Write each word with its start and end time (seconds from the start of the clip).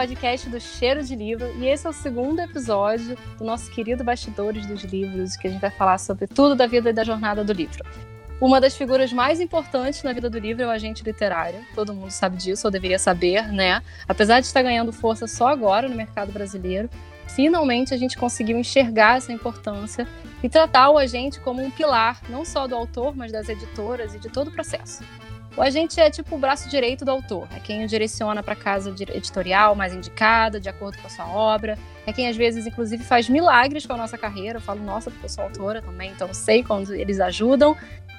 podcast 0.00 0.48
do 0.48 0.58
Cheiro 0.58 1.02
de 1.02 1.14
Livro, 1.14 1.46
e 1.58 1.66
esse 1.66 1.86
é 1.86 1.90
o 1.90 1.92
segundo 1.92 2.40
episódio 2.40 3.18
do 3.36 3.44
nosso 3.44 3.70
querido 3.70 4.02
Bastidores 4.02 4.64
dos 4.64 4.82
Livros, 4.82 5.36
que 5.36 5.46
a 5.46 5.50
gente 5.50 5.60
vai 5.60 5.70
falar 5.70 5.98
sobre 5.98 6.26
tudo 6.26 6.56
da 6.56 6.66
vida 6.66 6.88
e 6.88 6.92
da 6.94 7.04
jornada 7.04 7.44
do 7.44 7.52
livro. 7.52 7.84
Uma 8.40 8.62
das 8.62 8.74
figuras 8.74 9.12
mais 9.12 9.40
importantes 9.40 10.02
na 10.02 10.14
vida 10.14 10.30
do 10.30 10.38
livro 10.38 10.62
é 10.62 10.66
o 10.66 10.70
agente 10.70 11.04
literário. 11.04 11.60
Todo 11.74 11.92
mundo 11.92 12.10
sabe 12.10 12.38
disso, 12.38 12.66
ou 12.66 12.70
deveria 12.70 12.98
saber, 12.98 13.52
né? 13.52 13.82
Apesar 14.08 14.40
de 14.40 14.46
estar 14.46 14.62
ganhando 14.62 14.90
força 14.90 15.26
só 15.26 15.48
agora 15.48 15.86
no 15.86 15.94
mercado 15.94 16.32
brasileiro, 16.32 16.88
finalmente 17.26 17.92
a 17.92 17.98
gente 17.98 18.16
conseguiu 18.16 18.58
enxergar 18.58 19.18
essa 19.18 19.34
importância 19.34 20.08
e 20.42 20.48
tratar 20.48 20.88
o 20.88 20.96
agente 20.96 21.38
como 21.40 21.62
um 21.62 21.70
pilar, 21.70 22.22
não 22.30 22.42
só 22.42 22.66
do 22.66 22.74
autor, 22.74 23.14
mas 23.14 23.32
das 23.32 23.50
editoras 23.50 24.14
e 24.14 24.18
de 24.18 24.30
todo 24.30 24.48
o 24.48 24.50
processo. 24.50 25.04
O 25.60 25.62
agente 25.62 26.00
é 26.00 26.08
tipo 26.08 26.36
o 26.36 26.38
braço 26.38 26.70
direito 26.70 27.04
do 27.04 27.10
autor, 27.10 27.46
é 27.54 27.60
quem 27.60 27.84
o 27.84 27.86
direciona 27.86 28.42
para 28.42 28.54
a 28.54 28.56
casa 28.56 28.88
editorial 28.88 29.74
mais 29.74 29.92
indicada, 29.92 30.58
de 30.58 30.70
acordo 30.70 30.96
com 30.96 31.06
a 31.06 31.10
sua 31.10 31.28
obra, 31.28 31.78
é 32.06 32.14
quem 32.14 32.28
às 32.28 32.34
vezes, 32.34 32.66
inclusive, 32.66 33.04
faz 33.04 33.28
milagres 33.28 33.84
com 33.84 33.92
a 33.92 33.96
nossa 33.98 34.16
carreira. 34.16 34.56
Eu 34.56 34.62
falo, 34.62 34.82
nossa, 34.82 35.10
porque 35.10 35.26
eu 35.26 35.28
sou 35.28 35.44
autora 35.44 35.82
também, 35.82 36.12
então 36.12 36.32
sei 36.32 36.64
quando 36.64 36.94
eles 36.94 37.20
ajudam. 37.20 37.76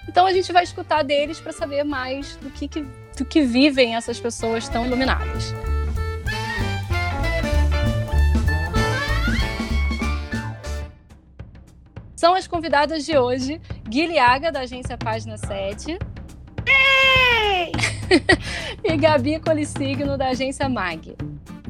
Então 0.07 0.27
a 0.27 0.33
gente 0.33 0.53
vai 0.53 0.63
escutar 0.63 1.01
deles 1.01 1.39
para 1.39 1.51
saber 1.51 1.83
mais 1.83 2.35
do 2.35 2.51
que, 2.51 2.67
que, 2.67 2.85
do 3.17 3.25
que 3.25 3.41
vivem 3.41 3.95
essas 3.95 4.19
pessoas 4.19 4.69
tão 4.69 4.85
iluminadas. 4.85 5.51
São 12.15 12.35
as 12.35 12.45
convidadas 12.45 13.03
de 13.03 13.17
hoje, 13.17 13.59
Guilhaga, 13.89 14.51
da 14.51 14.59
agência 14.59 14.95
Página 14.95 15.39
7. 15.39 15.97
e 18.83 18.97
Gabi 18.97 19.39
Colissigno, 19.39 20.17
da 20.17 20.29
agência 20.29 20.67
MAG. 20.67 21.15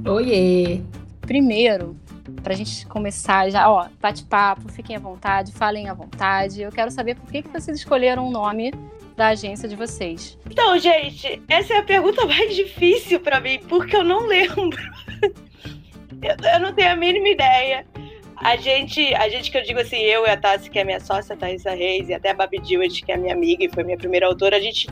Oiê! 0.06 0.82
Primeiro, 1.22 1.96
para 2.44 2.54
a 2.54 2.56
gente 2.56 2.86
começar 2.88 3.50
já, 3.50 3.70
ó, 3.70 3.88
bate-papo, 4.00 4.72
fiquem 4.72 4.96
à 4.96 5.00
vontade, 5.00 5.52
falem 5.52 5.90
à 5.90 5.94
vontade. 5.94 6.62
Eu 6.62 6.72
quero 6.72 6.92
saber 6.92 7.16
por 7.16 7.32
que, 7.32 7.42
que 7.42 7.50
vocês 7.50 7.78
escolheram 7.78 8.28
o 8.28 8.32
nome 8.32 8.74
da 9.16 9.28
agência 9.28 9.68
de 9.68 9.76
vocês. 9.76 10.38
Então, 10.50 10.78
gente, 10.80 11.42
essa 11.48 11.74
é 11.74 11.78
a 11.78 11.84
pergunta 11.84 12.26
mais 12.26 12.54
difícil 12.56 13.20
para 13.20 13.40
mim, 13.40 13.60
porque 13.68 13.96
eu 13.96 14.04
não 14.04 14.26
lembro. 14.26 14.78
eu 16.54 16.60
não 16.60 16.74
tenho 16.74 16.92
a 16.92 16.96
mínima 16.96 17.30
ideia. 17.30 17.86
A 18.36 18.56
gente, 18.56 19.14
a 19.14 19.30
gente 19.30 19.52
que 19.52 19.58
eu 19.58 19.64
digo 19.64 19.80
assim, 19.80 19.98
eu 19.98 20.26
e 20.26 20.30
a 20.30 20.38
Tassi, 20.38 20.70
que 20.70 20.80
é 20.80 20.84
minha 20.84 21.00
sócia, 21.00 21.36
a 21.36 21.38
Thaisa 21.38 21.72
Reis, 21.72 22.10
e 22.10 22.14
até 22.14 22.32
a 22.32 22.34
Babi 22.34 22.60
Dewitt, 22.60 23.06
que 23.06 23.12
é 23.12 23.18
minha 23.18 23.34
amiga 23.34 23.64
e 23.64 23.70
foi 23.70 23.84
minha 23.84 23.98
primeira 23.98 24.26
autora, 24.26 24.58
a 24.58 24.60
gente 24.60 24.88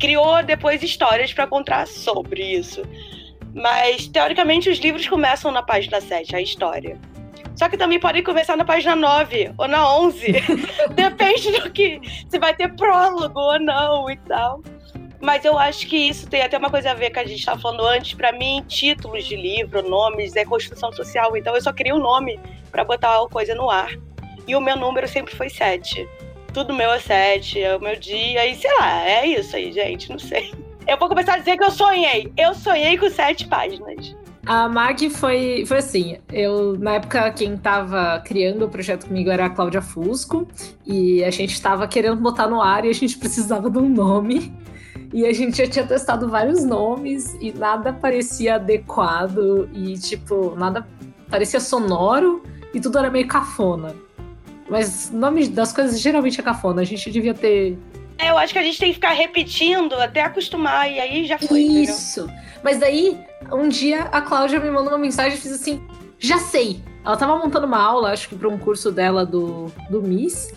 criou 0.00 0.42
depois 0.42 0.82
histórias 0.82 1.32
para 1.32 1.46
contar 1.46 1.86
sobre 1.86 2.42
isso. 2.42 2.82
Mas, 3.54 4.08
teoricamente, 4.08 4.70
os 4.70 4.78
livros 4.78 5.06
começam 5.06 5.52
na 5.52 5.62
página 5.62 6.00
7, 6.00 6.34
a 6.34 6.40
história. 6.40 6.98
Só 7.54 7.68
que 7.68 7.76
também 7.76 8.00
podem 8.00 8.22
começar 8.22 8.56
na 8.56 8.64
página 8.64 8.96
9 8.96 9.52
ou 9.58 9.68
na 9.68 9.96
11. 9.98 10.32
Depende 10.94 11.52
do 11.52 11.70
que. 11.70 12.00
Se 12.28 12.38
vai 12.38 12.54
ter 12.54 12.74
prólogo 12.74 13.38
ou 13.38 13.60
não 13.60 14.10
e 14.10 14.16
tal. 14.16 14.62
Mas 15.20 15.44
eu 15.44 15.58
acho 15.58 15.86
que 15.86 15.96
isso 15.96 16.26
tem 16.30 16.40
até 16.40 16.56
uma 16.56 16.70
coisa 16.70 16.92
a 16.92 16.94
ver 16.94 17.10
com 17.10 17.20
a 17.20 17.24
gente 17.24 17.40
estava 17.40 17.60
falando 17.60 17.84
antes. 17.84 18.14
Para 18.14 18.32
mim, 18.32 18.64
títulos 18.66 19.26
de 19.26 19.36
livro, 19.36 19.86
nomes, 19.86 20.34
é 20.36 20.44
construção 20.44 20.90
social. 20.92 21.36
Então 21.36 21.54
eu 21.54 21.60
só 21.60 21.72
queria 21.72 21.94
o 21.94 21.98
um 21.98 22.00
nome 22.00 22.40
para 22.70 22.84
botar 22.84 23.20
a 23.20 23.28
coisa 23.28 23.54
no 23.54 23.68
ar. 23.68 23.90
E 24.46 24.56
o 24.56 24.60
meu 24.60 24.76
número 24.76 25.06
sempre 25.06 25.34
foi 25.34 25.50
7 25.50 26.08
tudo 26.52 26.74
meu 26.74 26.90
é 26.90 26.98
sete, 26.98 27.60
é 27.60 27.76
o 27.76 27.80
meu 27.80 27.96
dia, 27.96 28.46
e 28.46 28.54
sei 28.54 28.70
lá, 28.78 29.04
é 29.04 29.26
isso 29.26 29.54
aí, 29.56 29.72
gente, 29.72 30.10
não 30.10 30.18
sei. 30.18 30.52
Eu 30.86 30.98
vou 30.98 31.08
começar 31.08 31.34
a 31.34 31.38
dizer 31.38 31.56
que 31.56 31.64
eu 31.64 31.70
sonhei. 31.70 32.32
Eu 32.36 32.54
sonhei 32.54 32.98
com 32.98 33.08
sete 33.08 33.46
páginas. 33.46 34.16
A 34.46 34.68
Mag 34.68 35.08
foi, 35.10 35.64
foi 35.66 35.76
assim, 35.76 36.16
eu, 36.32 36.76
na 36.78 36.94
época, 36.94 37.30
quem 37.32 37.54
estava 37.54 38.20
criando 38.24 38.64
o 38.64 38.68
projeto 38.68 39.06
comigo 39.06 39.30
era 39.30 39.46
a 39.46 39.50
Cláudia 39.50 39.82
Fusco, 39.82 40.48
e 40.86 41.22
a 41.22 41.30
gente 41.30 41.52
estava 41.52 41.86
querendo 41.86 42.16
botar 42.20 42.48
no 42.48 42.60
ar 42.60 42.84
e 42.84 42.88
a 42.88 42.92
gente 42.92 43.18
precisava 43.18 43.70
de 43.70 43.78
um 43.78 43.88
nome. 43.88 44.52
E 45.12 45.26
a 45.26 45.32
gente 45.32 45.58
já 45.58 45.66
tinha 45.66 45.84
testado 45.84 46.28
vários 46.28 46.64
nomes 46.64 47.36
e 47.40 47.52
nada 47.52 47.92
parecia 47.92 48.54
adequado 48.54 49.68
e, 49.72 49.94
tipo, 49.94 50.54
nada 50.56 50.86
parecia 51.28 51.58
sonoro 51.58 52.42
e 52.72 52.80
tudo 52.80 52.98
era 52.98 53.10
meio 53.10 53.26
cafona. 53.26 53.94
Mas 54.70 55.10
nome 55.10 55.48
das 55.48 55.72
coisas 55.72 56.00
geralmente 56.00 56.40
é 56.40 56.42
cafona. 56.42 56.80
A 56.80 56.84
gente 56.84 57.10
devia 57.10 57.34
ter. 57.34 57.76
É, 58.16 58.30
eu 58.30 58.38
acho 58.38 58.52
que 58.52 58.58
a 58.58 58.62
gente 58.62 58.78
tem 58.78 58.88
que 58.90 58.94
ficar 58.94 59.12
repetindo 59.12 59.94
até 59.94 60.22
acostumar, 60.22 60.90
e 60.90 61.00
aí 61.00 61.26
já 61.26 61.38
foi. 61.38 61.62
Isso. 61.62 62.20
Entendeu? 62.20 62.40
Mas 62.62 62.78
daí, 62.78 63.18
um 63.52 63.68
dia 63.68 64.02
a 64.12 64.20
Cláudia 64.20 64.60
me 64.60 64.70
mandou 64.70 64.92
uma 64.92 64.98
mensagem 64.98 65.36
e 65.36 65.40
fez 65.40 65.54
assim: 65.54 65.82
já 66.18 66.38
sei. 66.38 66.80
Ela 67.04 67.16
tava 67.16 67.36
montando 67.36 67.66
uma 67.66 67.82
aula, 67.82 68.12
acho 68.12 68.28
que 68.28 68.36
para 68.36 68.48
um 68.48 68.58
curso 68.58 68.92
dela 68.92 69.26
do, 69.26 69.72
do 69.90 70.00
Miss. 70.00 70.54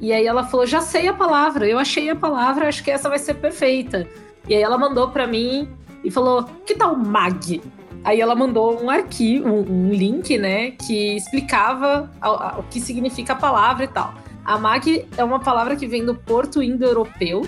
E 0.00 0.12
aí 0.12 0.26
ela 0.26 0.44
falou: 0.44 0.66
já 0.66 0.80
sei 0.80 1.06
a 1.06 1.14
palavra, 1.14 1.68
eu 1.68 1.78
achei 1.78 2.10
a 2.10 2.16
palavra, 2.16 2.66
acho 2.66 2.82
que 2.82 2.90
essa 2.90 3.08
vai 3.08 3.18
ser 3.18 3.34
perfeita. 3.34 4.08
E 4.48 4.54
aí 4.56 4.62
ela 4.62 4.76
mandou 4.76 5.08
para 5.10 5.26
mim 5.26 5.68
e 6.02 6.10
falou: 6.10 6.44
que 6.66 6.74
tal 6.74 6.96
mag? 6.96 7.62
Aí 8.04 8.20
ela 8.20 8.34
mandou 8.34 8.82
um 8.82 8.90
arquivo, 8.90 9.48
um, 9.48 9.88
um 9.88 9.92
link, 9.92 10.36
né, 10.36 10.72
que 10.72 11.16
explicava 11.16 12.10
o 12.58 12.62
que 12.64 12.80
significa 12.80 13.32
a 13.32 13.36
palavra 13.36 13.84
e 13.84 13.88
tal. 13.88 14.14
A 14.44 14.58
mag 14.58 15.06
é 15.16 15.22
uma 15.22 15.38
palavra 15.38 15.76
que 15.76 15.86
vem 15.86 16.04
do 16.04 16.14
porto 16.14 16.62
indo-europeu 16.62 17.42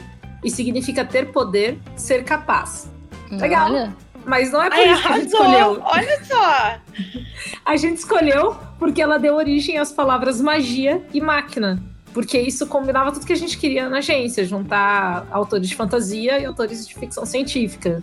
e 0.44 0.50
significa 0.50 1.04
ter 1.04 1.32
poder, 1.32 1.78
ser 1.96 2.22
capaz. 2.22 2.88
Legal. 3.30 3.70
Olha. 3.70 3.96
Mas 4.24 4.50
não 4.52 4.62
é 4.62 4.70
por 4.70 4.78
Ai, 4.78 4.92
isso 4.92 5.02
que 5.02 5.08
a 5.08 5.16
gente 5.16 5.26
escolheu. 5.26 5.82
Olha 5.82 6.24
só! 6.24 6.76
a 7.64 7.76
gente 7.76 7.98
escolheu 7.98 8.56
porque 8.78 9.02
ela 9.02 9.18
deu 9.18 9.34
origem 9.34 9.76
às 9.78 9.92
palavras 9.92 10.40
magia 10.40 11.04
e 11.12 11.20
máquina. 11.20 11.82
Porque 12.12 12.38
isso 12.38 12.66
combinava 12.68 13.10
tudo 13.10 13.26
que 13.26 13.32
a 13.32 13.36
gente 13.36 13.58
queria 13.58 13.88
na 13.88 13.98
agência, 13.98 14.44
juntar 14.44 15.26
autores 15.30 15.68
de 15.68 15.74
fantasia 15.74 16.38
e 16.38 16.44
autores 16.44 16.86
de 16.86 16.94
ficção 16.94 17.26
científica. 17.26 18.00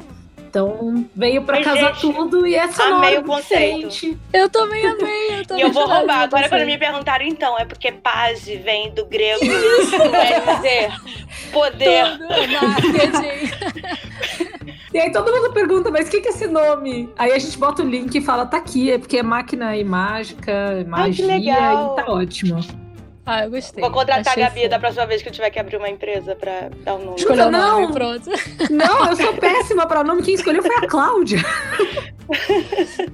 Então 0.52 1.08
veio 1.16 1.44
para 1.44 1.64
casar 1.64 1.96
gente, 1.96 2.02
tudo 2.02 2.46
e 2.46 2.56
essa 2.56 2.84
amei 2.84 3.18
o 3.18 3.24
conceito. 3.24 3.88
Diferente. 3.88 4.20
Eu 4.34 4.50
também 4.50 4.86
amei. 4.86 5.40
Eu 5.40 5.46
também 5.46 5.60
e 5.60 5.62
eu 5.62 5.72
vou 5.72 5.88
roubar. 5.88 6.24
Agora, 6.24 6.50
quando 6.50 6.66
me 6.66 6.78
perguntaram, 6.78 7.26
então, 7.26 7.58
é 7.58 7.64
porque 7.64 7.90
paz 7.90 8.46
vem 8.46 8.94
do 8.94 9.06
grego. 9.06 9.40
quer 9.40 10.56
dizer, 10.58 10.92
poder. 11.54 12.04
E 14.94 15.00
aí 15.00 15.10
todo 15.10 15.32
mundo 15.32 15.54
pergunta, 15.54 15.90
mas 15.90 16.10
o 16.10 16.12
que, 16.12 16.20
que 16.20 16.28
é 16.28 16.32
esse 16.32 16.48
nome? 16.48 17.10
Aí 17.18 17.32
a 17.32 17.40
gente 17.40 17.58
bota 17.58 17.82
o 17.82 17.88
link 17.88 18.14
e 18.14 18.20
fala, 18.20 18.46
tá 18.46 18.58
aqui, 18.58 18.92
é 18.92 18.98
porque 18.98 19.20
é 19.20 19.24
máquina 19.24 19.78
e 19.78 19.86
mágica, 19.86 20.86
magia, 20.86 21.38
e 21.38 21.96
tá 21.96 22.04
ótimo. 22.10 22.60
Ah, 23.34 23.46
eu 23.46 23.50
gostei. 23.50 23.82
Vou 23.82 23.90
contratar 23.92 24.34
Achei 24.34 24.44
a 24.44 24.50
Gabi 24.50 24.68
da 24.68 24.78
próxima 24.78 25.06
vez 25.06 25.22
que 25.22 25.30
eu 25.30 25.32
tiver 25.32 25.50
que 25.52 25.58
abrir 25.58 25.78
uma 25.78 25.88
empresa 25.88 26.36
pra 26.36 26.68
dar 26.84 26.96
um 26.96 27.06
nome. 27.06 27.18
Escolheu 27.18 27.48
o 27.48 27.52
nome, 27.52 27.94
pronto. 27.94 28.30
Não, 28.70 29.10
eu 29.10 29.16
sou 29.16 29.34
péssima 29.36 29.88
pra 29.88 30.04
nome. 30.04 30.22
Quem 30.22 30.34
escolheu 30.34 30.62
foi 30.62 30.76
a 30.76 30.86
Cláudia. 30.86 31.40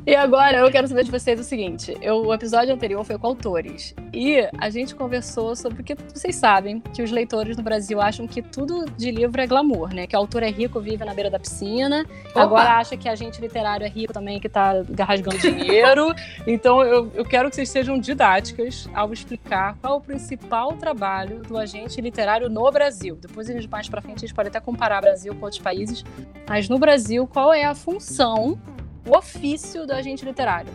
e 0.05 0.16
agora 0.16 0.57
eu 0.59 0.72
quero 0.72 0.88
saber 0.88 1.03
de 1.03 1.11
vocês 1.11 1.39
o 1.39 1.44
seguinte: 1.44 1.95
eu, 2.01 2.25
o 2.25 2.33
episódio 2.33 2.73
anterior 2.73 3.03
foi 3.03 3.17
com 3.17 3.28
autores. 3.28 3.95
E 4.13 4.47
a 4.57 4.69
gente 4.69 4.95
conversou 4.95 5.55
sobre 5.55 5.81
o 5.81 5.83
que 5.83 5.95
vocês 6.13 6.35
sabem 6.35 6.79
que 6.79 7.01
os 7.01 7.11
leitores 7.11 7.57
no 7.57 7.63
Brasil 7.63 8.01
acham 8.01 8.28
que 8.28 8.41
tudo 8.41 8.85
de 8.97 9.11
livro 9.11 9.39
é 9.41 9.47
glamour, 9.47 9.94
né? 9.94 10.07
Que 10.07 10.16
o 10.16 10.19
autor 10.19 10.44
é 10.44 10.50
rico, 10.50 10.79
vive 10.79 11.03
na 11.03 11.13
beira 11.13 11.29
da 11.29 11.39
piscina. 11.39 12.05
Opa. 12.29 12.41
Agora 12.41 12.78
acha 12.78 12.95
que 12.95 13.09
a 13.09 13.16
gente 13.16 13.41
literário 13.41 13.85
é 13.85 13.89
rico 13.89 14.13
também, 14.13 14.39
que 14.39 14.49
tá 14.49 14.73
rasgando 14.99 15.37
dinheiro. 15.37 16.13
então 16.47 16.84
eu, 16.84 17.11
eu 17.13 17.25
quero 17.25 17.49
que 17.49 17.55
vocês 17.55 17.70
sejam 17.70 17.99
didáticas 17.99 18.90
ao 18.93 19.11
explicar 19.13 19.78
qual 19.81 19.93
é 19.93 19.97
o 19.97 20.02
principal 20.02 20.73
trabalho 20.73 21.41
do 21.41 21.58
agente 21.58 21.99
literário 22.02 22.49
no 22.49 22.72
Brasil. 22.72 23.16
Depois, 23.16 23.47
mais 23.67 23.90
para 23.90 24.02
frente, 24.02 24.17
a 24.17 24.28
gente 24.28 24.34
pode 24.34 24.49
até 24.49 24.59
comparar 24.59 25.02
Brasil 25.02 25.34
com 25.35 25.43
outros 25.43 25.61
países. 25.61 26.03
Mas 26.47 26.70
no 26.70 26.78
Brasil, 26.78 27.28
qual 27.28 27.53
é 27.53 27.63
a 27.63 27.75
função 27.75 28.59
o 29.08 29.18
ofício 29.18 29.86
do 29.86 29.94
agente 29.94 30.26
literário? 30.26 30.72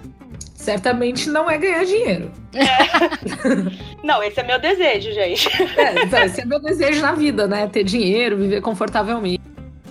Certamente 0.55 1.29
não 1.29 1.50
é 1.50 1.58
ganhar 1.58 1.84
dinheiro. 1.84 2.31
É. 2.55 3.96
não, 4.06 4.23
esse 4.23 4.38
é 4.38 4.43
meu 4.44 4.61
desejo, 4.61 5.12
gente. 5.12 5.49
É, 5.76 6.05
então, 6.05 6.23
esse 6.23 6.40
é 6.40 6.44
meu 6.44 6.61
desejo 6.61 7.02
na 7.02 7.12
vida, 7.12 7.46
né? 7.46 7.67
Ter 7.67 7.82
dinheiro, 7.82 8.37
viver 8.37 8.61
confortavelmente. 8.61 9.43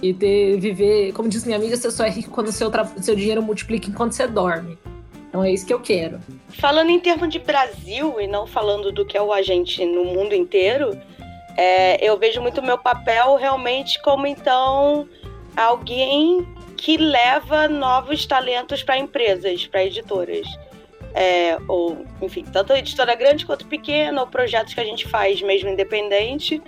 E 0.01 0.13
ter, 0.13 0.57
viver, 0.59 1.11
como 1.11 1.29
diz 1.29 1.45
minha 1.45 1.57
amiga, 1.57 1.75
você 1.75 1.91
só 1.91 2.05
é 2.05 2.09
rico 2.09 2.31
quando 2.31 2.51
seu, 2.51 2.71
seu 3.01 3.15
dinheiro 3.15 3.43
multiplica 3.43 3.89
enquanto 3.89 4.13
você 4.13 4.25
dorme. 4.25 4.77
Então 5.27 5.43
é 5.43 5.51
isso 5.51 5.65
que 5.65 5.73
eu 5.73 5.79
quero. 5.79 6.19
Falando 6.49 6.89
em 6.89 6.99
termos 6.99 7.29
de 7.29 7.39
Brasil 7.39 8.19
e 8.19 8.27
não 8.27 8.47
falando 8.47 8.91
do 8.91 9.05
que 9.05 9.17
é 9.17 9.21
o 9.21 9.31
agente 9.31 9.85
no 9.85 10.05
mundo 10.05 10.33
inteiro, 10.33 10.97
é, 11.57 12.03
eu 12.05 12.17
vejo 12.17 12.41
muito 12.41 12.61
meu 12.61 12.77
papel 12.77 13.35
realmente 13.35 14.01
como 14.01 14.25
então 14.25 15.07
alguém 15.55 16.47
que 16.81 16.97
leva 16.97 17.67
novos 17.67 18.25
talentos 18.25 18.81
para 18.81 18.97
empresas, 18.97 19.67
para 19.67 19.85
editoras. 19.85 20.47
É, 21.13 21.55
ou, 21.67 22.03
enfim, 22.19 22.43
tanto 22.43 22.73
editora 22.73 23.13
grande 23.13 23.45
quanto 23.45 23.67
pequena, 23.67 24.19
ou 24.19 24.25
projetos 24.25 24.73
que 24.73 24.79
a 24.79 24.83
gente 24.83 25.07
faz 25.07 25.43
mesmo 25.43 25.69
independente, 25.69 26.59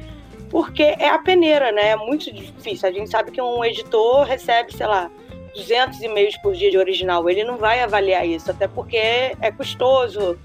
porque 0.52 0.84
é 0.84 1.10
a 1.10 1.18
peneira, 1.18 1.72
né? 1.72 1.90
É 1.90 1.96
muito 1.96 2.32
difícil. 2.32 2.88
A 2.88 2.92
gente 2.92 3.10
sabe 3.10 3.32
que 3.32 3.42
um 3.42 3.66
editor 3.66 4.24
recebe, 4.24 4.72
sei 4.72 4.86
lá, 4.86 5.10
200 5.56 6.00
e-mails 6.04 6.38
por 6.44 6.54
dia 6.54 6.70
de 6.70 6.78
original. 6.78 7.28
Ele 7.28 7.44
não 7.44 7.58
vai 7.58 7.80
avaliar 7.80 8.24
isso, 8.24 8.52
até 8.52 8.68
porque 8.68 8.98
é 8.98 9.52
custoso, 9.52 10.38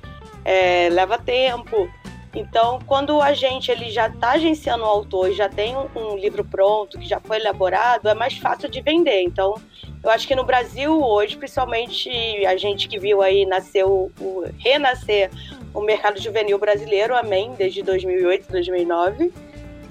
é, 0.46 0.88
leva 0.90 1.18
tempo. 1.18 1.90
Então, 2.34 2.78
quando 2.86 3.16
o 3.16 3.22
agente 3.22 3.70
ele 3.70 3.90
já 3.90 4.08
está 4.08 4.32
agenciando 4.32 4.84
o 4.84 4.86
autor, 4.86 5.32
já 5.32 5.48
tem 5.48 5.76
um, 5.76 5.88
um, 5.96 6.16
livro 6.16 6.44
pronto, 6.44 6.98
que 6.98 7.08
já 7.08 7.18
foi 7.20 7.38
elaborado, 7.38 8.08
é 8.08 8.14
mais 8.14 8.36
fácil 8.36 8.68
de 8.68 8.80
vender. 8.80 9.22
Então, 9.22 9.54
eu 10.02 10.10
acho 10.10 10.28
que 10.28 10.34
no 10.34 10.44
Brasil 10.44 11.02
hoje, 11.02 11.36
principalmente 11.36 12.10
a 12.46 12.56
gente 12.56 12.86
que 12.86 12.98
viu 12.98 13.22
aí 13.22 13.46
nascer 13.46 13.84
o, 13.84 14.10
o 14.20 14.44
renascer 14.58 15.30
o 15.74 15.80
mercado 15.80 16.20
juvenil 16.20 16.58
brasileiro, 16.58 17.16
amém, 17.16 17.54
desde 17.56 17.82
2008, 17.82 18.50
2009, 18.50 19.32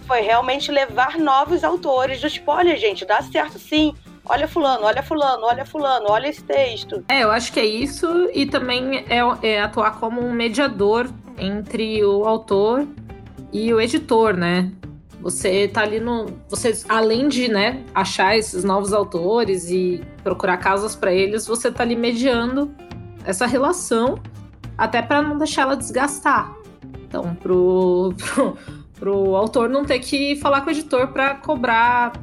foi 0.05 0.21
realmente 0.21 0.71
levar 0.71 1.17
novos 1.17 1.63
autores 1.63 2.21
do 2.21 2.29
tipo, 2.29 2.51
olha 2.51 2.75
gente, 2.77 3.05
dá 3.05 3.21
certo 3.21 3.59
sim, 3.59 3.93
olha 4.29 4.47
fulano, 4.47 4.85
olha 4.85 5.03
fulano, 5.03 5.45
olha 5.45 5.65
fulano, 5.65 6.05
olha 6.09 6.27
esse 6.27 6.43
texto. 6.43 7.03
É, 7.09 7.23
eu 7.23 7.31
acho 7.31 7.51
que 7.51 7.59
é 7.59 7.65
isso 7.65 8.29
e 8.33 8.45
também 8.45 9.05
é, 9.09 9.19
é 9.41 9.61
atuar 9.61 9.99
como 9.99 10.21
um 10.21 10.31
mediador 10.31 11.09
entre 11.37 12.03
o 12.03 12.25
autor 12.25 12.87
e 13.51 13.73
o 13.73 13.79
editor, 13.79 14.35
né? 14.35 14.71
Você 15.21 15.67
tá 15.67 15.81
ali 15.81 15.99
no. 15.99 16.27
Você, 16.49 16.79
além 16.87 17.27
de 17.27 17.47
né, 17.47 17.83
achar 17.93 18.37
esses 18.37 18.63
novos 18.63 18.93
autores 18.93 19.69
e 19.69 20.03
procurar 20.23 20.57
casas 20.57 20.95
para 20.95 21.11
eles, 21.11 21.47
você 21.47 21.71
tá 21.71 21.83
ali 21.83 21.95
mediando 21.95 22.73
essa 23.25 23.45
relação, 23.45 24.19
até 24.77 25.01
para 25.01 25.21
não 25.21 25.37
deixar 25.37 25.63
ela 25.63 25.75
desgastar. 25.75 26.55
Então, 27.07 27.35
pro, 27.35 28.13
pro, 28.35 28.57
pro 28.99 29.35
autor 29.35 29.69
não 29.69 29.83
ter 29.83 29.99
que 29.99 30.35
falar 30.37 30.61
com 30.61 30.67
o 30.67 30.71
editor 30.71 31.07
para 31.07 31.35
cobrar 31.35 32.13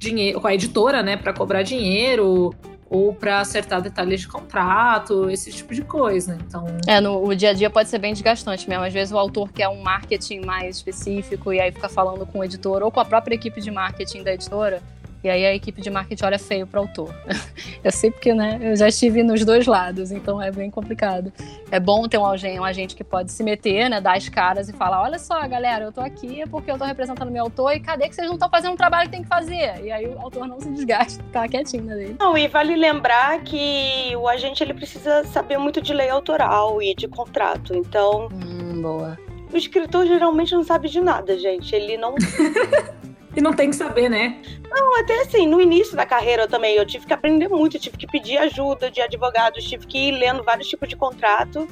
dinheiro, 0.00 0.40
com 0.40 0.46
a 0.48 0.54
editora, 0.54 1.02
né, 1.02 1.16
para 1.16 1.32
cobrar 1.32 1.62
dinheiro 1.62 2.54
ou 2.88 3.14
para 3.14 3.38
acertar 3.38 3.80
detalhes 3.80 4.22
de 4.22 4.26
contrato, 4.26 5.30
esse 5.30 5.52
tipo 5.52 5.72
de 5.72 5.82
coisa. 5.82 6.36
Então, 6.44 6.66
é, 6.88 7.00
no 7.00 7.24
o 7.24 7.36
dia 7.36 7.50
a 7.50 7.52
dia 7.52 7.70
pode 7.70 7.88
ser 7.88 7.98
bem 7.98 8.12
desgastante 8.12 8.68
mesmo. 8.68 8.82
Às 8.82 8.92
vezes 8.92 9.12
o 9.12 9.18
autor 9.18 9.52
quer 9.52 9.68
um 9.68 9.80
marketing 9.80 10.40
mais 10.40 10.76
específico 10.76 11.52
e 11.52 11.60
aí 11.60 11.70
fica 11.70 11.88
falando 11.88 12.26
com 12.26 12.40
o 12.40 12.44
editor 12.44 12.82
ou 12.82 12.90
com 12.90 12.98
a 12.98 13.04
própria 13.04 13.36
equipe 13.36 13.60
de 13.60 13.70
marketing 13.70 14.24
da 14.24 14.34
editora 14.34 14.82
e 15.22 15.28
aí 15.28 15.44
a 15.44 15.54
equipe 15.54 15.80
de 15.80 15.90
marketing 15.90 16.24
olha 16.24 16.38
feio 16.38 16.66
para 16.66 16.80
o 16.80 16.82
autor. 16.84 17.14
eu 17.84 17.92
sei 17.92 18.10
porque, 18.10 18.32
né, 18.32 18.58
eu 18.60 18.74
já 18.76 18.88
estive 18.88 19.22
nos 19.22 19.44
dois 19.44 19.66
lados, 19.66 20.10
então 20.10 20.40
é 20.40 20.50
bem 20.50 20.70
complicado. 20.70 21.32
É 21.70 21.78
bom 21.78 22.08
ter 22.08 22.18
um 22.18 22.26
agente, 22.26 22.58
um 22.58 22.64
agente 22.64 22.96
que 22.96 23.04
pode 23.04 23.30
se 23.30 23.42
meter, 23.42 23.88
né, 23.90 24.00
dar 24.00 24.16
as 24.16 24.28
caras 24.28 24.68
e 24.68 24.72
falar, 24.72 25.02
olha 25.02 25.18
só, 25.18 25.46
galera, 25.46 25.84
eu 25.84 25.92
tô 25.92 26.00
aqui 26.00 26.42
porque 26.50 26.70
eu 26.70 26.78
tô 26.78 26.84
representando 26.84 27.30
meu 27.30 27.44
autor 27.44 27.72
e 27.72 27.80
cadê 27.80 28.08
que 28.08 28.14
vocês 28.14 28.26
não 28.26 28.34
estão 28.34 28.48
fazendo 28.48 28.74
o 28.74 28.76
trabalho 28.76 29.08
que 29.08 29.16
tem 29.16 29.22
que 29.22 29.28
fazer? 29.28 29.84
E 29.84 29.92
aí 29.92 30.06
o 30.06 30.18
autor 30.20 30.46
não 30.46 30.60
se 30.60 30.70
desgasta, 30.70 31.22
ficar 31.22 31.48
quietinho 31.48 31.86
dele. 31.86 32.16
Não, 32.18 32.36
e 32.36 32.48
vale 32.48 32.74
lembrar 32.74 33.40
que 33.40 34.14
o 34.16 34.26
agente 34.26 34.62
ele 34.62 34.74
precisa 34.74 35.24
saber 35.24 35.58
muito 35.58 35.80
de 35.80 35.92
lei 35.92 36.08
autoral 36.08 36.80
e 36.82 36.94
de 36.94 37.06
contrato, 37.08 37.74
então... 37.74 38.28
Hum, 38.32 38.80
boa. 38.80 39.18
O 39.52 39.56
escritor 39.56 40.06
geralmente 40.06 40.54
não 40.54 40.62
sabe 40.62 40.88
de 40.88 41.00
nada, 41.00 41.36
gente. 41.36 41.74
Ele 41.74 41.96
não... 41.96 42.14
E 43.34 43.40
não 43.40 43.52
tem 43.52 43.70
que 43.70 43.76
saber, 43.76 44.08
né? 44.08 44.42
Não, 44.70 44.98
até 45.00 45.20
assim, 45.20 45.46
no 45.46 45.60
início 45.60 45.96
da 45.96 46.04
carreira 46.04 46.42
eu 46.42 46.48
também, 46.48 46.74
eu 46.74 46.84
tive 46.84 47.06
que 47.06 47.12
aprender 47.12 47.48
muito, 47.48 47.78
tive 47.78 47.96
que 47.96 48.06
pedir 48.06 48.38
ajuda 48.38 48.90
de 48.90 49.00
advogados, 49.00 49.64
tive 49.64 49.86
que 49.86 50.08
ir 50.08 50.12
lendo 50.12 50.42
vários 50.42 50.68
tipos 50.68 50.88
de 50.88 50.96
contrato. 50.96 51.66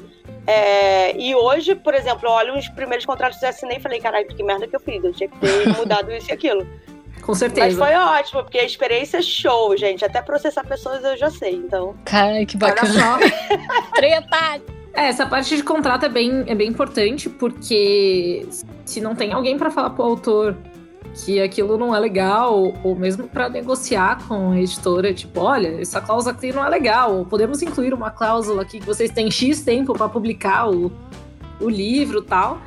É, 0.47 1.17
e 1.21 1.35
hoje, 1.35 1.75
por 1.75 1.95
exemplo, 1.95 2.29
eu 2.29 2.33
olho 2.33 2.57
os 2.57 2.69
primeiros 2.69 3.05
contratos 3.05 3.39
que 3.39 3.45
eu 3.45 3.49
assinei 3.49 3.79
e 3.79 3.81
falei, 3.81 4.01
caralho, 4.01 4.27
que 4.27 4.43
merda 4.43 4.67
que 4.67 4.77
eu 4.77 4.81
fiz, 4.81 5.03
eu 5.03 5.13
tinha 5.13 5.29
que 5.29 5.39
ter 5.39 5.69
mudado 5.77 6.13
isso 6.13 6.31
e 6.31 6.33
aquilo. 6.33 6.67
Com 7.23 7.35
certeza. 7.35 7.67
Mas 7.67 7.77
foi 7.77 7.95
ótimo, 7.95 8.43
porque 8.43 8.59
a 8.59 8.65
experiência 8.65 9.19
é 9.19 9.23
show, 9.23 9.77
gente. 9.77 10.05
Até 10.05 10.23
processar 10.23 10.65
pessoas 10.65 11.05
eu 11.05 11.17
já 11.17 11.31
sei, 11.31 11.57
então. 11.57 11.95
Cara, 12.05 12.47
que 12.47 12.57
bacana. 12.57 13.19
Treta! 13.95 14.63
É, 14.95 15.09
essa 15.09 15.27
parte 15.27 15.55
de 15.55 15.63
contrato 15.63 16.07
é 16.07 16.09
bem, 16.09 16.45
é 16.47 16.55
bem 16.55 16.69
importante, 16.69 17.29
porque 17.29 18.49
se 18.85 19.01
não 19.01 19.15
tem 19.15 19.33
alguém 19.33 19.59
para 19.59 19.71
falar 19.71 19.91
pro 19.91 20.05
autor 20.05 20.57
que 21.15 21.41
aquilo 21.41 21.77
não 21.77 21.95
é 21.95 21.99
legal, 21.99 22.73
ou 22.83 22.95
mesmo 22.95 23.29
para 23.29 23.49
negociar 23.49 24.27
com 24.27 24.53
a 24.53 24.61
editora, 24.61 25.13
tipo, 25.13 25.41
olha, 25.41 25.81
essa 25.81 26.01
cláusula 26.01 26.35
aqui 26.35 26.53
não 26.53 26.65
é 26.65 26.69
legal, 26.69 27.27
podemos 27.29 27.63
incluir 27.63 27.93
uma 27.93 28.11
cláusula 28.11 28.63
aqui 28.63 28.79
que 28.81 28.87
vocês 28.87 29.11
têm 29.11 29.31
X 29.31 29.63
tempo 29.63 29.95
para 29.95 30.09
publicar 30.09 30.71
o, 30.71 30.93
o 31.61 31.69
livro 31.69 32.23
tal. 32.23 32.59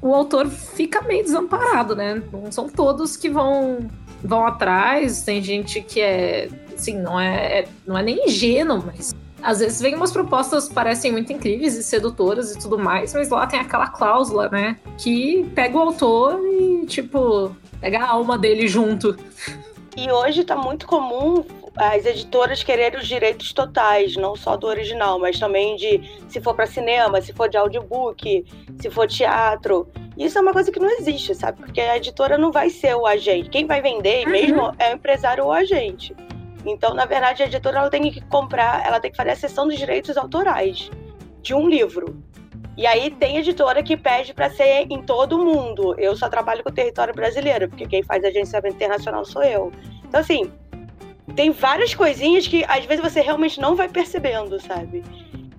O 0.00 0.14
autor 0.14 0.48
fica 0.48 1.02
meio 1.02 1.22
desamparado, 1.22 1.94
né? 1.94 2.22
Não 2.32 2.50
são 2.50 2.68
todos 2.68 3.16
que 3.16 3.28
vão 3.28 3.88
vão 4.22 4.46
atrás, 4.46 5.22
tem 5.22 5.42
gente 5.42 5.80
que 5.80 6.00
é, 6.00 6.48
assim, 6.74 6.98
não 6.98 7.18
é, 7.18 7.66
não 7.86 7.96
é 7.96 8.02
nem 8.02 8.26
ingênuo, 8.26 8.82
mas 8.86 9.14
às 9.42 9.60
vezes 9.60 9.80
vem 9.80 9.94
umas 9.94 10.12
propostas 10.12 10.68
parecem 10.68 11.10
muito 11.12 11.32
incríveis 11.32 11.74
e 11.74 11.82
sedutoras 11.82 12.54
e 12.54 12.58
tudo 12.58 12.78
mais, 12.78 13.14
mas 13.14 13.30
lá 13.30 13.46
tem 13.46 13.58
aquela 13.58 13.86
cláusula, 13.86 14.48
né? 14.50 14.76
Que 14.98 15.50
pega 15.54 15.76
o 15.76 15.80
autor 15.80 16.38
e, 16.44 16.84
tipo, 16.86 17.56
pegar 17.80 18.04
a 18.04 18.10
alma 18.10 18.38
dele 18.38 18.68
junto. 18.68 19.16
E 19.96 20.10
hoje 20.10 20.44
tá 20.44 20.54
muito 20.54 20.86
comum 20.86 21.44
as 21.76 22.04
editoras 22.04 22.62
quererem 22.62 22.98
os 22.98 23.06
direitos 23.06 23.52
totais, 23.52 24.16
não 24.16 24.34
só 24.34 24.56
do 24.56 24.66
original, 24.66 25.18
mas 25.18 25.38
também 25.38 25.76
de 25.76 26.00
se 26.28 26.40
for 26.40 26.54
para 26.54 26.66
cinema, 26.66 27.20
se 27.20 27.32
for 27.32 27.48
de 27.48 27.56
audiobook, 27.56 28.44
se 28.80 28.90
for 28.90 29.06
teatro. 29.06 29.88
Isso 30.18 30.36
é 30.38 30.40
uma 30.40 30.52
coisa 30.52 30.70
que 30.70 30.80
não 30.80 30.90
existe, 30.90 31.34
sabe? 31.34 31.58
Porque 31.58 31.80
a 31.80 31.96
editora 31.96 32.36
não 32.36 32.52
vai 32.52 32.68
ser 32.70 32.94
o 32.94 33.06
agente. 33.06 33.50
Quem 33.50 33.66
vai 33.66 33.80
vender 33.80 34.26
uhum. 34.26 34.32
mesmo 34.32 34.74
é 34.78 34.92
o 34.92 34.96
empresário 34.96 35.44
ou 35.44 35.50
o 35.50 35.52
agente. 35.52 36.14
Então, 36.66 36.92
na 36.92 37.06
verdade, 37.06 37.42
a 37.42 37.46
editora 37.46 37.78
ela 37.78 37.90
tem 37.90 38.10
que 38.10 38.20
comprar, 38.22 38.84
ela 38.86 39.00
tem 39.00 39.10
que 39.10 39.16
fazer 39.16 39.30
a 39.30 39.36
cessão 39.36 39.66
dos 39.66 39.78
direitos 39.78 40.16
autorais 40.16 40.90
de 41.40 41.54
um 41.54 41.68
livro. 41.68 42.22
E 42.76 42.86
aí 42.86 43.10
tem 43.10 43.36
editora 43.36 43.82
que 43.82 43.96
pede 43.96 44.32
para 44.32 44.48
ser 44.50 44.86
em 44.90 45.02
todo 45.02 45.36
o 45.36 45.44
mundo. 45.44 45.94
Eu 45.98 46.16
só 46.16 46.28
trabalho 46.28 46.62
com 46.62 46.70
o 46.70 46.74
território 46.74 47.14
brasileiro, 47.14 47.68
porque 47.68 47.86
quem 47.86 48.02
faz 48.02 48.24
agenciamento 48.24 48.76
internacional 48.76 49.24
sou 49.24 49.42
eu. 49.42 49.72
Então, 50.06 50.20
assim, 50.20 50.50
tem 51.34 51.50
várias 51.50 51.94
coisinhas 51.94 52.46
que 52.46 52.64
às 52.64 52.84
vezes 52.84 53.02
você 53.02 53.20
realmente 53.20 53.60
não 53.60 53.74
vai 53.74 53.88
percebendo, 53.88 54.60
sabe? 54.60 55.02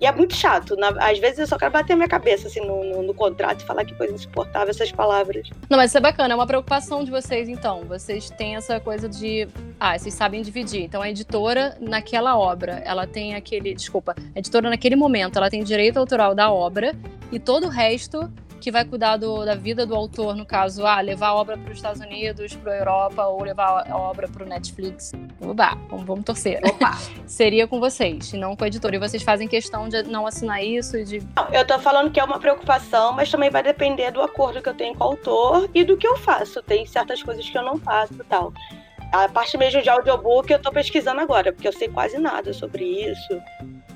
E 0.01 0.07
é 0.07 0.11
muito 0.11 0.35
chato. 0.35 0.75
Na, 0.75 0.89
às 0.99 1.19
vezes 1.19 1.37
eu 1.37 1.47
só 1.47 1.59
quero 1.59 1.71
bater 1.71 1.95
minha 1.95 2.07
cabeça 2.07 2.47
assim, 2.47 2.59
no, 2.59 2.83
no, 2.83 3.03
no, 3.03 3.13
contrato 3.13 3.61
e 3.61 3.65
falar 3.65 3.85
que 3.85 3.93
coisa 3.93 4.11
insuportável 4.11 4.71
essas 4.71 4.91
palavras. 4.91 5.47
Não, 5.69 5.77
mas 5.77 5.91
isso 5.91 5.99
é 5.99 6.01
bacana, 6.01 6.33
é 6.33 6.35
uma 6.35 6.47
preocupação 6.47 7.03
de 7.03 7.11
vocês, 7.11 7.47
então. 7.47 7.81
Vocês 7.81 8.31
têm 8.31 8.55
essa 8.55 8.79
coisa 8.79 9.07
de. 9.07 9.47
Ah, 9.79 9.97
vocês 9.97 10.15
sabem 10.15 10.41
dividir. 10.41 10.81
Então 10.81 11.03
a 11.03 11.09
editora, 11.09 11.77
naquela 11.79 12.35
obra, 12.35 12.81
ela 12.83 13.05
tem 13.05 13.35
aquele. 13.35 13.75
Desculpa, 13.75 14.15
a 14.35 14.39
editora 14.39 14.71
naquele 14.71 14.95
momento, 14.95 15.37
ela 15.37 15.51
tem 15.51 15.63
direito 15.63 15.97
autoral 15.97 16.33
da 16.33 16.51
obra 16.51 16.95
e 17.31 17.39
todo 17.39 17.67
o 17.67 17.69
resto 17.69 18.27
que 18.61 18.71
vai 18.71 18.85
cuidar 18.85 19.17
do, 19.17 19.43
da 19.43 19.55
vida 19.55 19.85
do 19.85 19.95
autor, 19.95 20.35
no 20.35 20.45
caso, 20.45 20.85
ah, 20.85 21.01
levar 21.01 21.29
a 21.29 21.35
obra 21.35 21.57
para 21.57 21.71
os 21.71 21.77
Estados 21.77 21.99
Unidos, 21.99 22.55
para 22.55 22.73
a 22.73 22.77
Europa, 22.77 23.25
ou 23.25 23.43
levar 23.43 23.89
a 23.89 23.97
obra 23.97 24.27
para 24.27 24.43
o 24.43 24.47
Netflix. 24.47 25.11
Oba, 25.41 25.75
vamos, 25.89 26.05
vamos 26.05 26.23
torcer. 26.23 26.61
Opa. 26.63 26.95
Seria 27.25 27.67
com 27.67 27.79
vocês, 27.79 28.31
e 28.31 28.37
não 28.37 28.55
com 28.55 28.63
a 28.63 28.67
editora. 28.67 28.95
E 28.95 28.99
vocês 28.99 29.23
fazem 29.23 29.47
questão 29.47 29.89
de 29.89 30.03
não 30.03 30.27
assinar 30.27 30.63
isso 30.63 30.95
e 30.95 31.03
de. 31.03 31.19
Não, 31.35 31.47
eu 31.51 31.65
tô 31.65 31.79
falando 31.79 32.11
que 32.11 32.19
é 32.19 32.23
uma 32.23 32.39
preocupação, 32.39 33.13
mas 33.13 33.31
também 33.31 33.49
vai 33.49 33.63
depender 33.63 34.11
do 34.11 34.21
acordo 34.21 34.61
que 34.61 34.69
eu 34.69 34.75
tenho 34.75 34.95
com 34.95 35.03
o 35.03 35.07
autor 35.07 35.67
e 35.73 35.83
do 35.83 35.97
que 35.97 36.07
eu 36.07 36.15
faço. 36.15 36.61
Tem 36.61 36.85
certas 36.85 37.23
coisas 37.23 37.49
que 37.49 37.57
eu 37.57 37.63
não 37.63 37.77
faço 37.77 38.13
e 38.13 38.23
tal. 38.25 38.53
A 39.11 39.27
parte 39.27 39.57
mesmo 39.57 39.81
de 39.81 39.89
audiobook 39.89 40.51
eu 40.51 40.61
tô 40.61 40.71
pesquisando 40.71 41.19
agora, 41.19 41.51
porque 41.51 41.67
eu 41.67 41.73
sei 41.73 41.89
quase 41.89 42.17
nada 42.19 42.53
sobre 42.53 42.85
isso. 42.85 43.41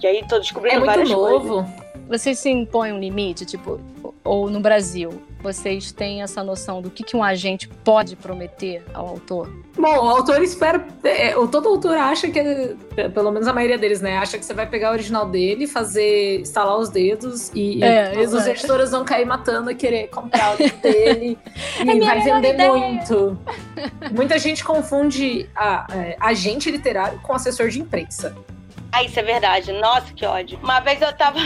E 0.02 0.08
aí 0.08 0.28
tô 0.28 0.40
descobrindo 0.40 0.84
é 0.84 0.86
várias 0.86 1.10
novo. 1.10 1.64
coisas. 1.64 1.86
Vocês 2.08 2.40
se 2.40 2.50
impõem 2.50 2.92
um 2.92 3.00
limite, 3.00 3.46
tipo, 3.46 3.80
ou 4.26 4.50
no 4.50 4.60
Brasil, 4.60 5.22
vocês 5.40 5.92
têm 5.92 6.24
essa 6.24 6.44
noção 6.44 6.82
do 6.82 6.90
que, 6.90 7.04
que 7.04 7.16
um 7.16 7.24
agente 7.24 7.68
pode 7.68 8.16
prometer 8.16 8.84
ao 8.92 9.08
autor? 9.08 9.48
Bom, 9.78 9.88
o 9.88 10.10
autor 10.10 10.42
espera. 10.42 10.84
É, 11.04 11.34
todo 11.48 11.70
autor 11.70 11.96
acha 11.96 12.28
que, 12.30 12.76
pelo 13.14 13.32
menos 13.32 13.48
a 13.48 13.54
maioria 13.54 13.78
deles, 13.78 14.02
né? 14.02 14.18
Acha 14.18 14.40
que 14.40 14.44
você 14.44 14.54
vai 14.54 14.68
pegar 14.68 14.90
o 14.90 14.94
original 14.94 15.30
dele, 15.30 15.68
fazer, 15.68 16.42
instalar 16.42 16.76
os 16.78 16.90
dedos 16.90 17.52
e, 17.54 17.84
é, 17.84 18.16
e 18.16 18.24
as 18.24 18.48
editoras 18.48 18.90
vão 18.90 19.06
cair 19.06 19.26
matando 19.26 19.70
e 19.70 19.76
querer 19.76 20.08
comprar 20.08 20.56
o 20.56 20.58
dele. 20.82 21.38
e 21.86 21.90
é 21.90 22.00
vai 22.00 22.22
vender 22.22 22.56
ideia. 22.56 22.72
muito. 22.74 23.38
Muita 24.12 24.40
gente 24.40 24.64
confunde 24.64 25.48
a, 25.56 25.86
é, 25.94 26.18
agente 26.20 26.72
literário 26.72 27.20
com 27.22 27.34
assessor 27.34 27.70
de 27.70 27.80
imprensa. 27.80 28.36
Ah, 28.92 29.04
isso 29.04 29.20
é 29.20 29.24
verdade. 29.24 29.74
Nossa, 29.74 30.14
que 30.14 30.26
ódio. 30.26 30.58
Uma 30.64 30.80
vez 30.80 31.02
eu 31.02 31.12
tava. 31.14 31.38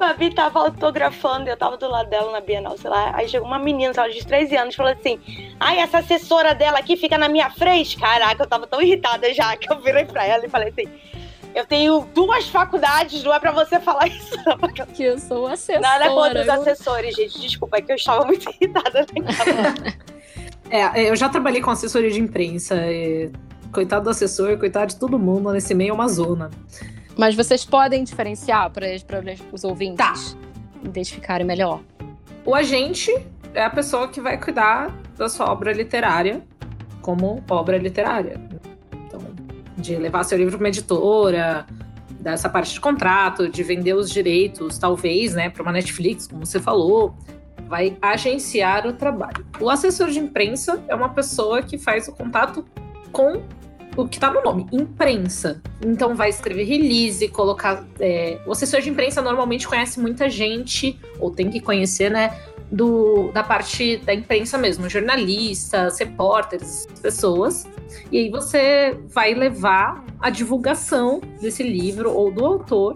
Fabi 0.00 0.34
tava 0.34 0.60
autografando, 0.60 1.50
eu 1.50 1.56
tava 1.58 1.76
do 1.76 1.86
lado 1.86 2.08
dela 2.08 2.32
na 2.32 2.40
Bienal, 2.40 2.78
sei 2.78 2.88
lá. 2.88 3.14
Aí 3.14 3.28
chegou 3.28 3.46
uma 3.46 3.58
menina, 3.58 3.92
ela 3.94 4.08
de 4.08 4.26
13 4.26 4.56
anos, 4.56 4.74
falou 4.74 4.90
assim: 4.90 5.20
Ai, 5.60 5.78
essa 5.78 5.98
assessora 5.98 6.54
dela 6.54 6.78
aqui 6.78 6.96
fica 6.96 7.18
na 7.18 7.28
minha 7.28 7.50
frente. 7.50 7.98
Caraca, 7.98 8.42
eu 8.42 8.48
tava 8.48 8.66
tão 8.66 8.80
irritada 8.80 9.32
já 9.34 9.54
que 9.58 9.70
eu 9.70 9.78
virei 9.78 10.06
pra 10.06 10.26
ela 10.26 10.46
e 10.46 10.48
falei 10.48 10.70
assim. 10.70 10.88
Eu 11.54 11.66
tenho 11.66 12.08
duas 12.14 12.48
faculdades, 12.48 13.22
não 13.24 13.34
é 13.34 13.38
pra 13.38 13.52
você 13.52 13.78
falar 13.78 14.06
isso, 14.08 14.34
não. 14.46 14.56
Que 14.86 15.02
eu 15.02 15.18
sou 15.18 15.46
assessora. 15.48 15.80
Nada 15.80 16.08
contra 16.08 16.40
os 16.40 16.48
assessores, 16.48 17.14
gente. 17.14 17.38
Desculpa, 17.38 17.76
é 17.76 17.82
que 17.82 17.92
eu 17.92 17.96
estava 17.96 18.24
muito 18.24 18.48
irritada 18.58 19.04
é, 20.70 21.02
é, 21.02 21.10
eu 21.10 21.16
já 21.16 21.28
trabalhei 21.28 21.60
com 21.60 21.70
assessoria 21.70 22.10
de 22.10 22.20
imprensa. 22.20 22.76
Coitado 23.70 24.04
do 24.04 24.10
assessor, 24.10 24.56
coitado 24.56 24.86
de 24.86 24.96
todo 24.96 25.18
mundo 25.18 25.52
nesse 25.52 25.74
meio 25.74 25.90
é 25.90 25.92
uma 25.92 26.08
zona. 26.08 26.50
Mas 27.16 27.34
vocês 27.34 27.64
podem 27.64 28.04
diferenciar 28.04 28.70
para 28.70 28.86
os 29.52 29.64
ouvintes 29.64 29.96
tá. 29.96 30.14
identificarem 30.82 31.46
melhor. 31.46 31.80
O 32.44 32.54
agente 32.54 33.12
é 33.54 33.64
a 33.64 33.70
pessoa 33.70 34.08
que 34.08 34.20
vai 34.20 34.38
cuidar 34.38 34.96
da 35.16 35.28
sua 35.28 35.50
obra 35.50 35.72
literária 35.72 36.42
como 37.02 37.42
obra 37.50 37.78
literária. 37.78 38.40
Então, 39.06 39.20
de 39.76 39.96
levar 39.96 40.22
seu 40.24 40.38
livro 40.38 40.52
para 40.56 40.64
uma 40.64 40.68
editora, 40.68 41.66
dessa 42.20 42.48
parte 42.48 42.74
de 42.74 42.80
contrato, 42.80 43.48
de 43.48 43.62
vender 43.62 43.94
os 43.94 44.10
direitos, 44.10 44.78
talvez, 44.78 45.34
né, 45.34 45.50
para 45.50 45.62
uma 45.62 45.72
Netflix, 45.72 46.26
como 46.26 46.44
você 46.44 46.60
falou, 46.60 47.14
vai 47.66 47.96
agenciar 48.02 48.86
o 48.86 48.92
trabalho. 48.92 49.46
O 49.58 49.70
assessor 49.70 50.08
de 50.10 50.18
imprensa 50.18 50.82
é 50.88 50.94
uma 50.94 51.08
pessoa 51.08 51.62
que 51.62 51.78
faz 51.78 52.08
o 52.08 52.12
contato 52.12 52.64
com 53.10 53.42
o 54.02 54.08
que 54.08 54.16
está 54.16 54.30
no 54.30 54.42
nome, 54.42 54.66
imprensa. 54.72 55.62
Então 55.84 56.14
vai 56.14 56.30
escrever 56.30 56.64
release, 56.64 57.26
colocar. 57.28 57.84
É... 57.98 58.38
o 58.46 58.52
assessor 58.52 58.80
de 58.80 58.90
imprensa 58.90 59.20
normalmente 59.22 59.66
conhece 59.66 60.00
muita 60.00 60.28
gente, 60.28 60.98
ou 61.18 61.30
tem 61.30 61.50
que 61.50 61.60
conhecer, 61.60 62.10
né? 62.10 62.36
Do, 62.70 63.32
da 63.32 63.42
parte 63.42 63.96
da 63.98 64.14
imprensa 64.14 64.56
mesmo, 64.56 64.88
jornalistas, 64.88 65.98
repórteres, 65.98 66.86
pessoas. 67.02 67.66
E 68.12 68.18
aí 68.18 68.30
você 68.30 68.96
vai 69.08 69.34
levar 69.34 70.04
a 70.20 70.30
divulgação 70.30 71.20
desse 71.40 71.64
livro 71.64 72.12
ou 72.12 72.30
do 72.30 72.44
autor 72.44 72.94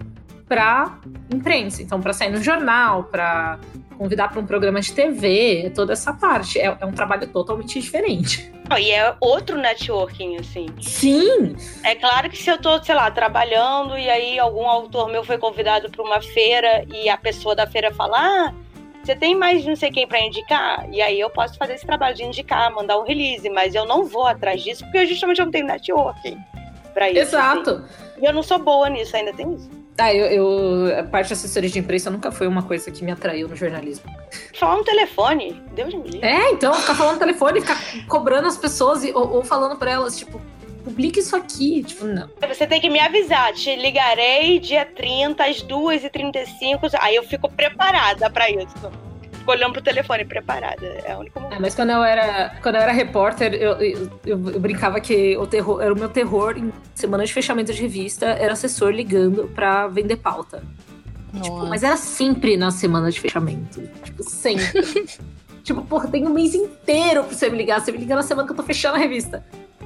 para 0.49 0.99
imprensa. 1.33 1.83
Então, 1.83 2.01
para 2.01 2.13
sair 2.13 2.31
no 2.31 2.41
jornal, 2.41 3.05
para 3.05 3.59
convidar 3.95 4.29
para 4.29 4.41
um 4.41 4.47
programa 4.47 4.81
de 4.81 4.93
TV, 4.93 5.73
toda 5.75 5.93
essa 5.93 6.13
parte. 6.13 6.59
É, 6.59 6.77
é 6.81 6.87
um 6.87 6.93
trabalho 6.93 7.27
totalmente 7.29 7.81
diferente. 7.81 8.53
e 8.79 8.91
é 8.91 9.15
outro 9.21 9.59
networking, 9.59 10.37
assim. 10.37 10.67
Sim! 10.81 11.57
É 11.83 11.95
claro 11.95 12.29
que 12.31 12.37
se 12.37 12.51
eu 12.51 12.59
tô, 12.59 12.83
sei 12.83 12.95
lá, 12.95 13.11
trabalhando 13.11 13.97
e 13.97 14.09
aí 14.09 14.39
algum 14.39 14.67
autor 14.67 15.09
meu 15.09 15.25
foi 15.25 15.39
convidado 15.39 15.91
para 15.91 16.03
uma 16.03 16.21
feira 16.21 16.85
e 16.93 17.09
a 17.09 17.17
pessoa 17.17 17.55
da 17.55 17.67
feira 17.67 17.93
fala, 17.93 18.19
ah, 18.19 18.55
você 19.03 19.15
tem 19.15 19.35
mais 19.35 19.65
não 19.65 19.77
sei 19.77 19.91
quem 19.91 20.07
para 20.07 20.21
indicar? 20.21 20.89
E 20.91 21.03
aí 21.03 21.21
eu 21.21 21.29
posso 21.29 21.57
fazer 21.59 21.75
esse 21.75 21.85
trabalho 21.85 22.17
de 22.17 22.25
indicar, 22.25 22.73
mandar 22.73 22.99
um 22.99 23.05
release, 23.05 23.49
mas 23.51 23.75
eu 23.75 23.85
não 23.85 24.05
vou 24.07 24.27
atrás 24.27 24.63
disso 24.63 24.83
porque 24.85 25.07
justamente 25.07 25.41
eu 25.41 25.45
não 25.45 25.53
tenho 25.53 25.67
networking 25.67 26.39
para 26.95 27.11
isso. 27.11 27.21
Exato. 27.21 27.71
Assim. 27.71 28.23
E 28.23 28.25
eu 28.25 28.33
não 28.33 28.43
sou 28.43 28.59
boa 28.59 28.89
nisso, 28.89 29.15
ainda 29.17 29.33
tem 29.33 29.53
isso. 29.55 29.69
Ah, 29.97 30.13
eu, 30.13 30.27
eu, 30.27 30.99
a 30.99 31.05
parte 31.05 31.29
de 31.29 31.35
assessoria 31.35 31.71
de 31.71 31.79
imprensa 31.79 32.11
nunca 32.11 32.33
foi 32.33 32.49
uma 32.49 32.63
coisa 32.63 32.91
que 32.91 33.05
me 33.05 33.13
atraiu 33.13 33.49
no 33.49 33.55
jornalismo. 33.55 34.05
Falar 34.59 34.77
no 34.77 34.85
telefone, 34.85 35.63
Deus 35.73 35.95
me 35.95 36.03
livre. 36.03 36.27
É, 36.27 36.51
então, 36.51 36.75
ficar 36.75 36.95
falando 36.95 37.15
no 37.15 37.21
telefone, 37.21 37.61
ficar 37.61 37.79
cobrando 38.09 38.49
as 38.49 38.57
pessoas 38.57 39.05
e, 39.05 39.13
ou, 39.13 39.37
ou 39.37 39.45
falando 39.45 39.77
para 39.77 39.93
elas, 39.93 40.19
tipo, 40.19 40.41
publique 40.83 41.21
isso 41.21 41.37
aqui. 41.37 41.85
Tipo, 41.85 42.07
não. 42.07 42.29
Você 42.49 42.67
tem 42.67 42.81
que 42.81 42.91
me 42.91 42.99
avisar, 42.99 43.53
te 43.53 43.77
ligarei 43.77 44.59
dia 44.59 44.85
30, 44.85 45.45
às 45.45 45.63
2h35. 45.63 46.91
Aí 47.01 47.15
eu 47.15 47.23
fico 47.23 47.49
preparada 47.49 48.29
para 48.29 48.51
isso 48.51 49.04
olhando 49.47 49.73
pro 49.73 49.83
telefone 49.83 50.25
preparada. 50.25 50.87
É 50.87 51.13
a 51.13 51.19
única 51.19 51.41
é, 51.51 51.59
mas 51.59 51.75
quando 51.75 51.91
eu 51.91 52.03
era, 52.03 52.57
quando 52.63 52.77
eu 52.77 52.81
era 52.81 52.93
repórter, 52.93 53.55
eu, 53.55 53.73
eu, 53.73 54.11
eu, 54.25 54.51
eu, 54.51 54.61
brincava 54.61 55.01
que 55.01 55.37
o 55.37 55.47
terror 55.47 55.81
era 55.83 55.93
o 55.93 55.99
meu 55.99 56.09
terror 56.09 56.57
em 56.57 56.73
semana 56.95 57.25
de 57.25 57.33
fechamento 57.33 57.73
de 57.73 57.81
revista, 57.81 58.27
era 58.27 58.53
assessor 58.53 58.91
ligando 58.91 59.51
pra 59.55 59.87
vender 59.87 60.17
pauta. 60.17 60.63
Tipo, 61.43 61.67
mas 61.67 61.83
era 61.83 61.97
sempre 61.97 62.57
na 62.57 62.71
semana 62.71 63.11
de 63.11 63.21
fechamento. 63.21 63.83
Tipo, 64.05 64.23
sempre. 64.23 65.07
tipo, 65.65 65.83
porra, 65.83 66.09
tem 66.09 66.27
um 66.27 66.33
mês 66.33 66.55
inteiro 66.55 67.25
pra 67.25 67.35
você 67.35 67.51
me 67.51 67.59
ligar. 67.59 67.81
Você 67.81 67.91
me 67.91 67.99
liga 67.99 68.15
na 68.15 68.23
semana 68.23 68.47
que 68.47 68.53
eu 68.53 68.57
tô 68.57 68.63
fechando 68.63 68.97
a 68.97 68.99
revista 68.99 69.45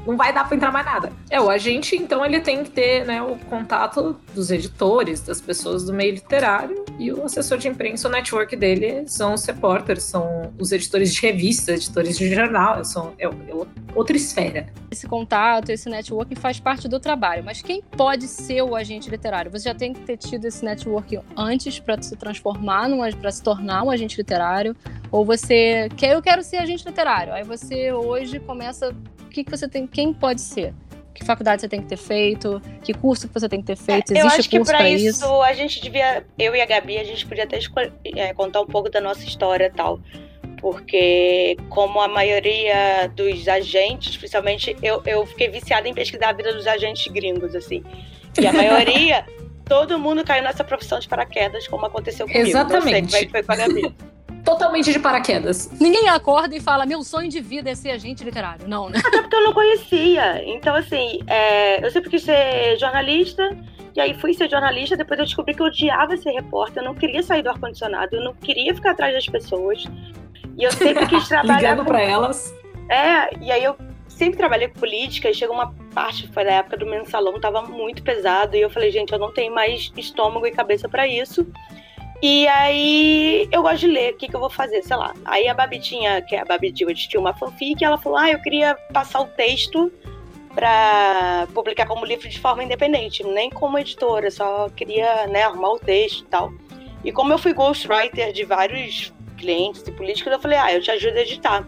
não 0.08 0.16
vai 0.16 0.32
dar 0.32 0.46
para 0.46 0.56
entrar 0.56 0.72
mais 0.72 0.86
nada. 0.86 1.12
É, 1.28 1.38
o 1.38 1.50
agente, 1.50 1.94
então, 1.94 2.24
ele 2.24 2.40
tem 2.40 2.64
que 2.64 2.70
ter 2.70 3.04
né, 3.04 3.20
o 3.22 3.36
contato 3.50 4.18
dos 4.34 4.50
editores, 4.50 5.20
das 5.20 5.38
pessoas 5.38 5.84
do 5.84 5.92
meio 5.92 6.14
literário, 6.14 6.82
e 6.98 7.12
o 7.12 7.24
assessor 7.24 7.58
de 7.58 7.68
imprensa, 7.68 8.08
o 8.08 8.10
network 8.10 8.56
dele 8.56 9.06
são 9.06 9.34
os 9.34 9.44
repórteres, 9.44 10.02
são 10.04 10.52
os 10.58 10.72
editores 10.72 11.14
de 11.14 11.20
revista, 11.20 11.72
editores 11.72 12.18
de 12.18 12.34
jornal, 12.34 12.84
são, 12.84 13.14
é, 13.18 13.26
é 13.26 13.30
outra 13.94 14.16
esfera. 14.16 14.66
Esse 14.90 15.06
contato, 15.06 15.70
esse 15.70 15.88
network 15.88 16.34
faz 16.34 16.58
parte 16.58 16.88
do 16.88 16.98
trabalho, 16.98 17.44
mas 17.44 17.62
quem 17.62 17.80
pode 17.82 18.26
ser 18.26 18.62
o 18.62 18.74
agente 18.74 19.08
literário? 19.08 19.50
Você 19.50 19.64
já 19.64 19.74
tem 19.74 19.92
que 19.92 20.00
ter 20.00 20.16
tido 20.16 20.44
esse 20.44 20.64
network 20.64 21.20
antes 21.36 21.78
para 21.78 22.00
se 22.02 22.16
transformar, 22.16 22.88
para 23.20 23.30
se 23.30 23.42
tornar 23.42 23.84
um 23.84 23.90
agente 23.90 24.16
literário, 24.16 24.74
ou 25.10 25.24
você 25.24 25.88
quer, 25.96 26.14
eu 26.14 26.22
quero 26.22 26.42
ser 26.42 26.56
agente 26.56 26.84
literário, 26.84 27.32
aí 27.32 27.44
você 27.44 27.92
hoje 27.92 28.40
começa 28.40 28.94
o 29.24 29.28
que, 29.28 29.44
que 29.44 29.50
você 29.50 29.68
tem, 29.68 29.86
quem 29.86 30.12
pode 30.12 30.40
ser? 30.40 30.74
Que 31.18 31.24
faculdade 31.24 31.60
você 31.60 31.68
tem 31.68 31.82
que 31.82 31.88
ter 31.88 31.96
feito? 31.96 32.62
Que 32.80 32.94
curso 32.94 33.26
que 33.26 33.34
você 33.34 33.48
tem 33.48 33.60
que 33.60 33.66
ter 33.66 33.76
feito? 33.76 34.12
Existe 34.12 34.20
eu 34.20 34.26
acho 34.38 34.48
que 34.48 34.60
para 34.60 34.88
isso, 34.88 35.24
isso, 35.24 35.42
a 35.42 35.52
gente 35.52 35.82
devia, 35.82 36.24
eu 36.38 36.54
e 36.54 36.60
a 36.60 36.64
Gabi, 36.64 36.96
a 36.96 37.02
gente 37.02 37.26
podia 37.26 37.42
até 37.42 37.58
é, 38.14 38.32
contar 38.32 38.60
um 38.60 38.66
pouco 38.66 38.88
da 38.88 39.00
nossa 39.00 39.24
história 39.24 39.66
e 39.66 39.70
tal. 39.70 39.98
Porque, 40.60 41.56
como 41.70 42.00
a 42.00 42.06
maioria 42.06 43.10
dos 43.16 43.48
agentes, 43.48 44.16
principalmente 44.16 44.76
eu, 44.80 45.02
eu 45.04 45.26
fiquei 45.26 45.48
viciada 45.48 45.88
em 45.88 45.94
pesquisar 45.94 46.28
a 46.28 46.32
vida 46.32 46.52
dos 46.52 46.68
agentes 46.68 47.12
gringos, 47.12 47.52
assim. 47.56 47.82
E 48.40 48.46
a 48.46 48.52
maioria, 48.52 49.26
todo 49.66 49.98
mundo 49.98 50.24
caiu 50.24 50.44
nessa 50.44 50.62
profissão 50.62 51.00
de 51.00 51.08
paraquedas, 51.08 51.66
como 51.66 51.84
aconteceu 51.84 52.28
comigo. 52.28 52.46
Exatamente. 52.46 53.02
Não 53.02 53.08
sei 53.08 53.10
como 53.10 53.16
é 53.16 53.24
que 53.26 53.30
foi 53.32 53.42
com 53.42 53.52
a 53.52 53.56
Gabi 53.56 53.96
totalmente 54.44 54.92
de 54.92 54.98
paraquedas. 54.98 55.70
Ninguém 55.80 56.08
acorda 56.08 56.54
e 56.56 56.60
fala, 56.60 56.86
meu 56.86 57.02
sonho 57.02 57.28
de 57.28 57.40
vida 57.40 57.70
é 57.70 57.74
ser 57.74 57.90
agente 57.90 58.24
literário. 58.24 58.66
Não, 58.68 58.88
né? 58.88 59.00
Até 59.04 59.20
porque 59.20 59.36
eu 59.36 59.44
não 59.44 59.52
conhecia. 59.52 60.42
Então, 60.46 60.74
assim, 60.74 61.20
é, 61.26 61.84
eu 61.84 61.90
sempre 61.90 62.10
quis 62.10 62.22
ser 62.22 62.76
jornalista. 62.78 63.56
E 63.96 64.00
aí 64.00 64.14
fui 64.14 64.32
ser 64.32 64.48
jornalista, 64.48 64.96
depois 64.96 65.18
eu 65.18 65.26
descobri 65.26 65.54
que 65.54 65.60
eu 65.60 65.66
odiava 65.66 66.16
ser 66.16 66.30
repórter, 66.30 66.82
eu 66.82 66.86
não 66.86 66.94
queria 66.94 67.20
sair 67.20 67.42
do 67.42 67.48
ar-condicionado, 67.48 68.14
eu 68.14 68.22
não 68.22 68.32
queria 68.32 68.72
ficar 68.72 68.92
atrás 68.92 69.12
das 69.12 69.26
pessoas. 69.26 69.84
E 70.56 70.62
eu 70.62 70.70
sempre 70.70 71.04
quis 71.06 71.26
trabalhar. 71.28 71.60
Ligando 71.60 71.84
com... 71.84 71.86
pra 71.86 72.00
elas. 72.00 72.54
É, 72.88 73.36
e 73.42 73.50
aí 73.50 73.64
eu 73.64 73.76
sempre 74.08 74.38
trabalhei 74.38 74.68
com 74.68 74.80
política 74.80 75.30
e 75.30 75.34
chegou 75.34 75.54
uma 75.54 75.74
parte, 75.94 76.28
foi 76.32 76.44
da 76.44 76.52
época 76.52 76.76
do 76.76 76.86
mensalão, 76.86 77.40
tava 77.40 77.62
muito 77.62 78.02
pesado, 78.02 78.56
e 78.56 78.60
eu 78.60 78.70
falei, 78.70 78.90
gente, 78.90 79.12
eu 79.12 79.18
não 79.18 79.32
tenho 79.32 79.54
mais 79.54 79.92
estômago 79.96 80.46
e 80.46 80.50
cabeça 80.50 80.88
para 80.88 81.06
isso. 81.06 81.46
E 82.20 82.48
aí 82.48 83.48
eu 83.52 83.62
gosto 83.62 83.80
de 83.80 83.86
ler, 83.86 84.14
o 84.14 84.16
que, 84.16 84.28
que 84.28 84.34
eu 84.34 84.40
vou 84.40 84.50
fazer, 84.50 84.82
sei 84.82 84.96
lá. 84.96 85.14
Aí 85.24 85.46
a 85.46 85.54
Babi 85.54 85.78
tinha, 85.78 86.20
que 86.22 86.34
é 86.34 86.40
a 86.40 86.44
Babi 86.44 86.72
Dillet, 86.72 87.08
tinha 87.08 87.20
uma 87.20 87.32
fanfic, 87.32 87.80
e 87.80 87.84
ela 87.84 87.96
falou: 87.96 88.18
Ah, 88.18 88.30
eu 88.30 88.40
queria 88.40 88.74
passar 88.92 89.20
o 89.20 89.26
texto 89.26 89.92
para 90.52 91.46
publicar 91.54 91.86
como 91.86 92.04
livro 92.04 92.28
de 92.28 92.40
forma 92.40 92.64
independente, 92.64 93.22
nem 93.22 93.48
como 93.48 93.78
editora, 93.78 94.30
só 94.30 94.68
queria 94.70 95.28
né, 95.28 95.44
arrumar 95.44 95.70
o 95.70 95.78
texto 95.78 96.22
e 96.22 96.26
tal. 96.26 96.52
E 97.04 97.12
como 97.12 97.32
eu 97.32 97.38
fui 97.38 97.52
ghostwriter 97.52 98.32
de 98.32 98.44
vários 98.44 99.12
clientes 99.36 99.86
e 99.86 99.92
políticos, 99.92 100.32
eu 100.32 100.40
falei: 100.40 100.58
Ah, 100.58 100.72
eu 100.72 100.82
te 100.82 100.90
ajudo 100.90 101.16
a 101.16 101.20
editar. 101.20 101.64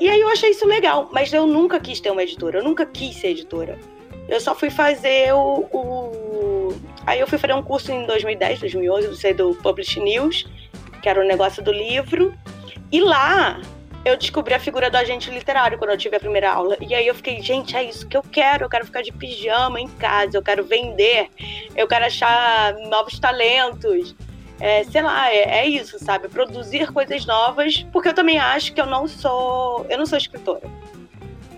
E 0.00 0.08
aí 0.08 0.20
eu 0.20 0.28
achei 0.28 0.50
isso 0.50 0.66
legal, 0.66 1.10
mas 1.12 1.32
eu 1.32 1.46
nunca 1.46 1.80
quis 1.80 2.00
ter 2.00 2.10
uma 2.10 2.22
editora, 2.22 2.60
eu 2.60 2.64
nunca 2.64 2.86
quis 2.86 3.16
ser 3.16 3.28
editora. 3.28 3.78
Eu 4.30 4.40
só 4.40 4.54
fui 4.54 4.70
fazer 4.70 5.34
o, 5.34 5.66
o... 5.72 6.80
Aí 7.04 7.18
eu 7.18 7.26
fui 7.26 7.36
fazer 7.36 7.52
um 7.52 7.62
curso 7.62 7.90
em 7.90 8.06
2010, 8.06 8.60
2011, 8.60 9.08
não 9.08 9.14
sei, 9.14 9.34
do 9.34 9.56
Publish 9.56 9.98
News, 9.98 10.46
que 11.02 11.08
era 11.08 11.20
o 11.20 11.24
um 11.24 11.26
negócio 11.26 11.60
do 11.62 11.72
livro. 11.72 12.32
E 12.92 13.00
lá 13.00 13.60
eu 14.04 14.16
descobri 14.16 14.54
a 14.54 14.60
figura 14.60 14.88
do 14.88 14.96
agente 14.96 15.30
literário 15.32 15.76
quando 15.76 15.90
eu 15.90 15.98
tive 15.98 16.14
a 16.14 16.20
primeira 16.20 16.52
aula. 16.52 16.76
E 16.80 16.94
aí 16.94 17.08
eu 17.08 17.14
fiquei, 17.14 17.42
gente, 17.42 17.76
é 17.76 17.82
isso 17.82 18.06
que 18.06 18.16
eu 18.16 18.22
quero. 18.22 18.64
Eu 18.64 18.68
quero 18.68 18.86
ficar 18.86 19.02
de 19.02 19.10
pijama 19.10 19.80
em 19.80 19.88
casa, 19.88 20.38
eu 20.38 20.42
quero 20.42 20.62
vender, 20.62 21.28
eu 21.74 21.88
quero 21.88 22.04
achar 22.04 22.74
novos 22.88 23.18
talentos. 23.18 24.14
É, 24.60 24.84
sei 24.84 25.02
lá, 25.02 25.28
é, 25.32 25.60
é, 25.60 25.66
isso, 25.66 25.98
sabe? 25.98 26.28
Produzir 26.28 26.92
coisas 26.92 27.26
novas, 27.26 27.84
porque 27.92 28.10
eu 28.10 28.14
também 28.14 28.38
acho 28.38 28.72
que 28.72 28.80
eu 28.80 28.86
não 28.86 29.08
sou. 29.08 29.84
Eu 29.88 29.98
não 29.98 30.06
sou 30.06 30.16
escritora. 30.16 30.68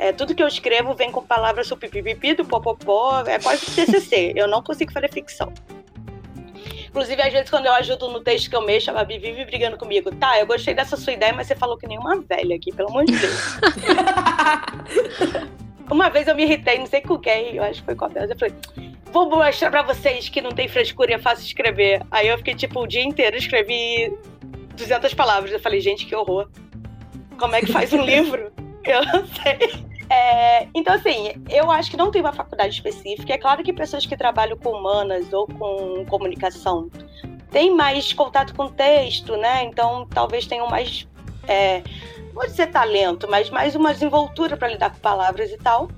É, 0.02 0.12
tudo 0.12 0.34
que 0.34 0.42
eu 0.42 0.48
escrevo 0.48 0.94
vem 0.94 1.12
com 1.12 1.22
palavras 1.22 1.68
supipipipi, 1.68 2.34
do 2.34 2.44
popopó, 2.44 3.22
é 3.24 3.38
quase 3.38 3.66
TCC. 3.66 4.32
Eu 4.34 4.48
não 4.48 4.60
consigo 4.60 4.90
fazer 4.90 5.08
ficção. 5.08 5.52
Inclusive, 6.88 7.22
às 7.22 7.32
vezes, 7.32 7.48
quando 7.48 7.66
eu 7.66 7.72
ajudo 7.74 8.08
no 8.08 8.20
texto 8.20 8.50
que 8.50 8.56
eu 8.56 8.62
mexo, 8.62 8.90
a 8.90 8.94
Babi 8.94 9.20
vive 9.20 9.44
brigando 9.44 9.78
comigo. 9.78 10.10
Tá, 10.16 10.40
eu 10.40 10.46
gostei 10.46 10.74
dessa 10.74 10.96
sua 10.96 11.12
ideia, 11.12 11.32
mas 11.32 11.46
você 11.46 11.54
falou 11.54 11.78
que 11.78 11.86
nem 11.86 12.00
uma 12.00 12.20
velha 12.20 12.56
aqui, 12.56 12.72
pelo 12.72 12.88
amor 12.88 13.04
de 13.04 13.16
Deus. 13.16 13.58
uma 15.88 16.10
vez 16.10 16.26
eu 16.26 16.34
me 16.34 16.42
irritei, 16.42 16.78
não 16.78 16.86
sei 16.86 17.00
com 17.00 17.16
quem, 17.16 17.54
eu 17.54 17.62
acho 17.62 17.78
que 17.78 17.86
foi 17.86 17.94
com 17.94 18.06
a 18.06 18.08
Bel. 18.08 18.24
Eu 18.24 18.36
falei, 18.36 18.56
vou 19.12 19.30
mostrar 19.30 19.70
pra 19.70 19.82
vocês 19.82 20.28
que 20.28 20.42
não 20.42 20.50
tem 20.50 20.66
frescura 20.66 21.12
e 21.12 21.14
é 21.14 21.18
fácil 21.20 21.46
escrever. 21.46 22.02
Aí 22.10 22.26
eu 22.26 22.38
fiquei, 22.38 22.56
tipo, 22.56 22.80
o 22.80 22.88
dia 22.88 23.04
inteiro, 23.04 23.36
escrevi 23.36 24.12
200 24.76 25.14
palavras. 25.14 25.52
Eu 25.52 25.60
falei, 25.60 25.80
gente, 25.80 26.06
que 26.06 26.16
horror. 26.16 26.50
Como 27.38 27.54
é 27.54 27.60
que 27.60 27.70
faz 27.70 27.92
um 27.92 28.02
livro? 28.02 28.50
Eu 28.84 29.04
não 29.04 29.24
sei. 29.28 29.91
É, 30.12 30.68
então, 30.74 30.94
assim, 30.94 31.32
eu 31.48 31.70
acho 31.70 31.90
que 31.90 31.96
não 31.96 32.10
tem 32.10 32.20
uma 32.20 32.34
faculdade 32.34 32.74
específica. 32.74 33.32
É 33.32 33.38
claro 33.38 33.64
que 33.64 33.72
pessoas 33.72 34.04
que 34.04 34.14
trabalham 34.14 34.58
com 34.58 34.68
humanas 34.68 35.32
ou 35.32 35.46
com 35.46 36.04
comunicação 36.04 36.90
têm 37.50 37.74
mais 37.74 38.12
contato 38.12 38.54
com 38.54 38.68
texto, 38.68 39.38
né? 39.38 39.64
Então, 39.64 40.06
talvez 40.12 40.46
tenham 40.46 40.68
mais, 40.68 41.08
é, 41.48 41.82
vou 42.34 42.44
dizer 42.44 42.66
talento, 42.66 43.26
mas 43.26 43.48
mais 43.48 43.74
uma 43.74 43.90
desenvoltura 43.94 44.54
para 44.54 44.68
lidar 44.68 44.90
com 44.90 44.98
palavras 44.98 45.50
e 45.50 45.56
tal. 45.56 45.88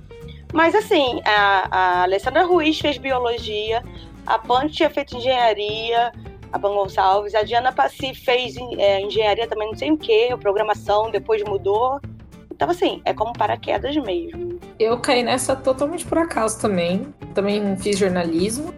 Mas 0.53 0.73
assim, 0.73 1.19
a, 1.25 1.67
a 1.69 2.03
Alessandra 2.03 2.45
Ruiz 2.45 2.79
fez 2.79 2.97
biologia, 2.97 3.83
a 4.25 4.39
Pan 4.39 4.69
tinha 4.69 4.89
feito 4.89 5.17
engenharia, 5.17 6.13
a 6.53 6.57
Pan 6.57 6.73
Gonçalves, 6.73 7.35
a 7.35 7.43
Diana 7.43 7.73
Passi 7.73 8.13
fez 8.13 8.55
é, 8.77 9.01
engenharia 9.01 9.45
também, 9.45 9.67
não 9.67 9.75
sei 9.75 9.91
o 9.91 9.97
que, 9.97 10.37
programação, 10.37 11.11
depois 11.11 11.43
mudou. 11.43 11.99
Então, 12.55 12.69
assim, 12.69 13.01
é 13.03 13.13
como 13.13 13.33
paraquedas 13.33 13.95
mesmo. 13.97 14.59
Eu 14.79 14.97
caí 14.97 15.23
nessa 15.23 15.55
totalmente 15.55 16.05
por 16.05 16.17
acaso 16.17 16.59
também. 16.59 17.13
Também 17.33 17.75
fiz 17.77 17.99
jornalismo. 17.99 18.73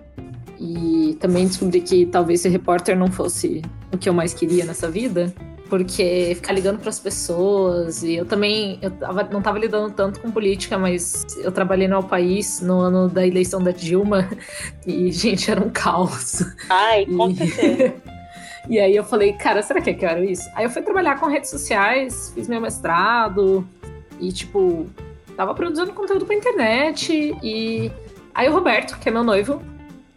E 0.59 1.15
também 1.19 1.45
descobri 1.45 1.81
que 1.81 2.07
talvez 2.07 2.41
ser 2.41 2.49
repórter 2.49 2.97
não 2.97 3.11
fosse 3.11 3.61
o 3.93 3.97
que 3.97 4.09
eu 4.09 4.13
mais 4.13 4.33
queria 4.33 4.65
nessa 4.65 4.89
vida 4.89 5.31
porque 5.69 6.33
ficar 6.35 6.53
ligando 6.53 6.79
para 6.79 6.89
as 6.89 6.99
pessoas 6.99 8.03
e 8.03 8.15
eu 8.15 8.25
também 8.25 8.79
eu 8.81 8.91
tava, 8.91 9.23
não 9.25 9.39
estava 9.39 9.59
lidando 9.59 9.93
tanto 9.93 10.19
com 10.19 10.31
política, 10.31 10.77
mas 10.77 11.25
eu 11.43 11.51
trabalhei 11.51 11.87
no 11.87 12.01
país 12.03 12.61
no 12.61 12.79
ano 12.79 13.09
da 13.09 13.25
eleição 13.25 13.61
da 13.61 13.71
Dilma 13.71 14.29
e 14.87 15.11
gente 15.11 15.51
era 15.51 15.61
um 15.61 15.69
caos. 15.69 16.43
Ai, 16.69 17.05
com 17.05 17.35
certeza. 17.35 17.95
E 18.69 18.79
aí 18.79 18.95
eu 18.95 19.03
falei, 19.03 19.33
cara, 19.33 19.61
será 19.61 19.79
que 19.81 19.91
eu 19.91 19.97
quero 19.97 20.23
isso? 20.23 20.49
Aí 20.53 20.65
eu 20.65 20.69
fui 20.69 20.81
trabalhar 20.81 21.19
com 21.19 21.27
redes 21.27 21.49
sociais, 21.49 22.31
fiz 22.35 22.47
meu 22.47 22.59
mestrado 22.59 23.67
e 24.19 24.31
tipo 24.31 24.87
tava 25.35 25.53
produzindo 25.53 25.93
conteúdo 25.93 26.25
para 26.25 26.35
internet 26.35 27.35
e 27.43 27.91
aí 28.33 28.49
o 28.49 28.51
Roberto, 28.51 28.97
que 28.99 29.07
é 29.07 29.11
meu 29.11 29.23
noivo, 29.23 29.61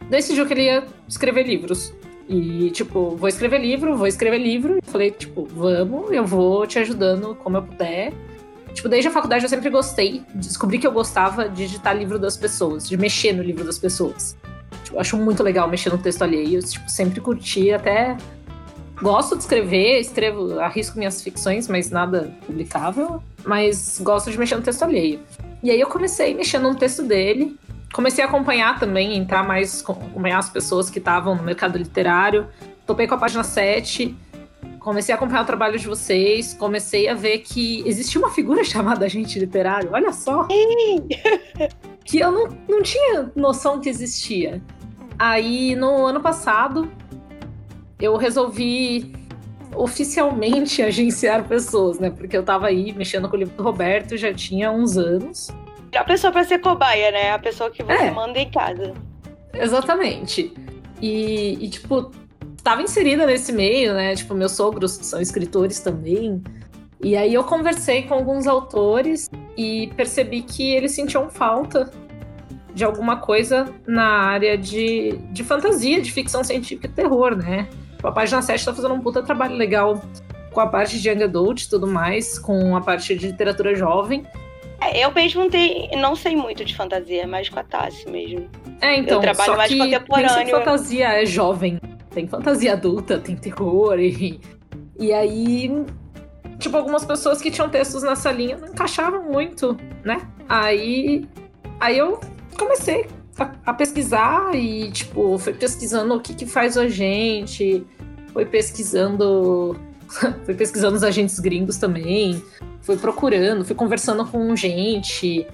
decidiu 0.08 0.46
que 0.46 0.54
ele 0.54 0.64
ia 0.64 0.84
escrever 1.06 1.46
livros. 1.46 1.92
E, 2.32 2.70
tipo, 2.70 3.16
vou 3.16 3.28
escrever 3.28 3.60
livro, 3.60 3.96
vou 3.96 4.06
escrever 4.06 4.38
livro. 4.38 4.78
E 4.78 4.90
falei, 4.90 5.10
tipo, 5.10 5.44
vamos, 5.46 6.12
eu 6.12 6.24
vou 6.24 6.64
te 6.64 6.78
ajudando 6.78 7.34
como 7.34 7.56
eu 7.56 7.62
puder. 7.62 8.12
Tipo, 8.72 8.88
desde 8.88 9.08
a 9.08 9.10
faculdade 9.10 9.44
eu 9.44 9.48
sempre 9.48 9.68
gostei, 9.68 10.22
descobri 10.32 10.78
que 10.78 10.86
eu 10.86 10.92
gostava 10.92 11.48
de 11.48 11.66
digitar 11.66 11.96
livro 11.96 12.20
das 12.20 12.36
pessoas, 12.36 12.88
de 12.88 12.96
mexer 12.96 13.32
no 13.32 13.42
livro 13.42 13.64
das 13.64 13.78
pessoas. 13.78 14.36
Tipo, 14.84 15.00
acho 15.00 15.16
muito 15.16 15.42
legal 15.42 15.68
mexer 15.68 15.90
no 15.90 15.98
texto 15.98 16.22
alheio, 16.22 16.62
tipo, 16.62 16.88
sempre 16.88 17.20
curti, 17.20 17.72
até 17.72 18.16
gosto 19.02 19.36
de 19.36 19.42
escrever, 19.42 20.00
escrevo, 20.00 20.58
arrisco 20.60 20.98
minhas 20.98 21.22
ficções, 21.22 21.68
mas 21.68 21.90
nada 21.90 22.32
publicável, 22.46 23.22
mas 23.44 24.00
gosto 24.02 24.30
de 24.30 24.38
mexer 24.38 24.56
no 24.56 24.62
texto 24.62 24.82
alheio. 24.82 25.20
E 25.62 25.70
aí 25.70 25.80
eu 25.80 25.88
comecei 25.88 26.34
mexendo 26.34 26.64
no 26.64 26.74
texto 26.74 27.02
dele, 27.02 27.56
comecei 27.92 28.24
a 28.24 28.26
acompanhar 28.26 28.78
também, 28.78 29.16
entrar 29.16 29.46
mais, 29.46 29.82
acompanhar 29.82 30.38
as 30.38 30.48
pessoas 30.48 30.90
que 30.90 30.98
estavam 30.98 31.34
no 31.34 31.42
mercado 31.42 31.76
literário. 31.76 32.46
Topei 32.86 33.06
com 33.06 33.14
a 33.14 33.18
página 33.18 33.44
7, 33.44 34.16
comecei 34.78 35.14
a 35.14 35.16
acompanhar 35.16 35.42
o 35.42 35.46
trabalho 35.46 35.78
de 35.78 35.86
vocês, 35.86 36.54
comecei 36.54 37.08
a 37.08 37.14
ver 37.14 37.38
que 37.38 37.82
existia 37.86 38.20
uma 38.20 38.30
figura 38.30 38.64
chamada 38.64 39.04
agente 39.06 39.38
literário, 39.38 39.90
olha 39.92 40.12
só! 40.12 40.46
que 42.04 42.18
eu 42.18 42.32
não, 42.32 42.48
não 42.68 42.82
tinha 42.82 43.30
noção 43.36 43.80
que 43.80 43.88
existia. 43.88 44.60
Aí, 45.18 45.76
no 45.76 46.06
ano 46.06 46.20
passado, 46.20 46.90
eu 48.00 48.16
resolvi 48.16 49.12
oficialmente 49.74 50.82
agenciar 50.82 51.46
pessoas, 51.46 51.98
né? 51.98 52.10
Porque 52.10 52.36
eu 52.36 52.42
tava 52.42 52.66
aí 52.66 52.92
mexendo 52.92 53.28
com 53.28 53.36
o 53.36 53.38
livro 53.38 53.56
do 53.56 53.62
Roberto 53.62 54.16
já 54.16 54.32
tinha 54.32 54.70
uns 54.70 54.96
anos. 54.96 55.48
A 55.94 56.04
pessoa 56.04 56.32
para 56.32 56.44
ser 56.44 56.60
cobaia, 56.60 57.10
né? 57.10 57.32
A 57.32 57.38
pessoa 57.38 57.70
que 57.70 57.82
você 57.82 58.04
é. 58.04 58.10
manda 58.10 58.38
em 58.38 58.50
casa. 58.50 58.94
Exatamente. 59.52 60.54
E, 61.02 61.58
e, 61.60 61.68
tipo, 61.68 62.12
tava 62.62 62.82
inserida 62.82 63.26
nesse 63.26 63.52
meio, 63.52 63.94
né? 63.94 64.14
Tipo, 64.14 64.34
meus 64.34 64.52
sogros 64.52 64.92
são 64.92 65.20
escritores 65.20 65.80
também. 65.80 66.42
E 67.02 67.16
aí 67.16 67.32
eu 67.34 67.42
conversei 67.42 68.02
com 68.02 68.14
alguns 68.14 68.46
autores 68.46 69.28
e 69.56 69.90
percebi 69.96 70.42
que 70.42 70.70
eles 70.70 70.92
sentiam 70.92 71.28
falta 71.30 71.90
de 72.74 72.84
alguma 72.84 73.16
coisa 73.16 73.66
na 73.86 74.04
área 74.04 74.56
de, 74.56 75.18
de 75.32 75.42
fantasia, 75.42 76.00
de 76.00 76.12
ficção 76.12 76.44
científica 76.44 76.86
e 76.86 76.90
terror, 76.90 77.34
né? 77.34 77.68
A 78.02 78.12
página 78.12 78.40
7 78.42 78.64
tá 78.64 78.74
fazendo 78.74 78.94
um 78.94 79.00
puta 79.00 79.22
trabalho 79.22 79.54
legal 79.56 80.00
com 80.52 80.60
a 80.60 80.66
parte 80.66 81.00
de 81.00 81.08
young 81.08 81.22
adult 81.22 81.62
e 81.62 81.70
tudo 81.70 81.86
mais, 81.86 82.38
com 82.38 82.76
a 82.76 82.80
parte 82.80 83.14
de 83.14 83.26
literatura 83.28 83.74
jovem. 83.74 84.26
É, 84.80 85.04
eu 85.04 85.12
mesmo 85.12 85.42
não, 85.42 85.50
tenho, 85.50 85.98
não 85.98 86.16
sei 86.16 86.34
muito 86.34 86.64
de 86.64 86.74
fantasia, 86.74 87.26
mais 87.26 87.48
com 87.48 87.60
a 87.60 87.62
Tassi 87.62 88.08
mesmo. 88.08 88.48
É, 88.80 88.96
então, 88.96 89.18
eu 89.18 89.20
trabalho 89.20 89.50
só 89.52 89.56
mais 89.56 89.70
que 89.70 89.78
contemporâneo. 89.78 90.36
Tem 90.36 90.50
fantasia 90.50 91.22
é 91.22 91.26
jovem, 91.26 91.80
tem 92.10 92.26
fantasia 92.26 92.72
adulta, 92.72 93.18
tem 93.18 93.36
terror 93.36 93.98
e, 94.00 94.40
e 94.98 95.12
aí 95.12 95.84
tipo 96.58 96.76
algumas 96.76 97.04
pessoas 97.04 97.40
que 97.40 97.50
tinham 97.50 97.68
textos 97.68 98.02
nessa 98.02 98.30
linha 98.32 98.56
não 98.56 98.68
encaixavam 98.68 99.22
muito, 99.24 99.76
né? 100.02 100.20
Aí 100.48 101.26
aí 101.78 101.98
eu 101.98 102.20
comecei 102.58 103.06
a, 103.40 103.50
a 103.66 103.74
pesquisar 103.74 104.54
e 104.54 104.90
tipo 104.92 105.38
fui 105.38 105.52
pesquisando 105.52 106.14
o 106.14 106.20
que 106.20 106.34
que 106.34 106.46
faz 106.46 106.76
o 106.76 106.80
agente, 106.80 107.86
fui 108.32 108.44
pesquisando 108.44 109.76
fui 110.44 110.54
pesquisando 110.54 110.96
os 110.96 111.02
agentes 111.02 111.40
gringos 111.40 111.76
também, 111.76 112.42
fui 112.82 112.96
procurando, 112.96 113.64
fui 113.64 113.74
conversando 113.74 114.24
com 114.24 114.54
gente, 114.54 115.46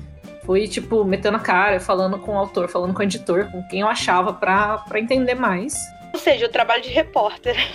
fui, 0.47 0.69
tipo, 0.69 1.05
metendo 1.05 1.37
a 1.37 1.41
cara, 1.41 1.81
falando 1.81 2.19
com 2.19 2.33
o 2.33 2.39
autor, 2.39 2.69
falando 2.69 2.95
com 2.95 3.01
o 3.01 3.03
editor, 3.03 3.51
com 3.51 3.63
quem 3.65 3.81
eu 3.81 3.89
achava 3.89 4.33
pra, 4.33 4.79
pra 4.79 5.01
entender 5.01 5.35
mais. 5.35 5.77
Ou 6.17 6.19
seja, 6.19 6.47
o 6.47 6.49
trabalho 6.49 6.83
de 6.83 6.89
repórter. 6.89 7.55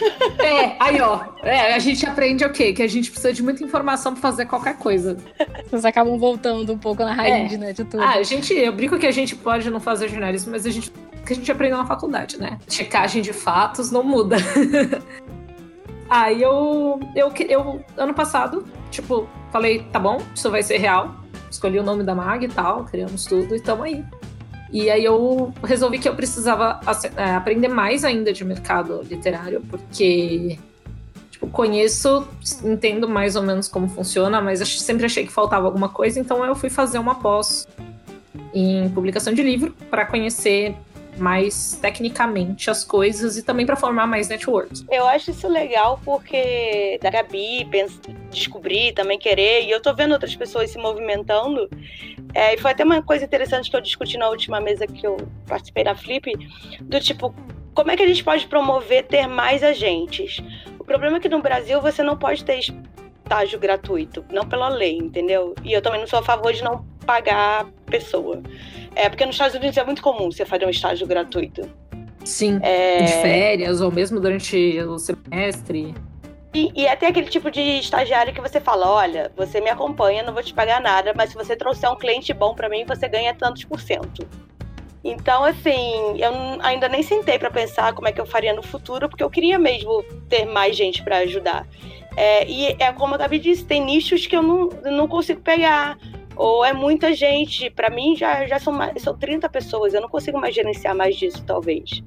É, 0.41 0.75
aí 0.79 0.99
ó, 0.99 1.19
é, 1.43 1.73
a 1.75 1.79
gente 1.79 2.03
aprende 2.05 2.43
o 2.43 2.51
quê? 2.51 2.73
Que 2.73 2.81
a 2.81 2.87
gente 2.87 3.11
precisa 3.11 3.31
de 3.31 3.43
muita 3.43 3.63
informação 3.63 4.13
pra 4.13 4.21
fazer 4.21 4.45
qualquer 4.47 4.75
coisa. 4.75 5.15
Vocês 5.69 5.85
acabam 5.85 6.17
voltando 6.17 6.73
um 6.73 6.77
pouco 6.77 7.03
na 7.03 7.13
raiz, 7.13 7.53
é. 7.53 7.57
né, 7.57 7.73
de 7.73 7.83
tudo. 7.85 8.01
Ah, 8.01 8.15
a 8.15 8.23
gente, 8.23 8.53
eu 8.53 8.73
brinco 8.73 8.97
que 8.97 9.05
a 9.05 9.11
gente 9.11 9.35
pode 9.35 9.69
não 9.69 9.79
fazer 9.79 10.09
jornalismo, 10.09 10.51
mas 10.51 10.65
a 10.65 10.71
gente, 10.71 10.91
que 11.25 11.33
a 11.33 11.35
gente 11.35 11.51
aprendeu 11.51 11.77
na 11.77 11.85
faculdade, 11.85 12.39
né? 12.39 12.57
Checagem 12.67 13.21
de 13.21 13.33
fatos 13.33 13.91
não 13.91 14.03
muda. 14.03 14.37
Aí 16.09 16.41
eu, 16.41 16.99
eu, 17.15 17.31
eu, 17.47 17.85
ano 17.95 18.13
passado, 18.13 18.65
tipo, 18.89 19.29
falei, 19.51 19.83
tá 19.91 19.99
bom, 19.99 20.17
isso 20.33 20.49
vai 20.49 20.63
ser 20.63 20.77
real. 20.77 21.15
Escolhi 21.49 21.77
o 21.77 21.83
nome 21.83 22.03
da 22.03 22.15
mag 22.15 22.43
e 22.43 22.49
tal, 22.49 22.85
criamos 22.85 23.25
tudo 23.25 23.55
e 23.55 23.59
tamo 23.59 23.83
aí. 23.83 24.03
E 24.71 24.89
aí 24.89 25.03
eu 25.03 25.53
resolvi 25.63 25.99
que 25.99 26.07
eu 26.07 26.15
precisava 26.15 26.79
é, 27.17 27.31
aprender 27.31 27.67
mais 27.67 28.05
ainda 28.05 28.31
de 28.31 28.45
mercado 28.45 29.01
literário, 29.03 29.61
porque 29.69 30.57
tipo, 31.29 31.47
conheço, 31.47 32.27
entendo 32.63 33.09
mais 33.09 33.35
ou 33.35 33.43
menos 33.43 33.67
como 33.67 33.89
funciona, 33.89 34.39
mas 34.41 34.59
sempre 34.59 35.05
achei 35.05 35.25
que 35.25 35.31
faltava 35.31 35.65
alguma 35.65 35.89
coisa, 35.89 36.19
então 36.19 36.45
eu 36.45 36.55
fui 36.55 36.69
fazer 36.69 36.99
uma 36.99 37.15
pós 37.15 37.67
em 38.53 38.89
publicação 38.89 39.33
de 39.33 39.41
livro 39.41 39.75
para 39.89 40.05
conhecer 40.05 40.75
mais 41.17 41.77
tecnicamente 41.81 42.69
as 42.69 42.83
coisas 42.83 43.37
e 43.37 43.43
também 43.43 43.65
para 43.65 43.75
formar 43.75 44.07
mais 44.07 44.27
network. 44.27 44.85
Eu 44.89 45.05
acho 45.07 45.31
isso 45.31 45.47
legal 45.47 45.99
porque 46.03 46.99
da 47.01 47.09
Gabi 47.09 47.67
descobrir, 48.29 48.93
também 48.93 49.19
querer, 49.19 49.63
e 49.63 49.71
eu 49.71 49.81
tô 49.81 49.93
vendo 49.93 50.13
outras 50.13 50.35
pessoas 50.35 50.71
se 50.71 50.77
movimentando. 50.77 51.69
É, 52.33 52.53
e 52.53 52.57
foi 52.57 52.71
até 52.71 52.83
uma 52.83 53.01
coisa 53.01 53.25
interessante 53.25 53.69
que 53.69 53.75
eu 53.75 53.81
discuti 53.81 54.17
na 54.17 54.29
última 54.29 54.61
mesa 54.61 54.87
que 54.87 55.05
eu 55.05 55.17
participei 55.47 55.83
da 55.83 55.95
Flip, 55.95 56.31
do 56.81 56.99
tipo, 56.99 57.35
como 57.73 57.91
é 57.91 57.97
que 57.97 58.03
a 58.03 58.07
gente 58.07 58.23
pode 58.23 58.47
promover 58.47 59.05
ter 59.05 59.27
mais 59.27 59.63
agentes? 59.63 60.41
O 60.79 60.83
problema 60.83 61.17
é 61.17 61.19
que 61.19 61.29
no 61.29 61.41
Brasil 61.41 61.81
você 61.81 62.01
não 62.01 62.17
pode 62.17 62.43
ter 62.43 62.59
estágio 62.59 63.59
gratuito, 63.59 64.25
não 64.31 64.47
pela 64.47 64.67
lei, 64.69 64.97
entendeu? 64.97 65.55
E 65.63 65.71
eu 65.71 65.81
também 65.81 65.99
não 65.99 66.07
sou 66.07 66.19
a 66.19 66.23
favor 66.23 66.51
de 66.53 66.63
não 66.63 66.85
pagar 67.05 67.61
a 67.61 67.89
pessoa. 67.89 68.41
É 68.95 69.09
porque 69.09 69.25
nos 69.25 69.35
Estados 69.35 69.55
Unidos 69.55 69.77
é 69.77 69.83
muito 69.83 70.01
comum 70.01 70.31
você 70.31 70.45
fazer 70.45 70.65
um 70.65 70.69
estágio 70.69 71.07
gratuito. 71.07 71.69
Sim, 72.23 72.59
é... 72.61 73.03
de 73.03 73.13
férias 73.13 73.81
ou 73.81 73.91
mesmo 73.91 74.19
durante 74.19 74.79
o 74.81 74.97
semestre. 74.97 75.95
E, 76.53 76.71
e 76.75 76.87
até 76.87 77.07
aquele 77.07 77.27
tipo 77.27 77.49
de 77.49 77.61
estagiário 77.61 78.33
que 78.33 78.41
você 78.41 78.59
fala, 78.59 78.89
olha, 78.89 79.31
você 79.37 79.61
me 79.61 79.69
acompanha, 79.69 80.21
não 80.21 80.33
vou 80.33 80.43
te 80.43 80.53
pagar 80.53 80.81
nada, 80.81 81.13
mas 81.15 81.29
se 81.29 81.35
você 81.35 81.55
trouxer 81.55 81.89
um 81.89 81.95
cliente 81.95 82.33
bom 82.33 82.53
para 82.53 82.67
mim, 82.67 82.83
você 82.85 83.07
ganha 83.07 83.33
tantos 83.33 83.63
por 83.63 83.79
cento. 83.79 84.27
Então, 85.03 85.43
assim, 85.43 86.19
eu 86.19 86.31
ainda 86.61 86.87
nem 86.87 87.01
sentei 87.01 87.39
para 87.39 87.49
pensar 87.49 87.93
como 87.93 88.07
é 88.07 88.11
que 88.11 88.21
eu 88.21 88.25
faria 88.25 88.53
no 88.53 88.61
futuro, 88.61 89.09
porque 89.09 89.23
eu 89.23 89.29
queria 89.29 89.57
mesmo 89.57 90.03
ter 90.29 90.45
mais 90.45 90.75
gente 90.75 91.01
para 91.01 91.17
ajudar. 91.19 91.65
É, 92.15 92.45
e 92.45 92.75
é 92.77 92.91
como 92.91 93.15
a 93.15 93.17
Gabi 93.17 93.39
disse, 93.39 93.65
tem 93.65 93.83
nichos 93.83 94.27
que 94.27 94.35
eu 94.35 94.43
não, 94.43 94.69
não 94.83 95.07
consigo 95.07 95.39
pegar 95.41 95.97
ou 96.41 96.65
é 96.65 96.73
muita 96.73 97.13
gente. 97.13 97.69
Para 97.69 97.89
mim 97.89 98.15
já, 98.15 98.47
já 98.47 98.57
são, 98.59 98.73
mais, 98.73 98.99
são 99.01 99.15
30 99.15 99.47
pessoas, 99.47 99.93
eu 99.93 100.01
não 100.01 100.09
consigo 100.09 100.39
mais 100.39 100.55
gerenciar 100.55 100.95
mais 100.95 101.15
disso, 101.15 101.43
talvez. 101.45 102.03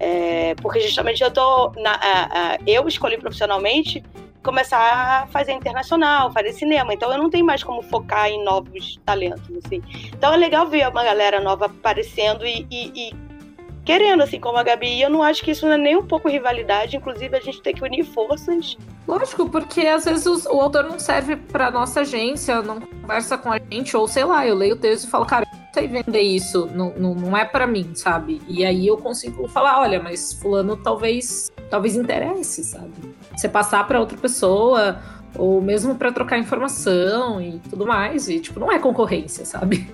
É, 0.00 0.54
porque 0.56 0.80
justamente 0.80 1.22
eu 1.22 1.30
tô. 1.30 1.72
Na, 1.76 1.92
a, 1.92 2.54
a, 2.54 2.58
eu 2.66 2.88
escolhi 2.88 3.18
profissionalmente 3.18 4.02
começar 4.42 4.78
a 4.78 5.26
fazer 5.26 5.52
internacional, 5.52 6.32
fazer 6.32 6.52
cinema. 6.52 6.94
Então 6.94 7.12
eu 7.12 7.18
não 7.18 7.28
tenho 7.28 7.44
mais 7.44 7.62
como 7.62 7.82
focar 7.82 8.28
em 8.28 8.42
novos 8.42 8.98
talentos, 9.04 9.50
assim. 9.64 9.82
Então 10.08 10.32
é 10.32 10.36
legal 10.36 10.66
ver 10.66 10.88
uma 10.88 11.04
galera 11.04 11.40
nova 11.40 11.66
aparecendo 11.66 12.46
e, 12.46 12.66
e, 12.70 13.08
e 13.08 13.25
querendo, 13.86 14.22
assim 14.22 14.40
como 14.40 14.58
a 14.58 14.64
Gabi. 14.64 14.88
E 14.88 15.02
eu 15.02 15.08
não 15.08 15.22
acho 15.22 15.42
que 15.42 15.52
isso 15.52 15.64
não 15.64 15.72
é 15.72 15.78
nem 15.78 15.96
um 15.96 16.04
pouco 16.04 16.28
rivalidade. 16.28 16.96
Inclusive, 16.96 17.34
a 17.36 17.40
gente 17.40 17.62
tem 17.62 17.72
que 17.72 17.84
unir 17.84 18.04
forças. 18.04 18.76
Lógico, 19.06 19.48
porque 19.48 19.82
às 19.82 20.04
vezes 20.04 20.26
os, 20.26 20.44
o 20.44 20.60
autor 20.60 20.84
não 20.84 20.98
serve 20.98 21.36
pra 21.36 21.70
nossa 21.70 22.00
agência, 22.00 22.60
não 22.60 22.80
conversa 22.80 23.38
com 23.38 23.52
a 23.52 23.58
gente, 23.58 23.96
ou 23.96 24.08
sei 24.08 24.24
lá, 24.24 24.44
eu 24.44 24.56
leio 24.56 24.74
o 24.74 24.78
texto 24.78 25.06
e 25.06 25.10
falo, 25.10 25.24
cara, 25.24 25.46
eu 25.50 25.58
não 25.58 25.68
sei 25.72 25.86
vender 25.86 26.22
isso, 26.22 26.68
não, 26.74 26.92
não, 26.96 27.14
não 27.14 27.36
é 27.36 27.44
para 27.44 27.68
mim, 27.68 27.92
sabe? 27.94 28.42
E 28.48 28.64
aí 28.64 28.84
eu 28.84 28.96
consigo 28.96 29.46
falar, 29.46 29.80
olha, 29.80 30.02
mas 30.02 30.32
fulano 30.32 30.76
talvez, 30.76 31.52
talvez 31.70 31.94
interesse, 31.94 32.64
sabe? 32.64 32.92
Você 33.36 33.48
passar 33.48 33.86
para 33.86 34.00
outra 34.00 34.18
pessoa, 34.18 35.00
ou 35.38 35.62
mesmo 35.62 35.94
para 35.94 36.10
trocar 36.10 36.36
informação 36.36 37.40
e 37.40 37.60
tudo 37.70 37.86
mais, 37.86 38.28
e 38.28 38.40
tipo, 38.40 38.58
não 38.58 38.72
é 38.72 38.80
concorrência, 38.80 39.44
sabe? 39.44 39.88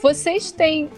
Vocês 0.00 0.50
têm 0.50 0.88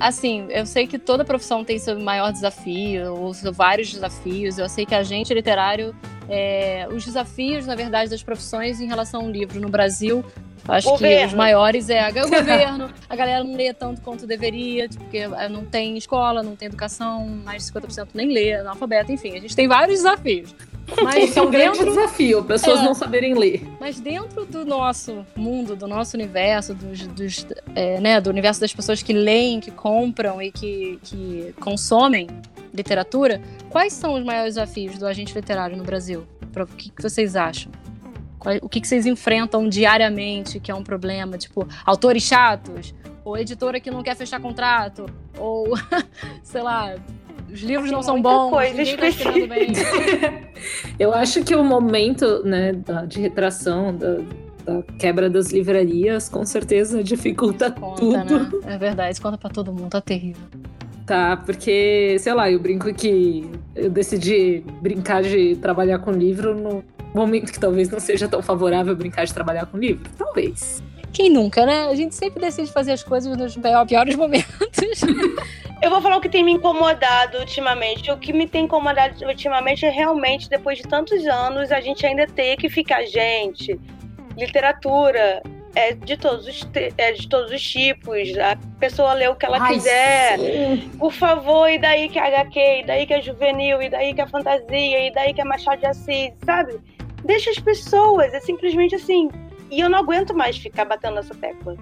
assim, 0.00 0.46
eu 0.50 0.66
sei 0.66 0.86
que 0.86 0.98
toda 0.98 1.24
profissão 1.24 1.64
tem 1.64 1.78
seu 1.78 1.98
maior 2.00 2.32
desafio, 2.32 3.14
ou 3.14 3.32
vários 3.52 3.92
desafios. 3.92 4.58
Eu 4.58 4.68
sei 4.68 4.84
que 4.84 4.94
a 4.94 5.02
gente 5.02 5.32
literário, 5.32 5.94
é, 6.28 6.86
os 6.90 7.04
desafios, 7.04 7.66
na 7.66 7.74
verdade, 7.74 8.10
das 8.10 8.22
profissões 8.22 8.80
em 8.80 8.86
relação 8.86 9.22
ao 9.22 9.30
livro 9.30 9.60
no 9.60 9.68
Brasil, 9.68 10.24
acho 10.68 10.88
governo. 10.88 11.20
que 11.20 11.26
os 11.26 11.34
maiores 11.34 11.88
é 11.88 12.08
o 12.22 12.28
governo, 12.28 12.90
a 13.08 13.16
galera 13.16 13.44
não 13.44 13.54
lê 13.54 13.72
tanto 13.72 14.00
quanto 14.00 14.26
deveria, 14.26 14.88
porque 14.88 15.18
é, 15.18 15.48
não 15.48 15.64
tem 15.64 15.96
escola, 15.96 16.42
não 16.42 16.56
tem 16.56 16.66
educação, 16.66 17.26
mais 17.26 17.64
de 17.64 17.72
50% 17.72 18.08
nem 18.14 18.32
lê, 18.32 18.54
analfabeto, 18.54 19.12
enfim, 19.12 19.36
a 19.36 19.40
gente 19.40 19.54
tem 19.54 19.68
vários 19.68 19.98
desafios. 19.98 20.54
Mas 21.02 21.24
Esse 21.24 21.38
é 21.38 21.42
um 21.42 21.50
dentro... 21.50 21.78
grande 21.78 21.96
desafio, 21.96 22.44
pessoas 22.44 22.80
é, 22.80 22.84
não 22.84 22.94
saberem 22.94 23.34
ler. 23.34 23.66
Mas 23.80 24.00
dentro 24.00 24.44
do 24.44 24.64
nosso 24.64 25.24
mundo, 25.36 25.76
do 25.76 25.86
nosso 25.86 26.16
universo, 26.16 26.74
dos, 26.74 27.06
dos 27.06 27.46
é, 27.74 28.00
né, 28.00 28.20
do 28.20 28.30
universo 28.30 28.60
das 28.60 28.72
pessoas 28.72 29.02
que 29.02 29.12
leem, 29.12 29.60
que 29.60 29.70
compram 29.70 30.40
e 30.42 30.50
que, 30.50 30.98
que 31.02 31.54
consomem 31.60 32.28
literatura, 32.74 33.40
quais 33.68 33.92
são 33.92 34.14
os 34.14 34.24
maiores 34.24 34.54
desafios 34.54 34.98
do 34.98 35.06
agente 35.06 35.34
literário 35.34 35.76
no 35.76 35.84
Brasil? 35.84 36.26
O 36.54 36.66
que, 36.66 36.90
que 36.90 37.02
vocês 37.02 37.36
acham? 37.36 37.70
O 38.60 38.68
que, 38.68 38.80
que 38.80 38.88
vocês 38.88 39.06
enfrentam 39.06 39.68
diariamente 39.68 40.58
que 40.58 40.70
é 40.70 40.74
um 40.74 40.82
problema? 40.82 41.38
Tipo, 41.38 41.66
autores 41.84 42.24
chatos? 42.24 42.92
Ou 43.24 43.38
editora 43.38 43.78
que 43.78 43.90
não 43.90 44.02
quer 44.02 44.16
fechar 44.16 44.40
contrato? 44.40 45.06
Ou, 45.38 45.74
sei 46.42 46.60
lá, 46.60 46.96
os 47.52 47.60
livros 47.60 47.90
não 47.90 48.02
são 48.02 48.20
bons. 48.20 48.50
Coisa 48.50 48.82
tá 48.96 49.06
Eu 50.98 51.12
acho 51.12 51.44
que 51.44 51.54
o 51.54 51.62
momento 51.62 52.42
né, 52.44 52.72
da, 52.72 53.04
de 53.04 53.20
retração, 53.20 53.94
da, 53.94 54.18
da, 54.64 54.82
quebra 54.98 55.28
das 55.28 55.50
livrarias, 55.50 56.28
com 56.28 56.46
certeza 56.46 57.02
dificulta 57.02 57.70
conta, 57.70 58.24
tudo. 58.24 58.60
Né? 58.60 58.74
É 58.74 58.78
verdade, 58.78 59.20
conta 59.20 59.36
pra 59.36 59.50
todo 59.50 59.72
mundo, 59.72 59.90
tá 59.90 60.00
terrível. 60.00 60.42
Tá, 61.06 61.36
porque, 61.36 62.16
sei 62.20 62.32
lá, 62.32 62.50
eu 62.50 62.60
brinco 62.60 62.92
que 62.94 63.50
eu 63.74 63.90
decidi 63.90 64.64
brincar 64.80 65.22
de 65.22 65.56
trabalhar 65.56 65.98
com 65.98 66.12
livro 66.12 66.54
no 66.54 66.84
momento 67.12 67.52
que 67.52 67.58
talvez 67.58 67.90
não 67.90 68.00
seja 68.00 68.28
tão 68.28 68.40
favorável 68.40 68.94
brincar 68.96 69.24
de 69.24 69.34
trabalhar 69.34 69.66
com 69.66 69.76
livro. 69.76 70.08
Talvez. 70.16 70.82
Quem 71.12 71.30
nunca, 71.30 71.66
né? 71.66 71.88
A 71.88 71.94
gente 71.94 72.14
sempre 72.14 72.40
decide 72.40 72.72
fazer 72.72 72.92
as 72.92 73.02
coisas 73.02 73.36
nos 73.36 73.56
piores 73.86 74.16
momentos. 74.16 75.02
Eu 75.82 75.90
vou 75.90 76.00
falar 76.00 76.16
o 76.16 76.20
que 76.20 76.28
tem 76.28 76.44
me 76.44 76.52
incomodado 76.52 77.38
ultimamente. 77.38 78.10
O 78.10 78.16
que 78.16 78.32
me 78.32 78.46
tem 78.46 78.64
incomodado 78.64 79.26
ultimamente 79.26 79.84
é 79.84 79.90
realmente, 79.90 80.48
depois 80.48 80.78
de 80.78 80.84
tantos 80.84 81.26
anos, 81.26 81.72
a 81.72 81.80
gente 81.80 82.06
ainda 82.06 82.24
ter 82.26 82.56
que 82.56 82.68
ficar, 82.68 83.04
gente, 83.04 83.78
literatura 84.36 85.42
é 85.74 85.92
de 85.94 86.16
todos 86.16 86.46
os, 86.46 86.68
é 86.96 87.12
de 87.12 87.28
todos 87.28 87.50
os 87.50 87.62
tipos. 87.62 88.36
A 88.38 88.56
pessoa 88.78 89.12
lê 89.14 89.26
o 89.26 89.34
que 89.34 89.44
ela 89.44 89.58
Ai, 89.60 89.74
quiser. 89.74 90.38
Sim. 90.38 90.90
Por 90.98 91.12
favor, 91.12 91.68
e 91.68 91.78
daí 91.78 92.08
que 92.08 92.18
é 92.18 92.26
HQ, 92.26 92.60
e 92.60 92.84
daí 92.84 93.06
que 93.06 93.14
é 93.14 93.20
juvenil, 93.20 93.82
e 93.82 93.88
daí 93.88 94.14
que 94.14 94.20
é 94.20 94.26
fantasia, 94.26 95.06
e 95.06 95.12
daí 95.12 95.34
que 95.34 95.40
é 95.40 95.44
Machado 95.44 95.80
de 95.80 95.86
Assis, 95.86 96.32
sabe? 96.44 96.78
Deixa 97.24 97.50
as 97.50 97.58
pessoas, 97.58 98.32
é 98.34 98.40
simplesmente 98.40 98.94
assim. 98.94 99.30
E 99.72 99.80
eu 99.80 99.88
não 99.88 100.00
aguento 100.00 100.34
mais 100.34 100.58
ficar 100.58 100.84
batendo 100.84 101.14
nessa 101.14 101.34
tecla. 101.34 101.74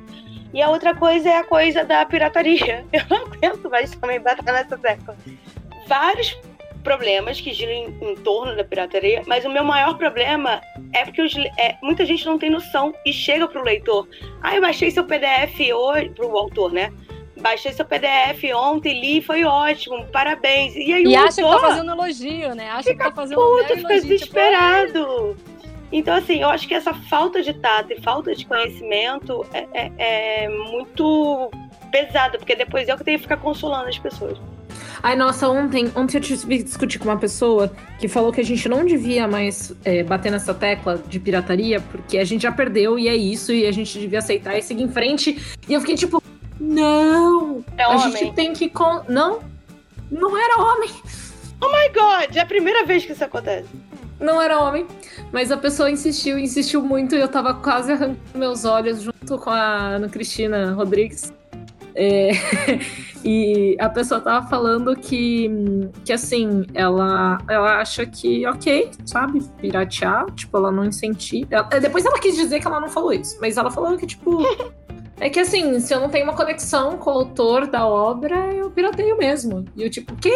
E 0.54 0.62
a 0.62 0.70
outra 0.70 0.94
coisa 0.94 1.28
é 1.28 1.36
a 1.38 1.44
coisa 1.44 1.84
da 1.84 2.06
pirataria. 2.06 2.84
Eu 2.92 3.02
não 3.10 3.26
aguento 3.26 3.68
mais 3.68 3.90
também 3.96 4.20
bater 4.20 4.44
nessa 4.44 4.78
tecla. 4.78 5.16
Vários 5.88 6.38
problemas 6.84 7.40
que 7.40 7.52
giram 7.52 7.72
em, 7.72 8.12
em, 8.12 8.14
torno 8.16 8.56
da 8.56 8.64
pirataria, 8.64 9.22
mas 9.26 9.44
o 9.44 9.50
meu 9.50 9.64
maior 9.64 9.98
problema 9.98 10.60
é 10.92 11.04
porque 11.04 11.20
os, 11.20 11.36
é, 11.58 11.76
muita 11.82 12.06
gente 12.06 12.24
não 12.24 12.38
tem 12.38 12.48
noção 12.48 12.94
e 13.04 13.12
chega 13.12 13.46
pro 13.48 13.62
leitor. 13.62 14.08
Ah, 14.40 14.54
eu 14.54 14.60
baixei 14.60 14.90
seu 14.90 15.04
PDF 15.04 15.58
hoje, 15.74 16.10
pro 16.10 16.36
autor, 16.36 16.72
né? 16.72 16.92
Baixei 17.40 17.72
seu 17.72 17.84
PDF 17.84 18.44
ontem, 18.54 19.00
li, 19.00 19.20
foi 19.20 19.44
ótimo, 19.44 20.06
parabéns. 20.06 20.74
E 20.76 20.92
aí 20.92 21.04
e 21.04 21.16
o 21.16 21.18
acha 21.18 21.42
autor, 21.42 21.56
que 21.56 21.62
tá 21.62 21.68
fazendo 21.68 21.92
elogio, 21.92 22.54
né? 22.54 22.70
Acha 22.70 22.90
fica 22.90 23.04
que 23.04 23.10
tá 23.10 23.14
fazendo 23.14 23.40
puto, 23.40 23.62
fica 23.62 23.72
elogio, 23.72 24.00
tipo, 24.00 24.08
desesperado. 24.08 25.36
Tipo, 25.36 25.49
então, 25.92 26.14
assim, 26.14 26.40
eu 26.40 26.48
acho 26.48 26.68
que 26.68 26.74
essa 26.74 26.94
falta 26.94 27.42
de 27.42 27.52
tato 27.54 27.92
e 27.92 28.00
falta 28.00 28.34
de 28.34 28.46
conhecimento 28.46 29.44
é, 29.52 29.66
é, 29.72 29.92
é 30.44 30.48
muito 30.48 31.50
pesada, 31.90 32.38
porque 32.38 32.54
depois 32.54 32.88
eu 32.88 32.96
que 32.96 33.04
tenho 33.04 33.18
que 33.18 33.22
ficar 33.22 33.38
consolando 33.38 33.88
as 33.88 33.98
pessoas. 33.98 34.38
Ai, 35.02 35.16
nossa, 35.16 35.48
ontem, 35.48 35.90
ontem 35.96 36.18
eu 36.18 36.20
tive 36.20 36.58
que 36.58 36.62
discutir 36.62 36.98
com 36.98 37.06
uma 37.06 37.16
pessoa 37.16 37.72
que 37.98 38.06
falou 38.06 38.32
que 38.32 38.40
a 38.40 38.44
gente 38.44 38.68
não 38.68 38.84
devia 38.84 39.26
mais 39.26 39.74
é, 39.84 40.02
bater 40.02 40.30
nessa 40.30 40.54
tecla 40.54 40.98
de 40.98 41.18
pirataria, 41.18 41.80
porque 41.80 42.18
a 42.18 42.24
gente 42.24 42.42
já 42.42 42.52
perdeu 42.52 42.98
e 42.98 43.08
é 43.08 43.16
isso, 43.16 43.50
e 43.52 43.66
a 43.66 43.72
gente 43.72 43.98
devia 43.98 44.18
aceitar 44.20 44.56
e 44.56 44.62
seguir 44.62 44.82
em 44.82 44.92
frente. 44.92 45.42
E 45.68 45.72
eu 45.72 45.80
fiquei 45.80 45.96
tipo, 45.96 46.22
não! 46.60 47.64
É 47.76 47.82
a 47.82 47.88
homem. 47.88 48.12
gente 48.12 48.34
tem 48.34 48.52
que. 48.52 48.68
Con 48.68 49.02
não, 49.08 49.40
não 50.10 50.36
era 50.36 50.60
homem. 50.60 50.90
Oh 51.62 51.66
my 51.66 51.88
god, 51.88 52.36
é 52.36 52.40
a 52.40 52.46
primeira 52.46 52.84
vez 52.84 53.04
que 53.04 53.12
isso 53.12 53.24
acontece 53.24 53.68
não 54.20 54.40
era 54.40 54.60
homem, 54.60 54.86
mas 55.32 55.50
a 55.50 55.56
pessoa 55.56 55.90
insistiu, 55.90 56.38
insistiu 56.38 56.82
muito 56.82 57.14
e 57.14 57.20
eu 57.20 57.28
tava 57.28 57.54
quase 57.54 57.92
arrancando 57.92 58.18
meus 58.34 58.64
olhos 58.64 59.02
junto 59.02 59.38
com 59.38 59.50
a 59.50 59.94
Ana 59.94 60.08
Cristina 60.08 60.72
Rodrigues. 60.72 61.32
É, 61.94 62.30
e 63.24 63.76
a 63.80 63.88
pessoa 63.88 64.20
tava 64.20 64.46
falando 64.48 64.94
que, 64.94 65.50
que 66.04 66.12
assim, 66.12 66.64
ela, 66.74 67.38
ela 67.48 67.80
acha 67.80 68.06
que, 68.06 68.46
ok, 68.46 68.90
sabe, 69.04 69.42
piratear, 69.58 70.26
tipo, 70.32 70.56
ela 70.56 70.70
não 70.70 70.84
incentiva. 70.84 71.68
Depois 71.80 72.04
ela 72.04 72.18
quis 72.18 72.36
dizer 72.36 72.60
que 72.60 72.66
ela 72.66 72.80
não 72.80 72.88
falou 72.88 73.12
isso, 73.12 73.38
mas 73.40 73.56
ela 73.56 73.70
falou 73.70 73.96
que, 73.96 74.06
tipo, 74.06 74.38
é 75.20 75.28
que 75.28 75.38
assim, 75.38 75.78
se 75.80 75.94
eu 75.94 76.00
não 76.00 76.08
tenho 76.08 76.24
uma 76.24 76.34
conexão 76.34 76.96
com 76.96 77.10
o 77.10 77.12
autor 77.12 77.66
da 77.66 77.86
obra, 77.86 78.34
eu 78.54 78.70
pirateio 78.70 79.16
mesmo. 79.18 79.66
E 79.76 79.82
eu, 79.82 79.90
tipo, 79.90 80.16
quê? 80.16 80.34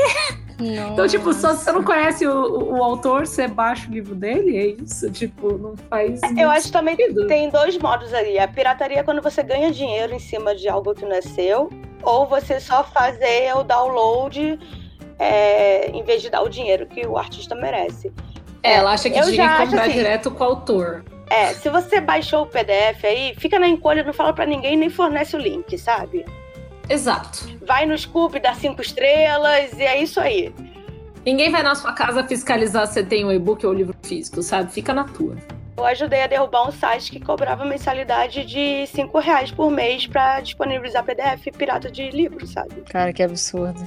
Nossa. 0.61 0.93
Então, 0.93 1.09
tipo, 1.09 1.33
só 1.33 1.55
se 1.55 1.65
você 1.65 1.73
não 1.73 1.83
conhece 1.83 2.27
o, 2.27 2.75
o, 2.75 2.83
autor, 2.83 3.27
você 3.27 3.49
baixa 3.49 3.89
o 3.89 3.93
livro 3.93 4.15
dele, 4.15 4.57
é 4.57 4.67
isso? 4.83 5.11
Tipo, 5.11 5.59
não 5.59 5.77
faz. 5.77 6.21
Eu 6.37 6.51
acho 6.51 6.71
também 6.71 6.97
que 6.97 7.13
tem 7.27 7.49
dois 7.51 7.77
modos 7.79 8.13
ali. 8.13 8.39
A 8.39 8.47
pirataria 8.47 9.01
é 9.01 9.03
quando 9.03 9.21
você 9.21 9.43
ganha 9.43 9.73
dinheiro 9.73 10.15
em 10.15 10.19
cima 10.19 10.55
de 10.55 10.69
algo 10.69 10.95
que 10.95 11.05
não 11.05 11.13
é 11.13 11.23
seu, 11.23 11.71
ou 12.03 12.27
você 12.27 12.61
só 12.61 12.85
fazer 12.85 13.53
o 13.57 13.65
download 13.65 14.61
é, 15.19 15.91
em 15.91 16.03
vez 16.05 16.23
de 16.23 16.31
dar 16.31 16.43
o 16.43 16.49
dinheiro 16.49 16.87
que 16.87 17.07
o 17.07 17.17
artista 17.17 17.55
merece. 17.55 18.13
É, 18.63 18.75
ela 18.75 18.93
acha 18.93 19.11
que 19.11 19.21
tinha 19.21 19.57
que 19.57 19.65
comprar 19.65 19.83
assim, 19.83 19.93
direto 19.93 20.31
com 20.31 20.43
o 20.43 20.47
autor. 20.47 21.05
É, 21.31 21.55
se 21.55 21.69
você 21.71 22.01
baixou 22.01 22.43
o 22.43 22.47
PDF 22.47 23.05
aí, 23.05 23.35
fica 23.39 23.59
na 23.59 23.69
encolha, 23.69 24.05
não 24.05 24.13
fala 24.13 24.33
para 24.33 24.47
ninguém, 24.47 24.77
nem 24.77 24.91
fornece 24.91 25.37
o 25.37 25.39
link, 25.39 25.77
sabe? 25.79 26.25
Exato. 26.89 27.49
Vai 27.67 27.87
no 27.87 27.97
Scoop, 27.97 28.39
dá 28.39 28.55
cinco 28.55 28.83
estrelas 28.83 29.73
e 29.79 29.83
é 29.83 30.03
isso 30.03 30.21
aí. 30.21 30.53
Ninguém 31.25 31.51
vai 31.51 31.63
na 31.63 31.75
sua 31.75 31.93
casa 31.93 32.23
fiscalizar 32.23 32.87
se 32.87 33.03
tem 33.03 33.25
o 33.25 33.29
um 33.29 33.33
e-book 33.33 33.65
ou 33.65 33.73
o 33.73 33.75
livro 33.75 33.97
físico, 34.03 34.43
sabe? 34.43 34.71
Fica 34.71 34.93
na 34.93 35.05
tua. 35.05 35.37
Eu 35.77 35.85
ajudei 35.87 36.23
a 36.23 36.27
derrubar 36.27 36.69
um 36.69 36.71
site 36.71 37.11
que 37.11 37.19
cobrava 37.19 37.65
mensalidade 37.65 38.45
de 38.45 38.87
cinco 38.87 39.19
reais 39.19 39.51
por 39.51 39.71
mês 39.71 40.07
para 40.07 40.41
disponibilizar 40.41 41.03
PDF 41.03 41.49
pirata 41.57 41.91
de 41.91 42.11
livro, 42.11 42.47
sabe? 42.47 42.83
Cara, 42.83 43.13
que 43.13 43.23
absurdo. 43.23 43.81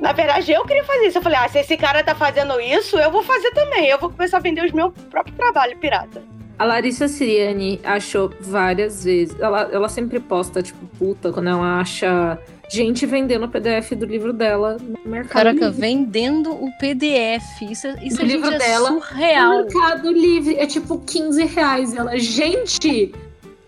Na 0.00 0.12
verdade, 0.12 0.52
eu 0.52 0.64
queria 0.64 0.84
fazer 0.84 1.06
isso. 1.06 1.18
Eu 1.18 1.22
falei, 1.22 1.38
ah, 1.38 1.48
se 1.48 1.60
esse 1.60 1.76
cara 1.76 2.04
tá 2.04 2.14
fazendo 2.14 2.60
isso, 2.60 2.98
eu 2.98 3.10
vou 3.10 3.22
fazer 3.22 3.50
também. 3.52 3.86
Eu 3.86 3.98
vou 3.98 4.10
começar 4.10 4.36
a 4.36 4.40
vender 4.40 4.64
os 4.64 4.72
meus 4.72 4.92
próprios 5.04 5.36
trabalhos 5.36 5.78
pirata. 5.78 6.22
A 6.58 6.64
Larissa 6.64 7.06
Siriani 7.06 7.80
achou 7.84 8.32
várias 8.40 9.04
vezes. 9.04 9.38
Ela, 9.38 9.68
ela 9.70 9.88
sempre 9.88 10.18
posta, 10.18 10.60
tipo, 10.62 10.84
puta, 10.98 11.32
quando 11.32 11.48
ela 11.48 11.78
acha 11.78 12.38
gente 12.68 13.06
vendendo 13.06 13.44
o 13.44 13.48
PDF 13.48 13.92
do 13.92 14.04
livro 14.04 14.32
dela 14.32 14.76
no 14.80 15.10
Mercado 15.10 15.32
Caraca, 15.32 15.66
Livre. 15.66 15.80
vendendo 15.80 16.50
o 16.50 16.70
PDF. 16.78 17.62
Isso, 17.62 17.86
é, 17.86 18.04
isso 18.04 18.20
o 18.20 18.24
livro 18.24 18.50
é 18.50 18.58
dela 18.58 18.88
surreal. 18.88 19.50
No 19.50 19.64
Mercado 19.64 20.12
Livre 20.12 20.56
é 20.56 20.66
tipo 20.66 20.98
15 20.98 21.44
reais. 21.44 21.94
Ela, 21.94 22.18
gente, 22.18 23.14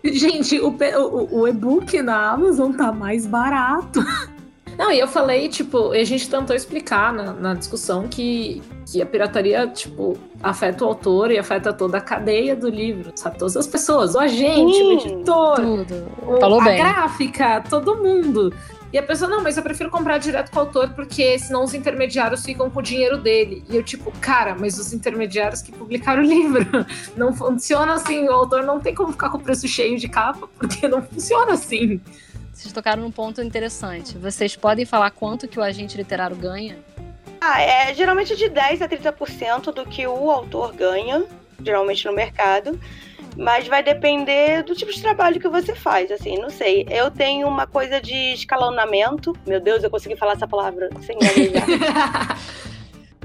gente, 0.03 0.59
o, 0.59 0.69
o, 0.69 1.39
o 1.41 1.47
e-book 1.47 2.01
na 2.01 2.31
Amazon 2.31 2.73
tá 2.73 2.91
mais 2.91 3.25
barato. 3.25 4.03
Não, 4.81 4.91
e 4.91 4.97
eu 4.97 5.07
falei, 5.07 5.47
tipo, 5.47 5.91
a 5.91 6.03
gente 6.03 6.27
tentou 6.27 6.55
explicar 6.55 7.13
na, 7.13 7.33
na, 7.33 7.53
discussão 7.53 8.07
que, 8.07 8.63
que 8.83 8.99
a 8.99 9.05
pirataria, 9.05 9.67
tipo, 9.67 10.17
afeta 10.41 10.83
o 10.83 10.87
autor 10.87 11.29
e 11.29 11.37
afeta 11.37 11.71
toda 11.71 11.99
a 11.99 12.01
cadeia 12.01 12.55
do 12.55 12.67
livro, 12.67 13.11
sabe? 13.13 13.37
Todas 13.37 13.55
as 13.55 13.67
pessoas, 13.67 14.15
o 14.15 14.19
agente, 14.19 14.73
Sim, 14.73 14.83
o 14.83 14.91
editor, 14.93 15.55
tudo. 15.57 16.07
O, 16.23 16.39
Falou 16.39 16.59
a 16.59 16.63
bem. 16.63 16.77
gráfica, 16.77 17.61
todo 17.69 17.95
mundo. 17.97 18.51
E 18.91 18.97
a 18.97 19.03
pessoa, 19.03 19.29
não, 19.29 19.43
mas 19.43 19.55
eu 19.55 19.61
prefiro 19.61 19.91
comprar 19.91 20.17
direto 20.17 20.49
com 20.49 20.57
o 20.57 20.61
autor 20.61 20.89
porque 20.95 21.37
senão 21.37 21.63
os 21.63 21.75
intermediários 21.75 22.43
ficam 22.43 22.67
com 22.67 22.79
o 22.79 22.81
dinheiro 22.81 23.19
dele. 23.19 23.63
E 23.69 23.75
eu, 23.75 23.83
tipo, 23.83 24.11
cara, 24.19 24.55
mas 24.59 24.79
os 24.79 24.93
intermediários 24.93 25.61
que 25.61 25.71
publicaram 25.71 26.23
o 26.23 26.25
livro 26.27 26.65
não 27.15 27.31
funciona 27.33 27.93
assim. 27.93 28.27
O 28.27 28.31
autor 28.31 28.63
não 28.63 28.79
tem 28.79 28.95
como 28.95 29.11
ficar 29.11 29.29
com 29.29 29.37
o 29.37 29.41
preço 29.41 29.67
cheio 29.67 29.99
de 29.99 30.09
capa 30.09 30.49
porque 30.57 30.87
não 30.87 31.03
funciona 31.03 31.53
assim. 31.53 32.01
Vocês 32.61 32.71
tocaram 32.71 33.01
num 33.01 33.09
ponto 33.09 33.41
interessante. 33.41 34.15
Vocês 34.19 34.55
podem 34.55 34.85
falar 34.85 35.09
quanto 35.09 35.47
que 35.47 35.59
o 35.59 35.63
agente 35.63 35.97
literário 35.97 36.35
ganha? 36.35 36.77
Ah, 37.41 37.59
é 37.59 37.91
geralmente 37.91 38.35
de 38.35 38.49
10 38.49 38.83
a 38.83 38.87
30% 38.87 39.73
do 39.73 39.83
que 39.83 40.05
o 40.05 40.29
autor 40.29 40.71
ganha, 40.71 41.25
geralmente 41.59 42.05
no 42.05 42.13
mercado. 42.13 42.79
Mas 43.35 43.67
vai 43.67 43.81
depender 43.81 44.61
do 44.61 44.75
tipo 44.75 44.93
de 44.93 45.01
trabalho 45.01 45.39
que 45.39 45.49
você 45.49 45.73
faz, 45.73 46.11
assim, 46.11 46.37
não 46.37 46.51
sei. 46.51 46.85
Eu 46.87 47.09
tenho 47.09 47.47
uma 47.47 47.65
coisa 47.65 47.99
de 47.99 48.33
escalonamento. 48.33 49.35
Meu 49.47 49.59
Deus, 49.59 49.83
eu 49.83 49.89
consegui 49.89 50.15
falar 50.15 50.33
essa 50.33 50.47
palavra 50.47 50.87
sem 51.01 51.17
gaguejar. 51.17 52.37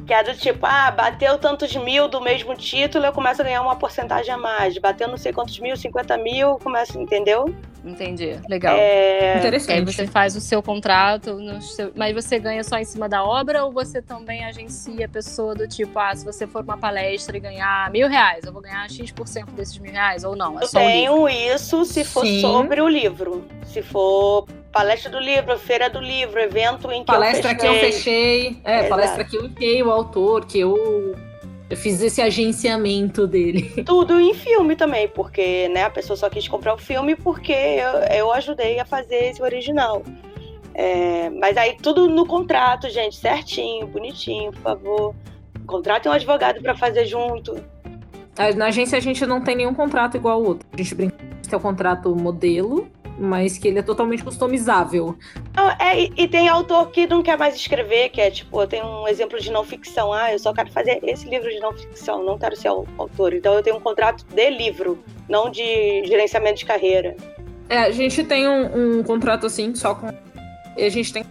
Que 0.06 0.14
é 0.14 0.22
do 0.22 0.34
tipo, 0.34 0.64
ah, 0.64 0.90
bateu 0.90 1.36
tantos 1.36 1.74
mil 1.74 2.06
do 2.06 2.20
mesmo 2.20 2.54
título, 2.54 3.04
eu 3.04 3.12
começo 3.12 3.42
a 3.42 3.44
ganhar 3.44 3.60
uma 3.60 3.74
porcentagem 3.74 4.32
a 4.32 4.38
mais. 4.38 4.78
Bateu 4.78 5.08
não 5.08 5.16
sei 5.16 5.32
quantos 5.32 5.58
mil, 5.58 5.76
50 5.76 6.16
mil, 6.18 6.58
começa, 6.60 6.96
entendeu? 6.98 7.52
Entendi. 7.84 8.38
Legal. 8.48 8.76
É... 8.76 9.38
Interessante. 9.38 9.78
Aí 9.78 9.84
você 9.84 10.06
faz 10.06 10.36
o 10.36 10.40
seu 10.40 10.62
contrato, 10.62 11.38
seu... 11.60 11.92
mas 11.96 12.14
você 12.14 12.38
ganha 12.38 12.62
só 12.62 12.78
em 12.78 12.84
cima 12.84 13.08
da 13.08 13.24
obra 13.24 13.64
ou 13.64 13.72
você 13.72 14.00
também 14.00 14.44
agencia 14.44 15.06
a 15.06 15.08
pessoa 15.08 15.54
do 15.54 15.66
tipo, 15.66 15.98
ah, 15.98 16.14
se 16.14 16.24
você 16.24 16.46
for 16.46 16.62
uma 16.62 16.78
palestra 16.78 17.36
e 17.36 17.40
ganhar 17.40 17.90
mil 17.90 18.08
reais, 18.08 18.44
eu 18.44 18.52
vou 18.52 18.62
ganhar 18.62 18.88
X% 18.88 19.46
desses 19.56 19.78
mil 19.78 19.92
reais 19.92 20.22
ou 20.22 20.36
não? 20.36 20.60
É 20.60 20.64
eu 20.64 20.68
tenho 20.68 21.28
isso 21.28 21.84
se 21.84 22.04
for 22.04 22.24
Sim. 22.24 22.40
sobre 22.40 22.80
o 22.80 22.88
livro. 22.88 23.44
Se 23.64 23.82
for 23.82 24.46
palestra 24.76 25.10
do 25.10 25.18
livro, 25.18 25.58
feira 25.58 25.88
do 25.88 25.98
livro, 25.98 26.38
evento 26.38 26.92
em 26.92 27.00
que 27.00 27.06
palestra 27.06 27.52
eu 27.52 27.54
fechei. 27.54 27.58
que 27.58 27.66
eu 27.66 27.80
fechei. 27.80 28.60
É, 28.62 28.74
Exato. 28.74 28.88
palestra 28.90 29.24
que 29.24 29.36
eu 29.36 29.46
enviei 29.46 29.82
o 29.82 29.90
autor, 29.90 30.44
que 30.44 30.58
eu 30.58 31.16
eu 31.70 31.76
fiz 31.78 32.02
esse 32.02 32.20
agenciamento 32.20 33.26
dele. 33.26 33.72
Tudo 33.86 34.20
em 34.20 34.34
filme 34.34 34.76
também, 34.76 35.08
porque 35.08 35.68
né, 35.70 35.84
a 35.84 35.90
pessoa 35.90 36.14
só 36.14 36.28
quis 36.28 36.46
comprar 36.46 36.74
o 36.74 36.78
filme 36.78 37.16
porque 37.16 37.52
eu, 37.52 38.18
eu 38.18 38.32
ajudei 38.32 38.78
a 38.78 38.84
fazer 38.84 39.30
esse 39.30 39.42
original. 39.42 40.02
É, 40.74 41.30
mas 41.30 41.56
aí 41.56 41.74
tudo 41.80 42.06
no 42.06 42.26
contrato, 42.26 42.90
gente, 42.90 43.16
certinho, 43.16 43.86
bonitinho, 43.86 44.52
por 44.52 44.60
favor. 44.60 45.14
Contrate 45.66 46.06
um 46.06 46.12
advogado 46.12 46.60
para 46.60 46.76
fazer 46.76 47.06
junto. 47.06 47.56
Na 48.54 48.66
agência 48.66 48.98
a 48.98 49.00
gente 49.00 49.24
não 49.24 49.40
tem 49.40 49.56
nenhum 49.56 49.72
contrato 49.72 50.18
igual 50.18 50.34
ao 50.34 50.44
outro. 50.44 50.68
A 50.70 50.76
gente 50.76 50.94
brinca 50.94 51.16
que 51.48 51.54
é 51.54 51.58
o 51.58 51.60
contrato 51.60 52.14
modelo, 52.14 52.88
mas 53.18 53.58
que 53.58 53.68
ele 53.68 53.78
é 53.78 53.82
totalmente 53.82 54.22
customizável. 54.22 55.16
Não, 55.54 55.70
é, 55.78 56.00
e, 56.00 56.12
e, 56.16 56.28
tem 56.28 56.48
autor 56.48 56.90
que 56.90 57.06
não 57.06 57.22
quer 57.22 57.38
mais 57.38 57.54
escrever, 57.56 58.10
que 58.10 58.20
é 58.20 58.30
tipo, 58.30 58.60
eu 58.60 58.66
tenho 58.66 58.86
um 58.86 59.08
exemplo 59.08 59.40
de 59.40 59.50
não 59.50 59.64
ficção. 59.64 60.12
Ah, 60.12 60.32
eu 60.32 60.38
só 60.38 60.52
quero 60.52 60.70
fazer 60.70 61.00
esse 61.02 61.28
livro 61.28 61.48
de 61.48 61.58
não 61.60 61.72
ficção, 61.72 62.22
não 62.22 62.38
quero 62.38 62.56
ser 62.56 62.68
autor. 62.68 63.32
Então 63.32 63.54
eu 63.54 63.62
tenho 63.62 63.76
um 63.76 63.80
contrato 63.80 64.24
de 64.24 64.50
livro, 64.50 65.02
não 65.28 65.50
de 65.50 66.04
gerenciamento 66.04 66.58
de 66.58 66.66
carreira. 66.66 67.16
É, 67.68 67.78
a 67.78 67.90
gente 67.90 68.22
tem 68.22 68.48
um, 68.48 68.98
um 68.98 69.02
contrato 69.02 69.46
assim, 69.46 69.74
só 69.74 69.94
com. 69.94 70.08
E 70.76 70.84
a 70.84 70.90
gente 70.90 71.12
tem 71.12 71.24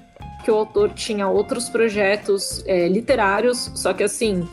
que 0.43 0.51
o 0.51 0.55
autor 0.55 0.91
tinha 0.93 1.27
outros 1.27 1.69
projetos 1.69 2.63
é, 2.67 2.87
literários, 2.87 3.71
só 3.75 3.93
que 3.93 4.03
assim. 4.03 4.47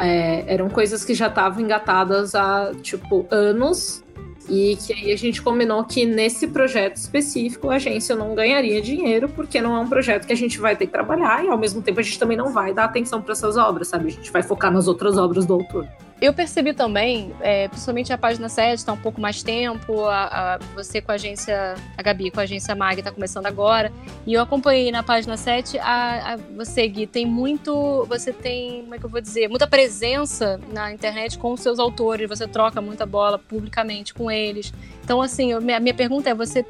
É, 0.00 0.44
eram 0.46 0.68
coisas 0.68 1.04
que 1.04 1.12
já 1.12 1.26
estavam 1.26 1.60
engatadas 1.60 2.32
há, 2.32 2.70
tipo, 2.82 3.26
anos 3.32 4.04
e 4.48 4.76
que 4.76 4.92
aí 4.92 5.12
a 5.12 5.16
gente 5.16 5.42
combinou 5.42 5.84
que 5.84 6.04
nesse 6.04 6.46
projeto 6.46 6.96
específico 6.96 7.70
a 7.70 7.76
agência 7.76 8.16
não 8.16 8.34
ganharia 8.34 8.80
dinheiro, 8.80 9.28
porque 9.28 9.60
não 9.60 9.76
é 9.76 9.80
um 9.80 9.88
projeto 9.88 10.26
que 10.26 10.32
a 10.32 10.36
gente 10.36 10.58
vai 10.58 10.76
ter 10.76 10.86
que 10.86 10.92
trabalhar 10.92 11.44
e 11.44 11.48
ao 11.48 11.58
mesmo 11.58 11.82
tempo 11.82 12.00
a 12.00 12.02
gente 12.02 12.18
também 12.18 12.36
não 12.36 12.52
vai 12.52 12.72
dar 12.72 12.84
atenção 12.84 13.20
para 13.20 13.32
essas 13.32 13.56
obras, 13.56 13.88
sabe? 13.88 14.08
A 14.08 14.10
gente 14.10 14.32
vai 14.32 14.42
focar 14.42 14.72
nas 14.72 14.88
outras 14.88 15.16
obras 15.18 15.44
do 15.44 15.54
autor. 15.54 15.86
Eu 16.20 16.34
percebi 16.34 16.72
também, 16.72 17.32
é, 17.40 17.68
principalmente 17.68 18.12
a 18.12 18.18
página 18.18 18.48
7 18.48 18.78
está 18.78 18.92
um 18.92 18.96
pouco 18.96 19.20
mais 19.20 19.40
tempo, 19.40 20.04
a, 20.04 20.54
a, 20.54 20.58
você 20.74 21.00
com 21.00 21.12
a 21.12 21.14
agência, 21.14 21.76
a 21.96 22.02
Gabi 22.02 22.30
com 22.32 22.40
a 22.40 22.42
agência 22.42 22.74
Mag 22.74 22.98
está 22.98 23.12
começando 23.12 23.46
agora, 23.46 23.92
e 24.26 24.34
eu 24.34 24.42
acompanhei 24.42 24.90
na 24.90 25.04
página 25.04 25.36
7, 25.36 25.78
a, 25.78 26.34
a, 26.34 26.36
você, 26.56 26.88
Gui, 26.88 27.06
tem 27.06 27.24
muito, 27.24 28.04
você 28.08 28.32
tem, 28.32 28.82
como 28.82 28.96
é 28.96 28.98
que 28.98 29.04
eu 29.04 29.10
vou 29.10 29.20
dizer, 29.20 29.48
muita 29.48 29.68
presença 29.68 30.60
na 30.72 30.92
internet 30.92 31.38
com 31.38 31.52
os 31.52 31.60
seus 31.60 31.78
autores, 31.78 32.28
você 32.28 32.48
troca 32.48 32.80
muita 32.80 33.06
bola 33.06 33.38
publicamente 33.38 34.12
com 34.12 34.28
eles. 34.28 34.72
Então, 35.04 35.22
assim, 35.22 35.52
eu, 35.52 35.62
minha, 35.62 35.78
minha 35.78 35.94
pergunta 35.94 36.28
é, 36.28 36.34
você 36.34 36.66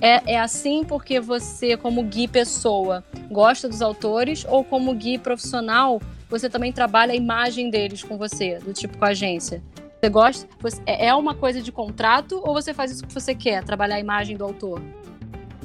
é, 0.00 0.34
é, 0.34 0.40
assim 0.40 0.82
porque 0.84 1.20
você, 1.20 1.76
como 1.76 2.02
Gui 2.02 2.26
pessoa, 2.26 3.04
gosta 3.30 3.68
dos 3.68 3.82
autores 3.82 4.46
ou 4.48 4.64
como 4.64 4.94
Gui 4.94 5.18
profissional, 5.18 6.00
você 6.30 6.48
também 6.48 6.72
trabalha 6.72 7.12
a 7.12 7.16
imagem 7.16 7.70
deles 7.70 8.02
com 8.02 8.16
você, 8.16 8.58
do 8.58 8.72
tipo 8.72 8.96
com 8.96 9.04
a 9.04 9.08
agência. 9.08 9.62
Você 10.00 10.08
gosta? 10.08 10.48
Você, 10.60 10.80
é, 10.86 11.08
é 11.08 11.14
uma 11.14 11.34
coisa 11.34 11.60
de 11.60 11.70
contrato 11.70 12.40
ou 12.42 12.54
você 12.54 12.72
faz 12.72 12.92
isso 12.92 13.06
que 13.06 13.12
você 13.12 13.34
quer, 13.34 13.64
trabalhar 13.64 13.96
a 13.96 14.00
imagem 14.00 14.36
do 14.36 14.44
autor? 14.44 14.80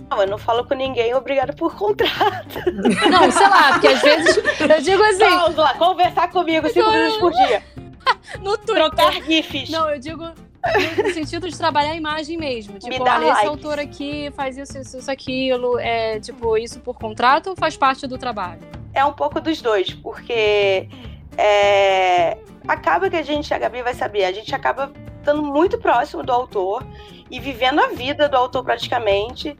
Não, 0.09 0.21
eu 0.21 0.27
não 0.27 0.37
falo 0.37 0.65
com 0.65 0.73
ninguém, 0.73 1.13
obrigado 1.13 1.55
por 1.55 1.75
contrato. 1.75 2.59
Não, 3.09 3.31
sei 3.31 3.47
lá, 3.47 3.71
porque 3.71 3.87
às 3.87 4.01
vezes 4.03 4.37
eu 4.37 4.81
digo 4.81 5.01
assim. 5.01 5.17
Vamos 5.17 5.55
lá, 5.55 5.73
conversar 5.73 6.29
comigo 6.29 6.69
cinco 6.69 6.91
minutos 6.91 7.17
por 7.17 7.31
dia. 7.31 7.63
no 8.39 8.55
Twitter. 8.55 8.75
Trocar 8.75 9.13
GIFs. 9.23 9.71
Não, 9.71 9.89
eu 9.89 9.99
digo 9.99 10.23
no 10.23 11.13
sentido 11.13 11.49
de 11.49 11.57
trabalhar 11.57 11.91
a 11.91 11.95
imagem 11.95 12.37
mesmo. 12.37 12.77
Tipo, 12.77 13.01
olha, 13.01 13.17
like. 13.17 13.37
esse 13.37 13.47
autor 13.47 13.79
aqui 13.79 14.31
faz 14.35 14.57
isso, 14.57 14.77
isso, 14.77 14.97
isso, 14.97 15.11
aquilo. 15.11 15.79
É, 15.79 16.19
tipo, 16.19 16.55
isso 16.55 16.79
por 16.81 16.99
contrato 16.99 17.49
ou 17.49 17.55
faz 17.55 17.75
parte 17.75 18.05
do 18.05 18.17
trabalho? 18.17 18.61
É 18.95 19.03
um 19.05 19.13
pouco 19.13 19.39
dos 19.41 19.61
dois, 19.61 19.93
porque 19.93 20.89
é, 21.37 22.37
acaba 22.67 23.09
que 23.09 23.17
a 23.17 23.21
gente, 23.21 23.53
a 23.53 23.57
Gabi 23.57 23.83
vai 23.83 23.93
saber, 23.93 24.23
a 24.23 24.31
gente 24.31 24.55
acaba 24.55 24.91
estando 25.19 25.43
muito 25.43 25.77
próximo 25.77 26.23
do 26.23 26.31
autor 26.31 26.83
e 27.29 27.39
vivendo 27.39 27.79
a 27.81 27.89
vida 27.89 28.29
do 28.29 28.37
autor 28.37 28.63
praticamente. 28.63 29.55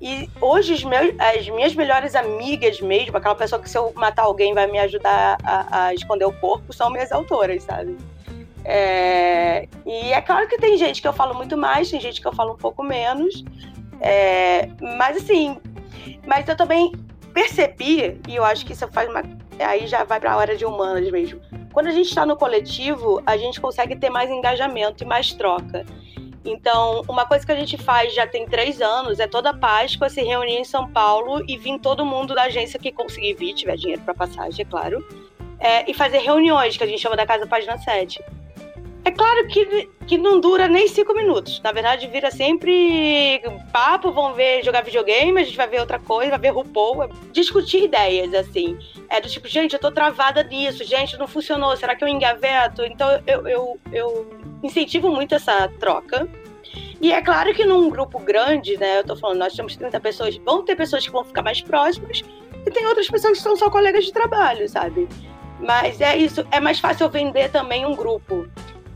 E 0.00 0.30
hoje 0.40 0.86
meus, 0.86 1.12
as 1.18 1.48
minhas 1.48 1.74
melhores 1.74 2.14
amigas 2.14 2.80
mesmo, 2.80 3.16
aquela 3.16 3.34
pessoa 3.34 3.60
que 3.60 3.68
se 3.68 3.76
eu 3.76 3.92
matar 3.94 4.22
alguém 4.22 4.54
vai 4.54 4.66
me 4.66 4.78
ajudar 4.78 5.36
a, 5.42 5.86
a 5.86 5.94
esconder 5.94 6.24
o 6.24 6.32
corpo, 6.32 6.72
são 6.72 6.88
minhas 6.88 7.12
autoras, 7.12 7.64
sabe? 7.64 7.96
É, 8.64 9.68
e 9.84 10.12
é 10.12 10.20
claro 10.20 10.46
que 10.46 10.56
tem 10.56 10.76
gente 10.76 11.02
que 11.02 11.08
eu 11.08 11.12
falo 11.12 11.34
muito 11.34 11.56
mais, 11.56 11.90
tem 11.90 12.00
gente 12.00 12.20
que 12.20 12.28
eu 12.28 12.32
falo 12.32 12.52
um 12.52 12.56
pouco 12.56 12.82
menos. 12.82 13.44
É, 14.00 14.68
mas 14.80 15.16
assim, 15.16 15.58
mas 16.24 16.48
eu 16.48 16.56
também 16.56 16.92
percebi, 17.38 18.20
e 18.26 18.34
eu 18.34 18.44
acho 18.44 18.66
que 18.66 18.72
isso 18.72 18.88
faz 18.88 19.08
uma. 19.08 19.22
Aí 19.60 19.86
já 19.86 20.02
vai 20.02 20.18
para 20.18 20.32
a 20.32 20.36
hora 20.36 20.56
de 20.56 20.64
humanas 20.64 21.08
mesmo. 21.10 21.40
Quando 21.72 21.86
a 21.86 21.92
gente 21.92 22.08
está 22.08 22.26
no 22.26 22.36
coletivo, 22.36 23.22
a 23.24 23.36
gente 23.36 23.60
consegue 23.60 23.94
ter 23.94 24.10
mais 24.10 24.28
engajamento 24.28 25.04
e 25.04 25.06
mais 25.06 25.32
troca. 25.32 25.86
Então, 26.44 27.02
uma 27.08 27.26
coisa 27.26 27.46
que 27.46 27.52
a 27.52 27.56
gente 27.56 27.76
faz 27.76 28.12
já 28.14 28.26
tem 28.26 28.46
três 28.46 28.80
anos 28.80 29.20
é 29.20 29.28
toda 29.28 29.54
Páscoa 29.54 30.08
se 30.08 30.22
reunir 30.22 30.56
em 30.56 30.64
São 30.64 30.90
Paulo 30.90 31.44
e 31.46 31.56
vir 31.56 31.78
todo 31.78 32.04
mundo 32.04 32.34
da 32.34 32.44
agência 32.44 32.78
que 32.78 32.90
conseguir 32.90 33.34
vir, 33.34 33.54
tiver 33.54 33.76
dinheiro 33.76 34.02
para 34.02 34.14
passagem, 34.14 34.62
é 34.62 34.68
claro, 34.68 35.06
é, 35.60 35.88
e 35.88 35.94
fazer 35.94 36.18
reuniões, 36.18 36.76
que 36.76 36.82
a 36.82 36.86
gente 36.86 37.00
chama 37.00 37.16
da 37.16 37.26
Casa 37.26 37.46
Página 37.46 37.76
7. 37.78 38.20
Claro 39.18 39.48
que, 39.48 39.88
que 40.06 40.16
não 40.16 40.38
dura 40.38 40.68
nem 40.68 40.86
cinco 40.86 41.12
minutos. 41.12 41.60
Na 41.60 41.72
verdade, 41.72 42.06
vira 42.06 42.30
sempre 42.30 43.42
papo, 43.72 44.12
vão 44.12 44.32
ver 44.32 44.64
jogar 44.64 44.84
videogame, 44.84 45.40
a 45.40 45.44
gente 45.44 45.56
vai 45.56 45.66
ver 45.66 45.80
outra 45.80 45.98
coisa, 45.98 46.30
vai 46.30 46.38
ver 46.38 46.50
RuPaul. 46.50 47.02
É 47.02 47.08
discutir 47.32 47.82
ideias, 47.82 48.32
assim. 48.32 48.78
É 49.10 49.20
do 49.20 49.28
tipo, 49.28 49.48
gente, 49.48 49.72
eu 49.72 49.80
tô 49.80 49.90
travada 49.90 50.44
nisso, 50.44 50.84
gente, 50.84 51.18
não 51.18 51.26
funcionou, 51.26 51.76
será 51.76 51.96
que 51.96 52.04
eu 52.04 52.08
engaveto? 52.08 52.84
Então 52.84 53.20
eu, 53.26 53.48
eu, 53.48 53.80
eu 53.92 54.30
incentivo 54.62 55.10
muito 55.10 55.34
essa 55.34 55.68
troca. 55.80 56.28
E 57.00 57.12
é 57.12 57.20
claro 57.20 57.52
que 57.52 57.64
num 57.64 57.90
grupo 57.90 58.20
grande, 58.20 58.76
né? 58.76 59.00
Eu 59.00 59.04
tô 59.04 59.16
falando, 59.16 59.38
nós 59.38 59.52
temos 59.52 59.74
30 59.74 59.98
pessoas, 59.98 60.36
vão 60.36 60.64
ter 60.64 60.76
pessoas 60.76 61.04
que 61.04 61.10
vão 61.12 61.24
ficar 61.24 61.42
mais 61.42 61.60
próximas, 61.60 62.22
e 62.64 62.70
tem 62.70 62.86
outras 62.86 63.08
pessoas 63.08 63.38
que 63.38 63.42
são 63.42 63.56
só 63.56 63.68
colegas 63.68 64.04
de 64.04 64.12
trabalho, 64.12 64.68
sabe? 64.68 65.08
Mas 65.58 66.00
é 66.00 66.16
isso, 66.16 66.46
é 66.52 66.60
mais 66.60 66.78
fácil 66.78 67.08
vender 67.08 67.50
também 67.50 67.84
um 67.84 67.96
grupo. 67.96 68.46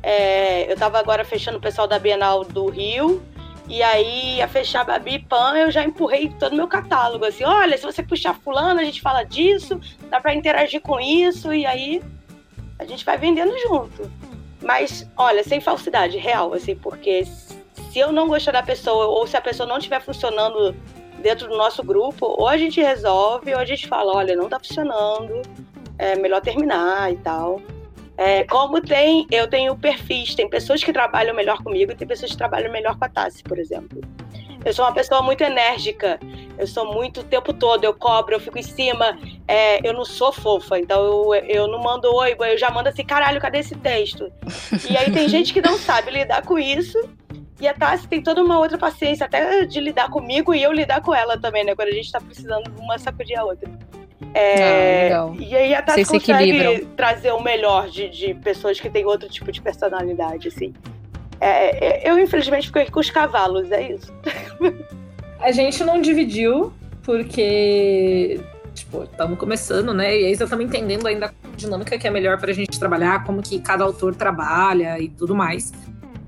É, 0.02 0.68
eu 0.68 0.74
estava 0.74 0.98
agora 0.98 1.24
fechando 1.24 1.58
o 1.58 1.60
pessoal 1.60 1.86
da 1.86 1.98
Bienal 1.98 2.44
do 2.44 2.66
Rio. 2.68 3.22
E 3.68 3.82
aí, 3.82 4.36
ia 4.36 4.48
fechar 4.48 4.88
a 4.88 5.00
Pan, 5.28 5.56
eu 5.56 5.70
já 5.70 5.84
empurrei 5.84 6.28
todo 6.38 6.52
o 6.52 6.56
meu 6.56 6.66
catálogo. 6.66 7.24
Assim, 7.24 7.44
olha, 7.44 7.78
se 7.78 7.84
você 7.84 8.02
puxar 8.02 8.34
fulano, 8.34 8.80
a 8.80 8.84
gente 8.84 9.00
fala 9.00 9.22
disso, 9.22 9.80
dá 10.10 10.20
para 10.20 10.34
interagir 10.34 10.80
com 10.80 11.00
isso, 11.00 11.54
e 11.54 11.64
aí 11.64 12.02
a 12.78 12.84
gente 12.84 13.04
vai 13.04 13.16
vendendo 13.16 13.56
junto. 13.60 14.10
Mas, 14.60 15.08
olha, 15.16 15.42
sem 15.44 15.60
falsidade, 15.60 16.18
real, 16.18 16.52
assim, 16.52 16.74
porque 16.74 17.24
se 17.24 17.98
eu 17.98 18.12
não 18.12 18.28
gostar 18.28 18.52
da 18.52 18.62
pessoa, 18.62 19.06
ou 19.06 19.26
se 19.26 19.36
a 19.36 19.40
pessoa 19.40 19.68
não 19.68 19.78
estiver 19.78 20.00
funcionando 20.00 20.74
dentro 21.20 21.48
do 21.48 21.56
nosso 21.56 21.82
grupo, 21.82 22.26
ou 22.26 22.48
a 22.48 22.58
gente 22.58 22.80
resolve, 22.80 23.54
ou 23.54 23.60
a 23.60 23.64
gente 23.64 23.86
fala, 23.86 24.12
olha, 24.12 24.36
não 24.36 24.48
tá 24.48 24.58
funcionando, 24.58 25.40
é 25.98 26.16
melhor 26.16 26.40
terminar 26.40 27.12
e 27.12 27.16
tal. 27.16 27.60
É, 28.16 28.44
como 28.44 28.81
tem, 28.81 29.27
eu 29.31 29.48
tenho 29.48 29.77
perfis, 29.77 30.35
tem 30.35 30.48
pessoas 30.48 30.85
que 30.85 30.92
trabalham 30.92 31.35
melhor 31.35 31.62
comigo 31.62 31.92
e 31.92 31.94
tem 31.94 32.07
pessoas 32.07 32.33
que 32.33 32.37
trabalham 32.37 32.70
melhor 32.70 32.98
com 32.98 33.05
a 33.05 33.09
Tassi, 33.09 33.42
por 33.42 33.59
exemplo. 33.59 34.01
Eu 34.64 34.72
sou 34.72 34.85
uma 34.85 34.92
pessoa 34.92 35.22
muito 35.22 35.42
enérgica. 35.42 36.20
Eu 36.57 36.66
sou 36.66 36.92
muito 36.92 37.20
o 37.20 37.25
tempo 37.25 37.53
todo, 37.53 37.85
eu 37.85 37.94
cobro, 37.94 38.35
eu 38.35 38.40
fico 38.40 38.59
em 38.59 38.62
cima. 38.62 39.18
É, 39.48 39.87
eu 39.87 39.92
não 39.92 40.05
sou 40.05 40.33
fofa, 40.33 40.79
então 40.79 41.35
eu, 41.35 41.35
eu 41.48 41.68
não 41.68 41.81
mando 41.81 42.14
oi, 42.14 42.37
eu 42.38 42.59
já 42.59 42.70
mando 42.70 42.88
assim, 42.88 43.05
caralho, 43.05 43.40
cadê 43.40 43.59
esse 43.59 43.75
texto? 43.77 44.31
E 44.88 44.96
aí 44.96 45.11
tem 45.11 45.29
gente 45.29 45.53
que 45.53 45.61
não 45.61 45.79
sabe 45.79 46.11
lidar 46.11 46.42
com 46.42 46.59
isso. 46.59 46.98
E 47.61 47.68
a 47.68 47.75
Tassi 47.75 48.09
tem 48.09 48.22
toda 48.22 48.42
uma 48.42 48.59
outra 48.59 48.77
paciência, 48.77 49.27
até 49.27 49.64
de 49.64 49.81
lidar 49.81 50.11
comigo 50.11 50.53
e 50.53 50.62
eu 50.62 50.72
lidar 50.72 51.01
com 51.01 51.14
ela 51.14 51.38
também, 51.38 51.64
né? 51.64 51.75
Quando 51.75 51.88
a 51.88 51.92
gente 51.92 52.11
tá 52.11 52.20
precisando 52.20 52.70
uma 52.79 52.98
sacudir 52.98 53.38
a 53.38 53.44
outra. 53.44 53.70
É, 54.35 55.12
ah, 55.12 55.32
e 55.38 55.54
aí 55.54 55.74
a 55.74 55.82
Tassi 55.82 56.04
consegue 56.04 56.87
trazer 56.96 57.32
o 57.32 57.42
melhor 57.42 57.88
de, 57.88 58.08
de 58.08 58.35
pessoas 58.35 58.80
que 58.80 58.88
têm 58.88 59.04
outro 59.04 59.28
tipo 59.28 59.50
de 59.52 59.61
personalidade, 59.61 60.48
assim. 60.48 60.72
É, 61.40 62.06
é, 62.06 62.11
eu, 62.11 62.18
infelizmente, 62.18 62.68
fico 62.68 62.78
aqui 62.78 62.90
com 62.90 63.00
os 63.00 63.11
cavalos, 63.11 63.70
é 63.72 63.92
isso. 63.92 64.12
A 65.40 65.50
gente 65.50 65.82
não 65.82 66.00
dividiu, 66.00 66.72
porque, 67.02 68.40
tipo, 68.72 69.02
estamos 69.02 69.37
começando, 69.38 69.92
né? 69.92 70.16
E 70.20 70.26
aí 70.26 70.37
você 70.37 70.44
estamos 70.44 70.64
entendendo 70.64 71.06
ainda 71.06 71.26
a 71.26 71.56
dinâmica 71.56 71.98
que 71.98 72.06
é 72.06 72.11
melhor 72.11 72.38
para 72.38 72.52
a 72.52 72.54
gente 72.54 72.78
trabalhar, 72.78 73.24
como 73.24 73.42
que 73.42 73.58
cada 73.61 73.82
autor 73.82 74.14
trabalha 74.14 75.00
e 75.00 75.08
tudo 75.08 75.35
mais. 75.35 75.72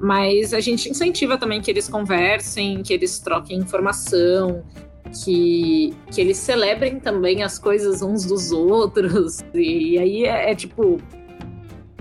Mas 0.01 0.53
a 0.53 0.61
gente 0.61 0.91
incentiva 0.91 1.39
também 1.39 1.61
que 1.61 1.71
eles 1.71 1.89
conversem, 1.89 2.83
que 2.83 2.93
eles 2.93 3.21
troquem 3.21 3.59
informação, 3.59 4.65
que, 5.13 5.95
que 6.11 6.21
eles 6.21 6.37
celebrem 6.39 6.99
também 6.99 7.43
as 7.43 7.59
coisas 7.59 8.03
uns 8.03 8.25
dos 8.25 8.53
outros. 8.53 9.43
E, 9.55 9.95
e 9.95 9.99
aí 9.99 10.25
é, 10.25 10.51
é 10.51 10.55
tipo, 10.55 11.01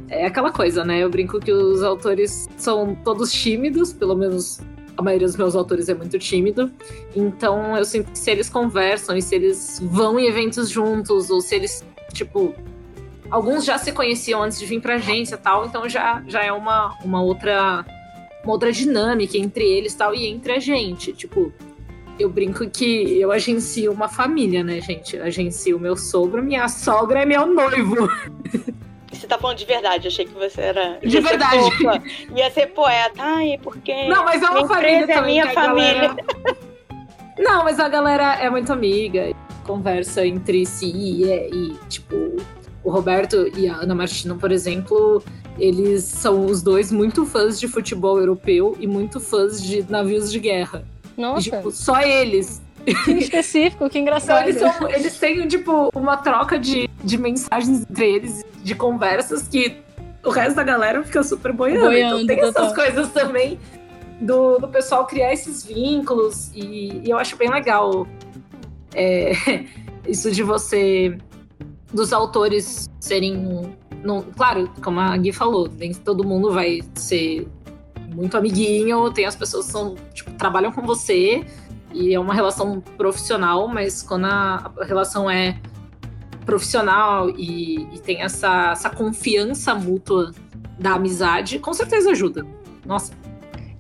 é 0.10 0.26
aquela 0.26 0.52
coisa, 0.52 0.84
né? 0.84 1.00
Eu 1.00 1.10
brinco 1.10 1.40
que 1.40 1.52
os 1.52 1.84
autores 1.84 2.48
são 2.58 2.96
todos 3.04 3.32
tímidos, 3.32 3.94
pelo 3.94 4.16
menos 4.16 4.60
a 4.98 5.02
maioria 5.02 5.28
dos 5.28 5.36
meus 5.36 5.56
autores 5.56 5.90
é 5.90 5.94
muito 5.94 6.18
tímido. 6.20 6.72
Então 7.16 7.78
eu 7.78 7.86
sinto 7.86 8.12
que 8.12 8.20
se 8.20 8.32
eles 8.32 8.50
conversam 8.50 9.16
e 9.16 9.22
se 9.22 9.36
eles 9.36 9.80
vão 9.84 10.20
em 10.20 10.28
eventos 10.28 10.70
juntos, 10.70 11.30
ou 11.30 11.42
se 11.42 11.56
eles, 11.56 11.86
tipo. 12.12 12.54
Alguns 13.30 13.66
já 13.66 13.80
se 13.80 13.92
conheciam 13.92 14.44
antes 14.44 14.60
de 14.60 14.66
vir 14.66 14.80
pra 14.80 14.96
agência 14.96 15.36
tal, 15.38 15.66
então 15.66 15.90
já, 15.90 16.24
já 16.28 16.44
é 16.44 16.52
uma, 16.52 16.96
uma 17.04 17.20
outra 17.20 17.84
uma 18.44 18.54
outra 18.54 18.72
dinâmica 18.72 19.38
entre 19.38 19.64
eles 19.64 19.96
tal 19.96 20.14
e 20.14 20.28
entre 20.28 20.54
a 20.54 20.60
gente. 20.60 21.14
Tipo, 21.14 21.52
eu 22.20 22.30
brinco 22.30 22.70
que 22.70 23.20
eu 23.20 23.32
agencio 23.32 23.92
uma 23.92 24.08
família, 24.08 24.64
né, 24.64 24.80
gente? 24.82 25.16
Eu 25.16 25.24
agencio 25.24 25.80
meu 25.80 25.96
sogro, 25.96 26.44
minha 26.44 26.68
sogra 26.68 27.24
e 27.24 27.26
meu 27.26 27.46
noivo. 27.46 28.08
Você 29.12 29.28
tá 29.28 29.38
falando 29.38 29.58
de 29.58 29.66
verdade, 29.66 30.08
achei 30.08 30.26
que 30.26 30.34
você 30.34 30.60
era. 30.60 30.98
De 31.00 31.20
verdade. 31.22 31.72
Fofa. 31.78 32.04
Ia 32.36 32.52
ser 32.52 32.68
poeta. 32.68 33.14
Ai, 33.20 33.60
porque. 33.62 34.08
Não, 34.08 34.26
mas 34.26 34.42
é 34.42 34.50
uma 34.50 34.68
família. 34.68 35.14
É 35.14 35.22
minha 35.22 35.50
família. 35.52 36.08
Galera... 36.10 36.16
Não, 37.38 37.64
mas 37.64 37.80
a 37.80 37.88
galera 37.88 38.36
é 38.36 38.50
muito 38.50 38.72
amiga, 38.72 39.34
conversa 39.64 40.26
entre 40.26 40.66
si 40.66 40.92
e, 40.92 41.32
é, 41.32 41.50
e, 41.50 41.74
tipo, 41.90 42.16
o 42.84 42.92
Roberto 42.92 43.50
e 43.58 43.68
a 43.68 43.78
Ana 43.78 43.96
Martina, 43.96 44.36
por 44.36 44.52
exemplo, 44.52 45.24
eles 45.58 46.04
são 46.04 46.46
os 46.46 46.62
dois 46.62 46.92
muito 46.92 47.26
fãs 47.26 47.60
de 47.60 47.68
futebol 47.68 48.20
europeu 48.20 48.76
e 48.80 48.86
muito 48.86 49.20
fãs 49.20 49.62
de 49.62 49.90
navios 49.90 50.32
de 50.32 50.40
guerra. 50.40 50.86
Nossa. 51.18 51.48
E, 51.48 51.52
tipo, 51.52 51.72
só 51.72 52.02
eles. 52.02 52.62
Que 53.06 53.12
específico, 53.12 53.90
que 53.90 53.98
engraçado. 54.00 54.50
Então, 54.50 54.68
eles, 54.68 54.78
são, 54.78 54.90
eles 54.90 55.18
têm, 55.18 55.48
tipo, 55.48 55.90
uma 55.96 56.18
troca 56.18 56.60
de, 56.60 56.90
de 57.04 57.18
mensagens 57.18 57.82
entre 57.82 58.16
eles, 58.16 58.46
de 58.62 58.76
conversas 58.76 59.48
que 59.48 59.78
o 60.24 60.30
resto 60.30 60.56
da 60.56 60.64
galera 60.64 61.04
fica 61.04 61.24
super 61.24 61.52
boiando. 61.52 61.86
boiando 61.86 62.22
então 62.22 62.28
tem 62.28 62.40
total. 62.40 62.66
essas 62.66 62.76
coisas 62.76 63.12
também 63.12 63.60
do, 64.22 64.58
do 64.58 64.68
pessoal 64.68 65.06
criar 65.06 65.34
esses 65.34 65.66
vínculos 65.66 66.50
e, 66.54 67.02
e 67.04 67.10
eu 67.10 67.18
acho 67.18 67.36
bem 67.36 67.50
legal 67.50 68.08
é, 68.96 69.34
isso 70.08 70.32
de 70.32 70.44
você 70.44 71.18
dos 71.92 72.14
autores 72.14 72.90
serem 73.00 73.76
não, 74.04 74.22
claro, 74.22 74.70
como 74.84 75.00
a 75.00 75.16
Gui 75.18 75.32
falou, 75.32 75.70
nem 75.78 75.94
todo 75.94 76.26
mundo 76.26 76.52
vai 76.52 76.82
ser 76.94 77.48
muito 78.14 78.38
amiguinho, 78.38 79.12
tem 79.12 79.26
as 79.26 79.36
pessoas 79.36 79.66
que 79.66 79.72
são, 79.72 79.96
tipo, 80.14 80.32
trabalham 80.32 80.72
com 80.72 80.82
você 80.82 81.46
e 81.94 82.14
é 82.14 82.20
uma 82.20 82.34
relação 82.34 82.82
profissional, 82.98 83.68
mas 83.68 84.02
quando 84.02 84.26
a, 84.26 84.72
a 84.80 84.86
relação 84.86 85.30
é 85.30 85.60
profissional 86.46 87.30
e, 87.30 87.84
e 87.94 88.00
tem 88.00 88.22
essa, 88.22 88.72
essa 88.72 88.90
confiança 88.90 89.74
mútua 89.76 90.32
da 90.80 90.94
amizade, 90.94 91.60
com 91.60 91.74
certeza 91.74 92.12
ajuda. 92.12 92.46
Nossa. 92.86 93.23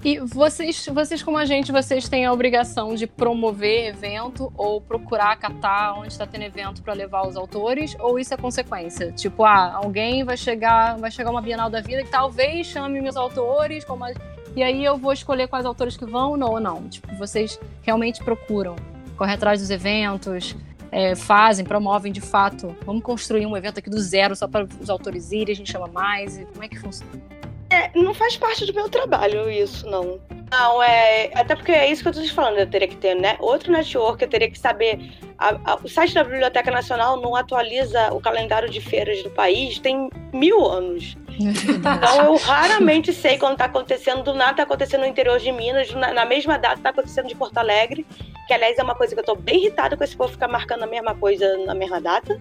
E 0.04 0.20
vocês, 0.20 0.86
vocês 0.88 1.24
como 1.24 1.38
a 1.38 1.46
gente, 1.46 1.72
vocês 1.72 2.10
têm 2.10 2.26
a 2.26 2.34
obrigação 2.34 2.94
de 2.94 3.08
promover 3.08 3.88
evento 3.88 4.52
ou 4.58 4.82
procurar 4.82 5.38
catar 5.38 5.94
onde 5.94 6.10
está 6.10 6.28
tendo 6.28 6.44
evento 6.44 6.84
para 6.84 6.94
levar 6.94 7.26
os 7.26 7.38
autores? 7.38 7.96
Ou 8.02 8.20
isso 8.20 8.34
é 8.34 8.38
consequência? 8.38 9.14
Tipo, 9.14 9.46
ah, 9.46 9.76
alguém 9.76 10.26
vai 10.26 10.36
chegar, 10.36 10.98
vai 10.98 11.10
chegar 11.10 11.32
uma 11.32 11.42
Bienal 11.42 11.70
da 11.70 11.80
Vida 11.80 12.04
que 12.04 12.10
talvez 12.10 12.68
chame 12.68 13.00
meus 13.00 13.16
autores, 13.16 13.86
como 13.86 14.04
a... 14.04 14.12
e 14.54 14.62
aí 14.62 14.84
eu 14.84 14.98
vou 14.98 15.14
escolher 15.14 15.48
quais 15.48 15.66
autores 15.66 15.96
que 15.96 16.06
vão 16.06 16.38
ou 16.38 16.60
não. 16.60 16.90
Tipo, 16.90 17.16
vocês 17.16 17.58
realmente 17.82 18.22
procuram, 18.22 18.76
correr 19.16 19.36
atrás 19.36 19.62
dos 19.62 19.70
eventos, 19.70 20.54
é, 20.92 21.16
fazem, 21.16 21.64
promovem 21.64 22.12
de 22.12 22.20
fato. 22.20 22.76
Vamos 22.86 23.04
construir 23.04 23.46
um 23.46 23.56
evento 23.56 23.80
aqui 23.80 23.90
do 23.90 24.02
zero 24.02 24.36
só 24.36 24.50
para 24.50 24.68
os 24.82 24.90
autores 24.90 25.32
irem, 25.32 25.54
a 25.54 25.56
gente 25.56 25.72
chama 25.72 25.88
mais. 25.88 26.38
E 26.38 26.44
como 26.44 26.62
é 26.62 26.68
que 26.68 26.78
funciona? 26.78 27.43
É, 27.74 27.90
não 27.96 28.14
faz 28.14 28.38
parte 28.38 28.68
do 28.68 28.74
meu 28.74 28.88
trabalho 28.88 29.50
isso, 29.50 29.88
não. 29.88 30.20
Não, 30.52 30.84
é. 30.84 31.32
Até 31.34 31.56
porque 31.56 31.72
é 31.72 31.90
isso 31.90 32.04
que 32.04 32.10
eu 32.10 32.14
tô 32.14 32.22
te 32.22 32.32
falando. 32.32 32.60
Eu 32.60 32.70
teria 32.70 32.88
que 32.88 32.96
ter 32.96 33.16
né, 33.16 33.36
outro 33.40 33.72
network, 33.72 34.22
eu 34.22 34.30
teria 34.30 34.48
que 34.48 34.60
saber. 34.60 35.00
A, 35.40 35.72
a, 35.72 35.76
o 35.84 35.90
site 35.90 36.14
da 36.14 36.24
Biblioteca 36.24 36.70
Nacional 36.70 37.20
não 37.20 37.36
atualiza 37.36 38.14
o 38.14 38.22
calendário 38.22 38.70
de 38.70 38.80
feiras 38.80 39.24
do 39.24 39.32
país 39.32 39.80
tem 39.80 40.08
mil 40.32 40.64
anos. 40.64 41.18
então 41.28 42.26
eu 42.26 42.36
raramente 42.36 43.12
sei 43.12 43.40
quando 43.40 43.58
tá 43.58 43.66
acontecendo. 43.66 44.22
Do 44.22 44.36
nada 44.36 44.58
tá 44.58 44.64
acontecendo 44.64 45.02
no 45.02 45.08
interior 45.08 45.40
de 45.40 45.52
Minas, 45.52 45.92
na, 45.96 46.14
na 46.14 46.26
mesma 46.26 46.60
data 46.60 46.80
tá 46.80 46.90
acontecendo 46.90 47.28
de 47.28 47.36
Porto 47.36 47.58
Alegre. 47.58 48.06
Que, 48.48 48.54
aliás, 48.54 48.78
é 48.78 48.84
uma 48.84 48.94
coisa 48.94 49.16
que 49.16 49.20
eu 49.20 49.26
tô 49.26 49.36
bem 49.36 49.62
irritada 49.62 49.98
com 49.98 50.04
esse 50.04 50.16
povo 50.16 50.34
ficar 50.34 50.48
marcando 50.48 50.84
a 50.84 50.88
mesma 50.88 51.16
coisa 51.16 51.58
na 51.66 51.74
mesma 51.74 52.00
data. 52.00 52.40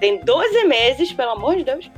Tem 0.00 0.18
12 0.18 0.64
meses, 0.64 1.12
pelo 1.12 1.32
amor 1.32 1.56
de 1.56 1.64
Deus. 1.64 1.90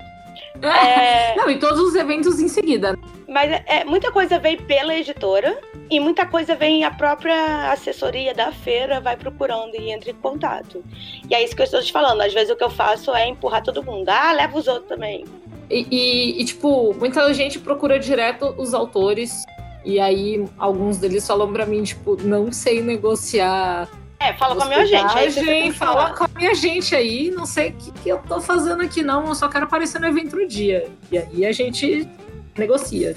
É... 0.62 1.36
Não, 1.36 1.50
e 1.50 1.58
todos 1.58 1.80
os 1.80 1.94
eventos 1.94 2.40
em 2.40 2.48
seguida. 2.48 2.98
Mas 3.28 3.50
é, 3.50 3.64
é, 3.66 3.84
muita 3.84 4.10
coisa 4.10 4.38
vem 4.38 4.56
pela 4.56 4.94
editora 4.94 5.58
e 5.90 6.00
muita 6.00 6.26
coisa 6.26 6.54
vem 6.54 6.84
a 6.84 6.90
própria 6.90 7.70
assessoria 7.70 8.34
da 8.34 8.50
feira 8.50 9.00
vai 9.00 9.16
procurando 9.16 9.74
e 9.74 9.90
entra 9.90 10.10
em 10.10 10.14
contato. 10.14 10.82
E 11.28 11.34
é 11.34 11.44
isso 11.44 11.54
que 11.54 11.62
eu 11.62 11.64
estou 11.64 11.82
te 11.82 11.92
falando. 11.92 12.20
Às 12.20 12.32
vezes 12.32 12.50
o 12.50 12.56
que 12.56 12.64
eu 12.64 12.70
faço 12.70 13.14
é 13.14 13.28
empurrar 13.28 13.62
todo 13.62 13.82
mundo. 13.82 14.08
Ah, 14.08 14.32
leva 14.32 14.58
os 14.58 14.66
outros 14.66 14.88
também. 14.88 15.24
E, 15.70 15.86
e, 15.90 16.40
e 16.40 16.44
tipo, 16.44 16.94
muita 16.94 17.32
gente 17.34 17.58
procura 17.58 17.98
direto 17.98 18.54
os 18.56 18.72
autores. 18.72 19.44
E 19.84 20.00
aí, 20.00 20.44
alguns 20.58 20.98
deles 20.98 21.26
falam 21.26 21.52
pra 21.52 21.64
mim, 21.64 21.82
tipo, 21.82 22.16
não 22.22 22.52
sei 22.52 22.82
negociar 22.82 23.88
é, 24.20 24.33
fala 24.33 24.57
com 24.57 24.62
a 24.62 24.66
minha 24.66 24.87
gente. 24.87 25.16
Aí 25.16 25.72
fala 25.72 26.12
com 26.12 26.24
a 26.24 26.28
minha 26.37 26.54
gente 26.54 26.94
aí. 26.94 27.31
Não 27.31 27.46
sei 27.46 27.70
o 27.70 27.72
que, 27.74 27.92
que 27.92 28.09
eu 28.09 28.18
tô 28.18 28.40
fazendo 28.40 28.83
aqui, 28.83 29.02
não. 29.02 29.26
Eu 29.28 29.35
só 29.35 29.48
quero 29.48 29.64
aparecer 29.64 30.00
no 30.00 30.09
evento 30.09 30.37
no 30.37 30.46
dia. 30.46 30.88
E 31.11 31.18
aí 31.18 31.46
a 31.46 31.52
gente 31.52 32.09
negocia. 32.57 33.14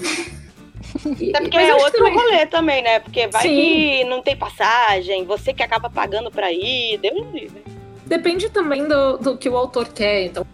Até 0.94 1.40
porque 1.40 1.56
é 1.56 1.74
outro 1.74 1.98
também... 1.98 2.14
rolê 2.14 2.46
também, 2.46 2.82
né? 2.82 3.00
Porque 3.00 3.26
vai 3.26 3.42
Sim. 3.42 3.48
que 3.48 4.04
não 4.04 4.22
tem 4.22 4.36
passagem, 4.36 5.24
você 5.24 5.52
que 5.52 5.62
acaba 5.62 5.90
pagando 5.90 6.30
pra 6.30 6.52
ir, 6.52 6.98
Deus 6.98 7.26
livre. 7.32 7.64
Depende 8.06 8.50
também 8.50 8.86
do, 8.86 9.16
do 9.16 9.36
que 9.36 9.48
o 9.48 9.56
autor 9.56 9.88
quer. 9.88 10.26
Então, 10.26 10.46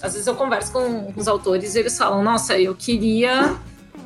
às 0.00 0.12
vezes 0.12 0.26
eu 0.26 0.34
converso 0.34 0.72
com 0.72 1.12
os 1.16 1.26
autores 1.26 1.74
e 1.74 1.80
eles 1.80 1.96
falam: 1.98 2.22
Nossa, 2.22 2.56
eu 2.58 2.74
queria 2.74 3.56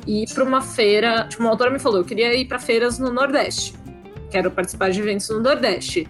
ir 0.07 0.27
pra 0.33 0.43
uma 0.43 0.61
feira. 0.61 1.27
Tipo, 1.29 1.43
uma 1.43 1.51
autora 1.51 1.69
me 1.69 1.79
falou: 1.79 1.99
Eu 1.99 2.05
queria 2.05 2.33
ir 2.33 2.45
pra 2.45 2.57
feiras 2.57 2.97
no 2.97 3.11
Nordeste 3.11 3.76
quero 4.29 4.51
participar 4.51 4.89
de 4.89 4.99
eventos 4.99 5.29
no 5.29 5.39
Nordeste. 5.39 6.07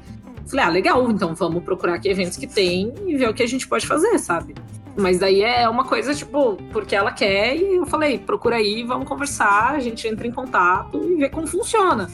Falei, 0.48 0.66
ah, 0.66 0.70
legal, 0.70 1.12
então 1.12 1.36
vamos 1.36 1.64
procurar 1.64 1.96
aqui 1.96 2.10
eventos 2.10 2.38
que 2.38 2.48
tem 2.48 2.94
e 3.06 3.18
ver 3.18 3.30
o 3.30 3.34
que 3.34 3.44
a 3.44 3.48
gente 3.48 3.68
pode 3.68 3.86
fazer, 3.86 4.18
sabe? 4.18 4.56
Mas 4.96 5.20
daí 5.20 5.44
é 5.44 5.68
uma 5.70 5.84
coisa, 5.84 6.16
tipo, 6.16 6.56
porque 6.72 6.96
ela 6.96 7.12
quer, 7.12 7.56
e 7.56 7.76
eu 7.76 7.86
falei, 7.86 8.18
procura 8.18 8.56
aí, 8.56 8.84
vamos 8.84 9.08
conversar, 9.08 9.74
a 9.74 9.80
gente 9.80 10.08
entra 10.08 10.26
em 10.26 10.32
contato 10.32 11.04
e 11.04 11.16
vê 11.16 11.30
como 11.30 11.46
funciona. 11.46 12.10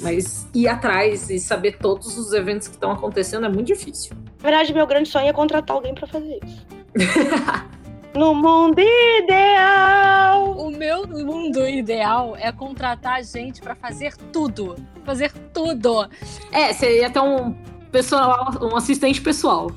Mas 0.00 0.46
ir 0.54 0.68
atrás 0.68 1.28
e 1.28 1.40
saber 1.40 1.78
todos 1.78 2.16
os 2.16 2.32
eventos 2.32 2.68
que 2.68 2.74
estão 2.74 2.92
acontecendo 2.92 3.46
é 3.46 3.48
muito 3.48 3.66
difícil. 3.66 4.16
Na 4.40 4.50
verdade, 4.50 4.72
meu 4.72 4.86
grande 4.86 5.08
sonho 5.08 5.26
é 5.26 5.32
contratar 5.32 5.74
alguém 5.74 5.94
para 5.94 6.06
fazer 6.06 6.38
isso. 6.44 6.66
No 8.14 8.34
mundo 8.34 8.80
ideal! 8.80 10.52
O 10.52 10.70
meu 10.70 11.06
mundo 11.06 11.66
ideal 11.68 12.36
é 12.38 12.50
contratar 12.50 13.22
gente 13.22 13.60
para 13.60 13.74
fazer 13.74 14.16
tudo. 14.32 14.76
Fazer 15.04 15.32
tudo. 15.52 16.08
É, 16.50 16.72
você 16.72 17.00
ia 17.00 17.10
ter 17.10 17.20
um 17.20 17.54
pessoal, 17.92 18.50
um 18.62 18.76
assistente 18.76 19.20
pessoal. 19.20 19.70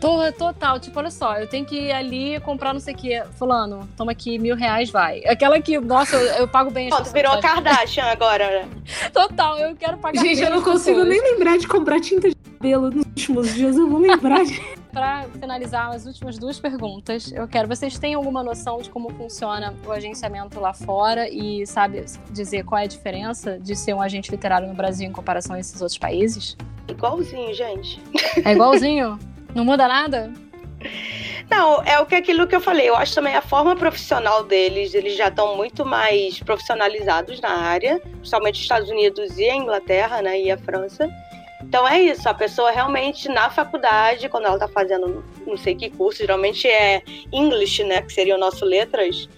Tô, 0.00 0.30
total, 0.32 0.78
tipo, 0.78 0.96
olha 0.96 1.10
só, 1.10 1.38
eu 1.38 1.48
tenho 1.48 1.66
que 1.66 1.74
ir 1.74 1.90
ali 1.90 2.38
comprar 2.40 2.72
não 2.72 2.78
sei 2.78 2.94
o 2.94 2.96
que. 2.96 3.20
Fulano, 3.36 3.88
toma 3.96 4.12
aqui 4.12 4.38
mil 4.38 4.54
reais, 4.54 4.90
vai. 4.90 5.24
Aquela 5.26 5.60
que, 5.60 5.76
nossa, 5.80 6.14
eu, 6.14 6.42
eu 6.42 6.48
pago 6.48 6.70
bem 6.70 6.86
as 6.86 6.94
Pronto, 6.94 7.12
virou 7.12 7.34
pessoas. 7.34 7.54
Kardashian 7.54 8.04
agora, 8.04 8.48
né? 8.48 8.68
Total, 9.12 9.58
eu 9.58 9.74
quero 9.74 9.98
pagar 9.98 10.22
Gente, 10.22 10.36
bem 10.36 10.44
eu 10.44 10.50
não 10.50 10.62
consigo 10.62 11.00
pessoas. 11.00 11.08
nem 11.08 11.20
lembrar 11.20 11.58
de 11.58 11.66
comprar 11.66 11.98
tinta 12.00 12.28
de 12.28 12.36
cabelo 12.58 12.90
nos 12.90 13.06
últimos 13.06 13.54
dias. 13.54 13.76
Eu 13.76 13.88
vou 13.88 14.00
lembrar 14.00 14.44
de. 14.44 14.60
Pra 14.92 15.26
finalizar 15.38 15.94
as 15.94 16.06
últimas 16.06 16.38
duas 16.38 16.58
perguntas, 16.58 17.30
eu 17.30 17.46
quero. 17.46 17.68
Vocês 17.68 17.98
têm 17.98 18.14
alguma 18.14 18.42
noção 18.42 18.80
de 18.80 18.90
como 18.90 19.10
funciona 19.10 19.74
o 19.86 19.92
agenciamento 19.92 20.58
lá 20.58 20.72
fora 20.72 21.28
e 21.28 21.64
sabe 21.66 22.04
dizer 22.30 22.64
qual 22.64 22.80
é 22.80 22.84
a 22.84 22.86
diferença 22.86 23.58
de 23.58 23.76
ser 23.76 23.94
um 23.94 24.00
agente 24.00 24.30
literário 24.30 24.66
no 24.66 24.74
Brasil 24.74 25.06
em 25.06 25.12
comparação 25.12 25.54
a 25.54 25.60
esses 25.60 25.80
outros 25.80 25.98
países? 25.98 26.56
Igualzinho, 26.88 27.54
gente. 27.54 28.00
É 28.44 28.52
igualzinho? 28.52 29.18
Não 29.54 29.64
muda 29.64 29.86
nada? 29.86 30.32
Não, 31.50 31.82
é 31.82 32.00
o 32.00 32.06
que 32.06 32.14
aquilo 32.14 32.46
que 32.46 32.56
eu 32.56 32.60
falei. 32.60 32.88
Eu 32.88 32.96
acho 32.96 33.14
também 33.14 33.36
a 33.36 33.42
forma 33.42 33.76
profissional 33.76 34.42
deles, 34.42 34.94
eles 34.94 35.16
já 35.16 35.28
estão 35.28 35.54
muito 35.54 35.84
mais 35.84 36.40
profissionalizados 36.40 37.40
na 37.40 37.50
área, 37.50 38.00
principalmente 38.00 38.54
os 38.54 38.62
Estados 38.62 38.88
Unidos 38.88 39.38
e 39.38 39.48
a 39.48 39.54
Inglaterra, 39.54 40.22
né, 40.22 40.40
e 40.40 40.50
a 40.50 40.56
França. 40.56 41.08
Então 41.68 41.86
é 41.86 42.00
isso, 42.00 42.26
a 42.26 42.32
pessoa 42.32 42.70
realmente 42.70 43.28
na 43.28 43.50
faculdade, 43.50 44.26
quando 44.30 44.46
ela 44.46 44.54
está 44.54 44.66
fazendo 44.66 45.22
não 45.46 45.56
sei 45.58 45.74
que 45.74 45.90
curso, 45.90 46.18
geralmente 46.18 46.66
é 46.66 47.02
English, 47.30 47.84
né, 47.84 48.00
que 48.00 48.10
seria 48.10 48.34
o 48.36 48.38
nosso 48.38 48.64
letras, 48.64 49.28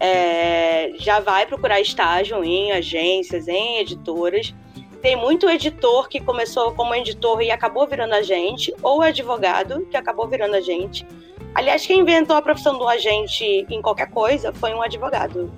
é, 0.00 0.92
já 0.96 1.20
vai 1.20 1.44
procurar 1.44 1.80
estágio 1.82 2.42
em 2.42 2.72
agências, 2.72 3.48
em 3.48 3.80
editoras. 3.80 4.54
Tem 5.02 5.14
muito 5.14 5.48
editor 5.48 6.08
que 6.08 6.20
começou 6.20 6.72
como 6.72 6.94
editor 6.94 7.42
e 7.42 7.50
acabou 7.50 7.86
virando 7.86 8.14
agente, 8.14 8.74
ou 8.82 9.02
advogado 9.02 9.86
que 9.90 9.96
acabou 9.96 10.26
virando 10.26 10.56
agente. 10.56 11.06
Aliás, 11.54 11.86
quem 11.86 12.00
inventou 12.00 12.34
a 12.34 12.40
profissão 12.40 12.78
do 12.78 12.88
agente 12.88 13.44
em 13.44 13.82
qualquer 13.82 14.10
coisa 14.10 14.54
foi 14.54 14.72
um 14.72 14.80
advogado. 14.80 15.52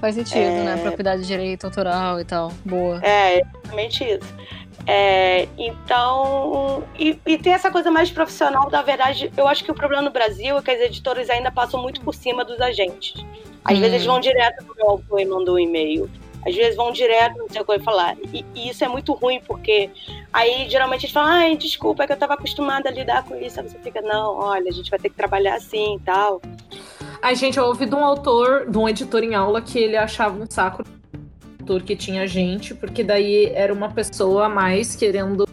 Faz 0.00 0.14
sentido, 0.14 0.38
É. 0.38 0.64
né? 0.64 0.76
Propriedade 0.82 1.22
de 1.22 1.26
direito 1.28 1.64
autoral 1.64 2.20
e 2.20 2.24
tal. 2.24 2.52
Boa. 2.64 3.00
É, 3.02 3.40
exatamente 3.40 4.04
isso. 4.04 4.34
É, 4.86 5.48
então, 5.56 6.84
e, 6.98 7.18
e 7.24 7.38
tem 7.38 7.52
essa 7.52 7.70
coisa 7.70 7.90
mais 7.90 8.10
profissional, 8.10 8.68
na 8.70 8.82
verdade, 8.82 9.32
eu 9.36 9.48
acho 9.48 9.64
que 9.64 9.70
o 9.70 9.74
problema 9.74 10.02
no 10.02 10.10
Brasil 10.10 10.58
é 10.58 10.62
que 10.62 10.70
as 10.70 10.80
editoras 10.80 11.30
ainda 11.30 11.50
passam 11.50 11.80
muito 11.80 12.00
por 12.02 12.14
cima 12.14 12.44
dos 12.44 12.60
agentes. 12.60 13.14
Às 13.64 13.78
Hum. 13.78 13.80
vezes 13.80 13.94
eles 13.94 14.06
vão 14.06 14.20
direto 14.20 14.64
no 14.64 14.74
meu 14.74 14.90
autor 14.90 15.20
e 15.20 15.24
mandam 15.24 15.54
um 15.54 15.58
e-mail. 15.58 16.10
Às 16.46 16.54
vezes 16.54 16.76
vão 16.76 16.92
direto, 16.92 17.38
não 17.38 17.48
sei 17.48 17.62
o 17.62 17.64
que 17.64 17.70
eu 17.70 17.76
ia 17.76 17.82
falar. 17.82 18.14
E, 18.30 18.44
e 18.54 18.68
isso 18.68 18.84
é 18.84 18.88
muito 18.88 19.14
ruim, 19.14 19.40
porque 19.46 19.88
aí 20.30 20.68
geralmente 20.68 21.04
eles 21.06 21.12
falam, 21.14 21.30
ai, 21.30 21.56
desculpa, 21.56 22.02
é 22.02 22.06
que 22.06 22.12
eu 22.12 22.18
tava 22.18 22.34
acostumada 22.34 22.90
a 22.90 22.92
lidar 22.92 23.24
com 23.24 23.34
isso. 23.36 23.58
Aí 23.60 23.66
você 23.66 23.78
fica, 23.78 24.02
não, 24.02 24.36
olha, 24.36 24.68
a 24.68 24.72
gente 24.72 24.90
vai 24.90 24.98
ter 24.98 25.08
que 25.08 25.16
trabalhar 25.16 25.54
assim 25.54 25.96
e 25.96 26.00
tal. 26.00 26.42
Ai, 27.22 27.34
gente, 27.34 27.56
eu 27.56 27.64
ouvi 27.64 27.86
de 27.86 27.94
um 27.94 28.04
autor, 28.04 28.70
de 28.70 28.76
um 28.76 28.86
editor 28.86 29.24
em 29.24 29.34
aula, 29.34 29.62
que 29.62 29.78
ele 29.78 29.96
achava 29.96 30.38
um 30.38 30.44
saco 30.46 30.84
autor 31.64 31.82
que 31.82 31.96
tinha 31.96 32.26
gente, 32.28 32.74
porque 32.74 33.02
daí 33.02 33.46
era 33.54 33.72
uma 33.72 33.90
pessoa 33.90 34.44
a 34.44 34.48
mais 34.50 34.94
querendo 34.94 35.48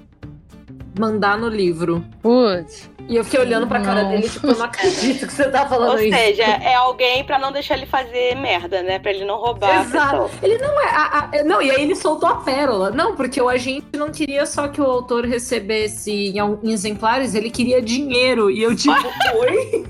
mandar 0.99 1.37
no 1.37 1.47
livro. 1.47 2.03
Putz. 2.21 2.91
E 3.09 3.15
eu 3.15 3.23
fiquei 3.23 3.39
olhando 3.39 3.65
pra 3.67 3.81
cara 3.81 4.03
Não. 4.03 4.11
dele, 4.11 4.29
tipo, 4.29 4.47
eu 4.47 4.55
não 4.55 4.65
acredito 4.65 5.25
que 5.27 5.33
você 5.33 5.49
tá 5.49 5.67
falando 5.67 5.93
Ou 5.93 5.99
isso. 5.99 6.15
seja, 6.15 6.43
é 6.43 6.75
alguém 6.75 7.23
pra 7.23 7.39
não 7.39 7.51
deixar 7.51 7.75
ele 7.75 7.85
fazer 7.85 8.35
merda, 8.35 8.83
né? 8.83 8.99
Pra 8.99 9.11
ele 9.11 9.25
não 9.25 9.37
roubar 9.37 9.81
Exato. 9.85 10.29
Ele 10.43 10.57
não 10.59 10.79
é. 10.81 10.85
a- 10.85 11.29
a- 11.33 11.43
não, 11.43 11.61
e 11.61 11.71
aí 11.71 11.81
ele 11.81 11.95
soltou 11.95 12.29
a 12.29 12.35
pérola. 12.35 12.91
Não, 12.91 13.15
porque 13.15 13.41
o 13.41 13.49
agente 13.49 13.87
não 13.97 14.11
queria 14.11 14.45
só 14.45 14.67
que 14.67 14.79
o 14.79 14.85
autor 14.85 15.25
recebesse 15.25 16.11
em, 16.11 16.37
em 16.63 16.71
exemplares, 16.71 17.33
ele 17.33 17.49
queria 17.49 17.81
dinheiro. 17.81 18.51
E 18.51 18.61
eu, 18.61 18.75
tipo, 18.75 18.93
oi? 19.39 19.85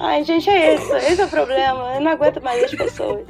Ai, 0.00 0.24
gente, 0.24 0.50
é 0.50 0.74
isso. 0.74 0.94
Esse 0.96 1.20
é 1.20 1.24
o 1.24 1.28
problema. 1.28 1.94
Eu 1.94 2.00
não 2.00 2.10
aguento 2.10 2.42
mais 2.42 2.64
as 2.64 2.74
pessoas. 2.74 3.20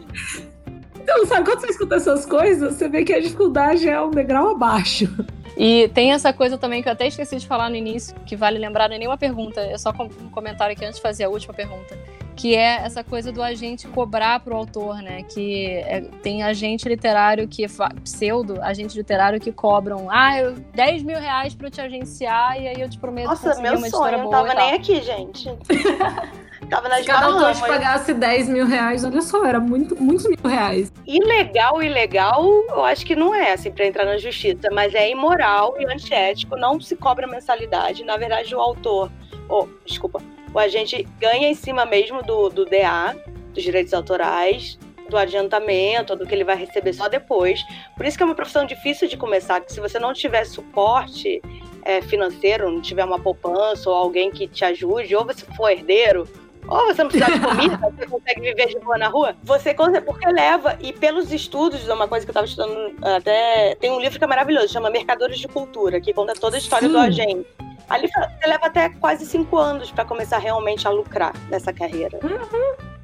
Então, 1.04 1.26
sabe, 1.26 1.44
quando 1.44 1.60
você 1.60 1.66
escuta 1.66 1.96
essas 1.96 2.24
coisas, 2.24 2.74
você 2.74 2.88
vê 2.88 3.04
que 3.04 3.12
a 3.12 3.20
dificuldade 3.20 3.86
é 3.86 4.00
um 4.00 4.10
degrau 4.10 4.52
abaixo. 4.52 5.06
E 5.54 5.86
tem 5.88 6.12
essa 6.12 6.32
coisa 6.32 6.56
também 6.56 6.82
que 6.82 6.88
eu 6.88 6.92
até 6.94 7.06
esqueci 7.06 7.36
de 7.36 7.46
falar 7.46 7.68
no 7.68 7.76
início, 7.76 8.16
que 8.26 8.34
vale 8.34 8.58
lembrar, 8.58 8.88
não 8.88 8.96
é 8.96 8.98
nenhuma 8.98 9.18
pergunta, 9.18 9.60
é 9.60 9.76
só 9.76 9.90
um 9.90 10.30
comentário 10.30 10.74
aqui 10.74 10.82
antes 10.82 10.96
de 10.96 11.02
fazer 11.02 11.24
a 11.24 11.28
última 11.28 11.52
pergunta. 11.52 11.96
Que 12.34 12.56
é 12.56 12.76
essa 12.84 13.04
coisa 13.04 13.30
do 13.30 13.40
agente 13.42 13.86
cobrar 13.86 14.40
pro 14.40 14.56
autor, 14.56 14.96
né? 15.02 15.22
Que 15.22 15.66
é- 15.86 16.00
tem 16.22 16.42
agente 16.42 16.88
literário 16.88 17.46
que, 17.46 17.64
pseudo, 18.02 18.60
agente 18.62 18.96
literário 18.96 19.38
que 19.38 19.52
cobram, 19.52 20.08
ah, 20.10 20.38
eu, 20.40 20.54
10 20.74 21.02
mil 21.04 21.18
reais 21.20 21.54
pra 21.54 21.68
eu 21.68 21.70
te 21.70 21.80
agenciar 21.82 22.60
e 22.60 22.66
aí 22.66 22.80
eu 22.80 22.88
te 22.88 22.98
prometo 22.98 23.28
Nossa, 23.28 23.50
conseguir 23.50 23.62
meu 23.68 23.78
uma 23.78 23.88
sonho. 23.90 24.14
Eu 24.14 24.18
não 24.18 24.24
boa 24.24 24.36
tava 24.38 24.48
e 24.48 24.56
tal. 24.56 24.66
nem 24.66 24.74
aqui, 24.74 25.02
gente. 25.02 25.48
tava 26.64 26.88
nas 26.88 27.00
Se 27.00 27.06
cada 27.06 27.26
autor 27.26 27.52
te 27.52 27.60
Bahamas. 27.60 27.60
pagasse 27.60 28.14
10 28.14 28.48
mil 28.48 28.66
reais, 28.66 29.04
olha 29.04 29.20
só, 29.22 29.44
era 29.44 29.60
muito, 29.60 30.00
muitos 30.00 30.26
mil 30.26 30.38
reais. 30.44 30.92
Ilegal, 31.06 31.82
ilegal, 31.82 32.44
eu 32.68 32.84
acho 32.84 33.04
que 33.04 33.14
não 33.14 33.34
é, 33.34 33.52
assim, 33.52 33.70
pra 33.70 33.86
entrar 33.86 34.04
na 34.04 34.16
justiça. 34.18 34.68
Mas 34.72 34.94
é 34.94 35.10
imoral 35.10 35.74
e 35.78 35.86
antiético. 35.86 36.56
Não 36.56 36.80
se 36.80 36.96
cobra 36.96 37.26
mensalidade. 37.26 38.04
Na 38.04 38.16
verdade, 38.16 38.54
o 38.54 38.60
autor... 38.60 39.10
Oh, 39.48 39.66
desculpa. 39.84 40.22
O 40.52 40.58
agente 40.58 41.06
ganha 41.18 41.48
em 41.48 41.54
cima 41.54 41.84
mesmo 41.84 42.22
do, 42.22 42.48
do 42.48 42.64
DA, 42.64 43.16
dos 43.52 43.62
direitos 43.62 43.92
autorais, 43.92 44.78
do 45.08 45.16
adiantamento, 45.16 46.16
do 46.16 46.26
que 46.26 46.34
ele 46.34 46.44
vai 46.44 46.56
receber 46.56 46.92
só 46.92 47.08
depois. 47.08 47.60
Por 47.96 48.06
isso 48.06 48.16
que 48.16 48.22
é 48.22 48.26
uma 48.26 48.34
profissão 48.34 48.64
difícil 48.64 49.08
de 49.08 49.16
começar, 49.16 49.60
que 49.60 49.72
se 49.72 49.80
você 49.80 49.98
não 49.98 50.12
tiver 50.12 50.44
suporte 50.44 51.42
é, 51.84 52.00
financeiro, 52.02 52.70
não 52.70 52.80
tiver 52.80 53.04
uma 53.04 53.18
poupança 53.18 53.88
ou 53.90 53.94
alguém 53.94 54.30
que 54.30 54.48
te 54.48 54.64
ajude, 54.64 55.14
ou 55.14 55.24
você 55.24 55.44
for 55.56 55.70
herdeiro, 55.70 56.26
ou 56.68 56.86
você 56.86 57.02
não 57.02 57.10
precisar 57.10 57.32
de 57.32 57.40
comida, 57.40 57.76
você 57.96 58.06
consegue 58.06 58.40
viver 58.40 58.66
de 58.68 58.78
boa 58.80 58.98
na 58.98 59.08
rua, 59.08 59.36
você 59.42 59.74
consegue, 59.74 60.04
porque 60.06 60.26
leva, 60.26 60.76
e 60.80 60.92
pelos 60.92 61.32
estudos, 61.32 61.86
uma 61.88 62.08
coisa 62.08 62.24
que 62.24 62.30
eu 62.30 62.32
estava 62.32 62.46
estudando 62.46 62.94
até, 63.02 63.74
tem 63.76 63.90
um 63.90 64.00
livro 64.00 64.18
que 64.18 64.24
é 64.24 64.26
maravilhoso, 64.26 64.68
chama 64.72 64.90
Mercadores 64.90 65.38
de 65.38 65.48
Cultura, 65.48 66.00
que 66.00 66.12
conta 66.12 66.34
toda 66.34 66.56
a 66.56 66.58
história 66.58 66.88
do 66.88 66.94
Sim. 66.98 67.06
agente. 67.06 67.46
Ali 67.88 68.08
você 68.08 68.46
leva 68.46 68.66
até 68.66 68.88
quase 68.88 69.26
cinco 69.26 69.58
anos 69.58 69.90
para 69.90 70.04
começar 70.04 70.38
realmente 70.38 70.86
a 70.88 70.90
lucrar 70.90 71.34
nessa 71.50 71.72
carreira. 71.72 72.18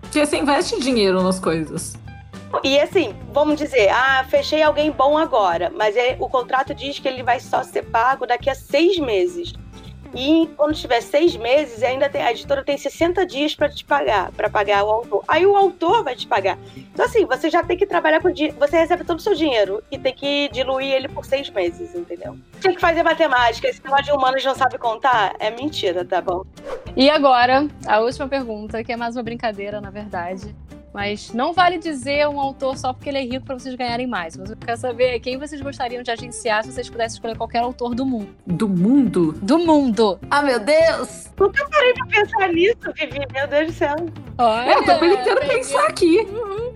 Porque 0.00 0.24
você 0.24 0.38
investe 0.38 0.80
dinheiro 0.80 1.22
nas 1.22 1.38
coisas. 1.38 1.94
E 2.64 2.80
assim, 2.80 3.14
vamos 3.32 3.56
dizer, 3.56 3.90
ah, 3.90 4.24
fechei 4.28 4.62
alguém 4.62 4.90
bom 4.90 5.16
agora, 5.16 5.70
mas 5.76 5.96
é- 5.96 6.16
o 6.18 6.28
contrato 6.28 6.74
diz 6.74 6.98
que 6.98 7.06
ele 7.06 7.22
vai 7.22 7.38
só 7.38 7.62
ser 7.62 7.82
pago 7.84 8.26
daqui 8.26 8.50
a 8.50 8.54
seis 8.54 8.98
meses. 8.98 9.52
E 10.14 10.48
quando 10.56 10.74
tiver 10.74 11.00
seis 11.00 11.36
meses, 11.36 11.82
ainda 11.82 12.08
tem, 12.08 12.22
a 12.22 12.30
editora 12.32 12.64
tem 12.64 12.76
60 12.76 13.24
dias 13.26 13.54
para 13.54 13.68
te 13.68 13.84
pagar, 13.84 14.32
para 14.32 14.50
pagar 14.50 14.84
o 14.84 14.90
autor. 14.90 15.24
Aí 15.28 15.46
o 15.46 15.56
autor 15.56 16.02
vai 16.02 16.16
te 16.16 16.26
pagar. 16.26 16.58
Então, 16.76 17.04
assim, 17.04 17.24
você 17.24 17.48
já 17.48 17.62
tem 17.62 17.76
que 17.76 17.86
trabalhar 17.86 18.20
com. 18.20 18.28
Você 18.28 18.76
recebe 18.76 19.04
todo 19.04 19.18
o 19.18 19.22
seu 19.22 19.34
dinheiro 19.34 19.82
e 19.90 19.98
tem 19.98 20.12
que 20.12 20.48
diluir 20.52 20.92
ele 20.92 21.08
por 21.08 21.24
seis 21.24 21.48
meses, 21.50 21.94
entendeu? 21.94 22.36
Tem 22.60 22.74
que 22.74 22.80
fazer 22.80 23.02
matemática. 23.02 23.68
Esse 23.68 23.82
negócio 23.84 24.06
de 24.06 24.12
humanos 24.12 24.44
não 24.44 24.54
sabe 24.54 24.78
contar 24.78 25.34
é 25.38 25.50
mentira, 25.50 26.04
tá 26.04 26.20
bom? 26.20 26.44
E 26.96 27.08
agora, 27.08 27.68
a 27.86 28.00
última 28.00 28.28
pergunta, 28.28 28.82
que 28.82 28.92
é 28.92 28.96
mais 28.96 29.16
uma 29.16 29.22
brincadeira, 29.22 29.80
na 29.80 29.90
verdade. 29.90 30.54
Mas 30.92 31.32
não 31.32 31.52
vale 31.52 31.78
dizer 31.78 32.26
um 32.28 32.40
autor 32.40 32.76
só 32.76 32.92
porque 32.92 33.08
ele 33.08 33.18
é 33.18 33.22
rico 33.22 33.44
para 33.46 33.56
vocês 33.58 33.74
ganharem 33.76 34.06
mais. 34.08 34.36
Mas 34.36 34.50
eu 34.50 34.56
quero 34.56 34.76
saber 34.76 35.20
quem 35.20 35.38
vocês 35.38 35.60
gostariam 35.60 36.02
de 36.02 36.10
agenciar 36.10 36.64
se 36.64 36.72
vocês 36.72 36.90
pudessem 36.90 37.14
escolher 37.16 37.36
qualquer 37.36 37.58
autor 37.60 37.94
do 37.94 38.04
mundo. 38.04 38.28
Do 38.46 38.68
mundo? 38.68 39.32
Do 39.40 39.58
mundo! 39.58 40.18
Ah, 40.30 40.42
meu 40.42 40.58
Deus! 40.58 41.30
Nunca 41.38 41.64
parei 41.70 41.94
pra 41.94 42.06
pensar 42.06 42.48
nisso, 42.52 42.78
Vivi. 42.96 43.20
Meu 43.32 43.46
Deus 43.46 43.66
do 43.68 43.72
céu. 43.72 43.94
Olha, 44.36 44.70
eu 44.72 44.84
também 44.84 45.16
quero 45.22 45.40
peguei. 45.40 45.56
pensar 45.58 45.86
aqui. 45.86 46.26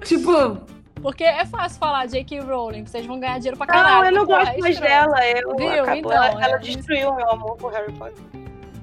Tipo, 0.05 0.59
Porque 1.03 1.25
é 1.25 1.45
fácil 1.45 1.79
falar 1.79 2.07
J.K. 2.07 2.41
Rowling, 2.41 2.87
vocês 2.87 3.05
vão 3.05 3.19
ganhar 3.19 3.39
dinheiro 3.39 3.57
pra 3.59 3.67
Não, 3.67 3.75
caralho. 3.83 4.07
eu 4.07 4.13
não 4.13 4.27
Porra, 4.27 4.39
gosto 4.45 4.55
é 4.55 4.59
mais 4.61 4.75
estranho. 4.77 5.11
dela. 5.11 5.27
Eu, 5.27 5.57
Viu? 5.57 5.69
acabou, 5.83 5.95
Então, 5.97 6.13
ela, 6.13 6.45
ela 6.45 6.55
é- 6.57 6.59
destruiu 6.59 7.11
o 7.11 7.17
meu 7.17 7.31
amor 7.31 7.57
por 7.57 7.73
Harry 7.73 7.93
Potter. 7.93 8.23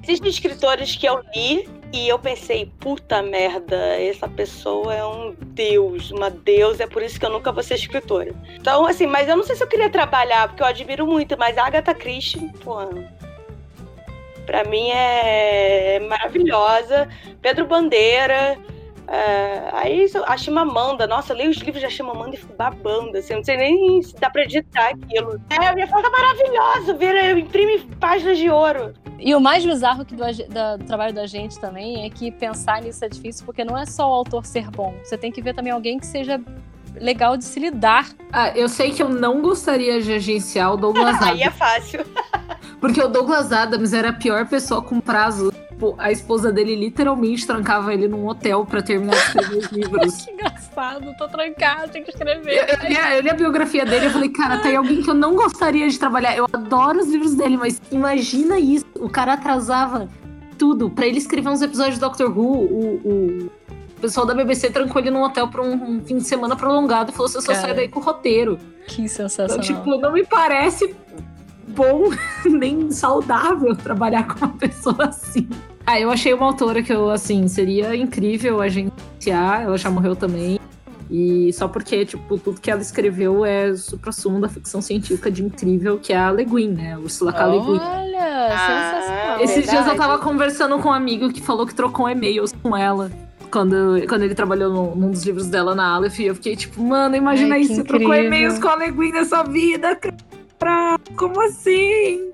Existem 0.02 0.30
escritores 0.30 0.94
que 0.96 1.06
eu 1.06 1.20
li 1.34 1.68
e 1.92 2.08
eu 2.08 2.18
pensei, 2.18 2.72
puta 2.80 3.22
merda, 3.22 3.76
essa 3.76 4.26
pessoa 4.26 4.94
é 4.94 5.04
um 5.04 5.34
deus, 5.38 6.10
uma 6.10 6.30
deusa, 6.30 6.84
é 6.84 6.86
por 6.86 7.02
isso 7.02 7.20
que 7.20 7.26
eu 7.26 7.30
nunca 7.30 7.52
vou 7.52 7.62
ser 7.62 7.74
escritora. 7.74 8.34
Então, 8.54 8.86
assim, 8.86 9.06
mas 9.06 9.28
eu 9.28 9.36
não 9.36 9.44
sei 9.44 9.54
se 9.54 9.62
eu 9.62 9.68
queria 9.68 9.90
trabalhar, 9.90 10.48
porque 10.48 10.62
eu 10.62 10.66
admiro 10.66 11.06
muito, 11.06 11.36
mas 11.38 11.58
a 11.58 11.66
Agatha 11.66 11.94
Christie, 11.94 12.50
pô, 12.64 12.76
pra 14.46 14.64
mim 14.64 14.88
é 14.90 16.00
maravilhosa. 16.00 17.08
Pedro 17.40 17.66
Bandeira, 17.66 18.58
é, 19.08 19.68
aí 19.72 20.06
a 20.26 20.36
Chimamanda, 20.36 21.06
nossa, 21.06 21.32
eu 21.32 21.36
leio 21.36 21.50
os 21.50 21.56
livros 21.58 21.82
da 21.82 21.90
Chimamanda 21.90 22.34
e 22.34 22.38
fico 22.38 22.54
babando, 22.54 23.16
assim, 23.18 23.32
eu 23.34 23.38
não 23.38 23.44
sei 23.44 23.56
nem 23.56 24.02
se 24.02 24.14
dá 24.16 24.30
pra 24.30 24.42
editar 24.42 24.88
aquilo. 24.90 25.40
É, 25.50 25.66
a 25.66 25.74
minha 25.74 25.86
foto 25.86 26.06
é 26.06 26.10
maravilhosa, 26.10 26.94
vira, 26.94 27.24
eu 27.26 27.38
imprime 27.38 27.80
páginas 28.00 28.38
de 28.38 28.48
ouro. 28.48 28.92
E 29.18 29.34
o 29.34 29.40
mais 29.40 29.64
bizarro 29.64 30.04
que 30.04 30.14
do, 30.16 30.24
da- 30.48 30.76
do 30.76 30.84
trabalho 30.84 31.12
da 31.14 31.26
gente 31.26 31.58
também 31.60 32.04
é 32.04 32.10
que 32.10 32.30
pensar 32.30 32.82
nisso 32.82 33.04
é 33.04 33.08
difícil, 33.08 33.44
porque 33.46 33.64
não 33.64 33.76
é 33.78 33.86
só 33.86 34.10
o 34.10 34.14
autor 34.14 34.44
ser 34.44 34.68
bom. 34.70 34.94
Você 35.04 35.16
tem 35.16 35.30
que 35.30 35.40
ver 35.40 35.54
também 35.54 35.72
alguém 35.72 35.98
que 35.98 36.06
seja 36.06 36.40
legal 36.96 37.36
de 37.36 37.44
se 37.44 37.58
lidar. 37.60 38.08
Ah, 38.32 38.50
eu 38.56 38.68
sei 38.68 38.90
que 38.90 39.02
eu 39.02 39.08
não 39.08 39.40
gostaria 39.40 40.00
de 40.02 40.12
agenciar 40.12 40.74
o 40.74 40.76
Douglas 40.76 41.16
Adams. 41.16 41.30
Aí 41.40 41.42
é 41.42 41.50
fácil. 41.50 42.04
Porque 42.80 43.00
o 43.00 43.06
Douglas 43.08 43.52
Adams 43.52 43.92
era 43.92 44.08
a 44.10 44.12
pior 44.12 44.46
pessoa 44.48 44.82
com 44.82 45.00
prazo. 45.00 45.52
Tipo, 45.82 45.96
a 45.98 46.12
esposa 46.12 46.52
dele 46.52 46.76
literalmente 46.76 47.44
trancava 47.44 47.92
ele 47.92 48.06
num 48.06 48.28
hotel 48.28 48.64
pra 48.64 48.80
terminar 48.80 49.16
de 49.16 49.18
escrever 49.18 49.58
os 49.58 49.66
livros. 49.72 50.14
que 50.22 50.30
engraçado, 50.30 51.12
tô 51.18 51.26
trancado, 51.26 51.90
tenho 51.90 52.04
que 52.04 52.12
escrever. 52.12 52.52
Eu, 52.52 52.64
eu, 52.66 52.88
li 52.88 52.96
a, 52.96 53.16
eu, 53.16 53.20
li 53.20 53.30
a, 53.30 53.34
biografia 53.34 53.84
dele 53.84 54.06
e 54.06 54.10
falei, 54.10 54.28
cara, 54.28 54.58
tem 54.58 54.76
alguém 54.76 55.02
que 55.02 55.10
eu 55.10 55.14
não 55.14 55.34
gostaria 55.34 55.88
de 55.88 55.98
trabalhar. 55.98 56.36
Eu 56.36 56.46
adoro 56.52 57.00
os 57.00 57.08
livros 57.08 57.34
dele, 57.34 57.56
mas 57.56 57.82
imagina 57.90 58.60
isso. 58.60 58.86
O 58.94 59.10
cara 59.10 59.32
atrasava 59.32 60.08
tudo 60.56 60.88
pra 60.88 61.04
ele 61.04 61.18
escrever 61.18 61.48
uns 61.48 61.62
episódios 61.62 61.96
de 61.96 62.00
Doctor 62.00 62.30
Who. 62.30 62.44
O, 62.44 63.00
o 63.04 63.50
pessoal 64.00 64.24
da 64.24 64.34
BBC 64.34 64.70
trancou 64.70 65.02
ele 65.02 65.10
num 65.10 65.24
hotel 65.24 65.48
pra 65.48 65.62
um, 65.62 65.96
um 65.96 66.00
fim 66.00 66.18
de 66.18 66.24
semana 66.24 66.54
prolongado 66.54 67.10
e 67.10 67.12
falou: 67.12 67.28
você 67.28 67.40
só 67.40 67.54
sai 67.54 67.74
daí 67.74 67.88
com 67.88 67.98
o 67.98 68.02
roteiro. 68.04 68.56
Que 68.86 69.08
sensacional. 69.08 69.64
Então, 69.64 69.76
tipo, 69.76 69.98
não 69.98 70.12
me 70.12 70.24
parece 70.24 70.94
bom 71.68 72.10
nem 72.44 72.90
saudável 72.90 73.74
trabalhar 73.76 74.26
com 74.26 74.44
uma 74.44 74.54
pessoa 74.56 75.04
assim. 75.04 75.48
Ah, 75.86 75.98
eu 75.98 76.10
achei 76.10 76.32
uma 76.32 76.46
autora 76.46 76.82
que 76.82 76.92
eu, 76.92 77.10
assim, 77.10 77.48
seria 77.48 77.94
incrível 77.96 78.60
agenciar. 78.60 79.62
Ela 79.62 79.76
já 79.76 79.90
morreu 79.90 80.14
também. 80.14 80.60
E 81.10 81.52
só 81.52 81.68
porque, 81.68 82.06
tipo, 82.06 82.38
tudo 82.38 82.60
que 82.60 82.70
ela 82.70 82.80
escreveu 82.80 83.44
é 83.44 83.68
o 83.68 83.76
supra-sumo 83.76 84.40
da 84.40 84.48
ficção 84.48 84.80
científica 84.80 85.30
de 85.30 85.44
incrível, 85.44 85.98
que 85.98 86.12
é 86.12 86.16
a 86.16 86.30
Le 86.30 86.44
Guin, 86.44 86.68
né? 86.68 86.96
Ursula 86.96 87.32
K. 87.32 87.46
Le 87.46 87.60
Guin. 87.60 87.78
Olha, 87.78 88.48
ah, 88.50 88.92
sensacional. 88.94 89.40
Esses 89.42 89.56
verdade. 89.56 89.76
dias 89.76 89.86
eu 89.88 89.96
tava 89.96 90.18
conversando 90.18 90.78
com 90.78 90.88
um 90.88 90.92
amigo 90.92 91.30
que 91.30 91.42
falou 91.42 91.66
que 91.66 91.74
trocou 91.74 92.08
e-mails 92.08 92.54
com 92.62 92.74
ela. 92.74 93.10
Quando, 93.50 94.02
quando 94.08 94.22
ele 94.22 94.34
trabalhou 94.34 94.72
no, 94.72 94.96
num 94.96 95.10
dos 95.10 95.24
livros 95.24 95.48
dela 95.48 95.74
na 95.74 95.94
Aleph, 95.94 96.18
e 96.20 96.24
eu 96.24 96.34
fiquei 96.34 96.56
tipo, 96.56 96.82
mano, 96.82 97.14
imagina 97.14 97.56
Ai, 97.56 97.60
isso, 97.60 97.74
você 97.74 97.84
trocou 97.84 98.14
e-mails 98.14 98.58
com 98.58 98.68
a 98.68 98.76
Le 98.76 98.90
Guin 98.90 99.12
nessa 99.12 99.42
vida, 99.42 99.94
cara. 99.96 100.16
Como 101.16 101.40
assim? 101.40 102.30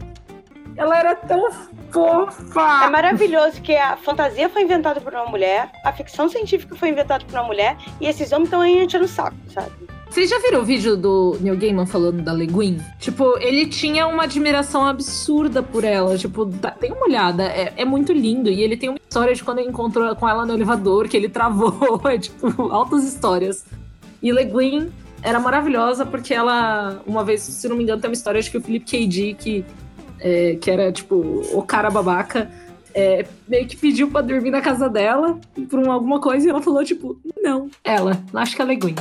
Ela 0.76 0.98
era 0.98 1.14
tão 1.16 1.50
fofa. 1.90 2.84
É 2.84 2.88
maravilhoso 2.88 3.60
que 3.60 3.74
a 3.74 3.96
fantasia 3.96 4.48
foi 4.48 4.62
inventada 4.62 5.00
por 5.00 5.12
uma 5.12 5.26
mulher, 5.26 5.70
a 5.84 5.92
ficção 5.92 6.28
científica 6.28 6.76
foi 6.76 6.90
inventada 6.90 7.24
por 7.24 7.34
uma 7.34 7.44
mulher, 7.44 7.76
e 8.00 8.06
esses 8.06 8.30
homens 8.30 8.46
estão 8.46 8.60
aí 8.60 8.84
enchendo 8.84 9.04
o 9.04 9.08
saco, 9.08 9.36
sabe? 9.52 9.72
Vocês 10.10 10.30
já 10.30 10.38
viram 10.38 10.62
o 10.62 10.64
vídeo 10.64 10.96
do 10.96 11.36
Neil 11.40 11.56
Gaiman 11.56 11.84
falando 11.84 12.22
da 12.22 12.32
Le 12.32 12.46
Guin? 12.46 12.78
Tipo, 12.98 13.36
ele 13.40 13.66
tinha 13.66 14.06
uma 14.06 14.22
admiração 14.22 14.86
absurda 14.86 15.62
por 15.62 15.84
ela. 15.84 16.16
Tipo, 16.16 16.46
tem 16.80 16.92
uma 16.92 17.04
olhada, 17.04 17.44
é, 17.44 17.74
é, 17.76 17.84
muito 17.84 18.10
lindo. 18.12 18.48
E 18.48 18.62
ele 18.62 18.74
tem 18.74 18.88
uma 18.88 18.98
história 18.98 19.34
de 19.34 19.44
quando 19.44 19.58
ele 19.58 19.68
encontrou 19.68 20.16
com 20.16 20.26
ela 20.26 20.46
no 20.46 20.54
elevador, 20.54 21.08
que 21.08 21.16
ele 21.16 21.28
travou. 21.28 22.00
É 22.08 22.18
tipo, 22.18 22.72
altas 22.72 23.04
histórias. 23.04 23.66
E 24.22 24.32
Le 24.32 24.44
Guin 24.44 24.90
era 25.22 25.40
maravilhosa 25.40 26.06
porque 26.06 26.32
ela, 26.32 27.02
uma 27.06 27.24
vez, 27.24 27.42
se 27.42 27.68
não 27.68 27.76
me 27.76 27.82
engano, 27.82 28.00
tem 28.00 28.08
uma 28.08 28.14
história 28.14 28.40
de 28.40 28.50
que 28.50 28.58
o 28.58 28.60
Philip 28.60 28.84
K. 28.84 29.06
Dick 29.06 29.64
é, 30.20 30.56
que 30.60 30.70
era 30.70 30.90
tipo 30.92 31.16
o 31.52 31.62
cara 31.62 31.90
babaca, 31.90 32.50
é, 32.94 33.24
meio 33.46 33.66
que 33.66 33.76
pediu 33.76 34.10
pra 34.10 34.20
dormir 34.20 34.50
na 34.50 34.60
casa 34.60 34.88
dela 34.88 35.38
por 35.68 35.86
alguma 35.86 36.20
coisa 36.20 36.46
e 36.46 36.50
ela 36.50 36.60
falou, 36.62 36.84
tipo, 36.84 37.18
não, 37.40 37.70
ela, 37.84 38.20
acho 38.34 38.56
que 38.56 38.62
ela 38.62 38.72
é 38.72 38.76
Gwen. 38.76 38.94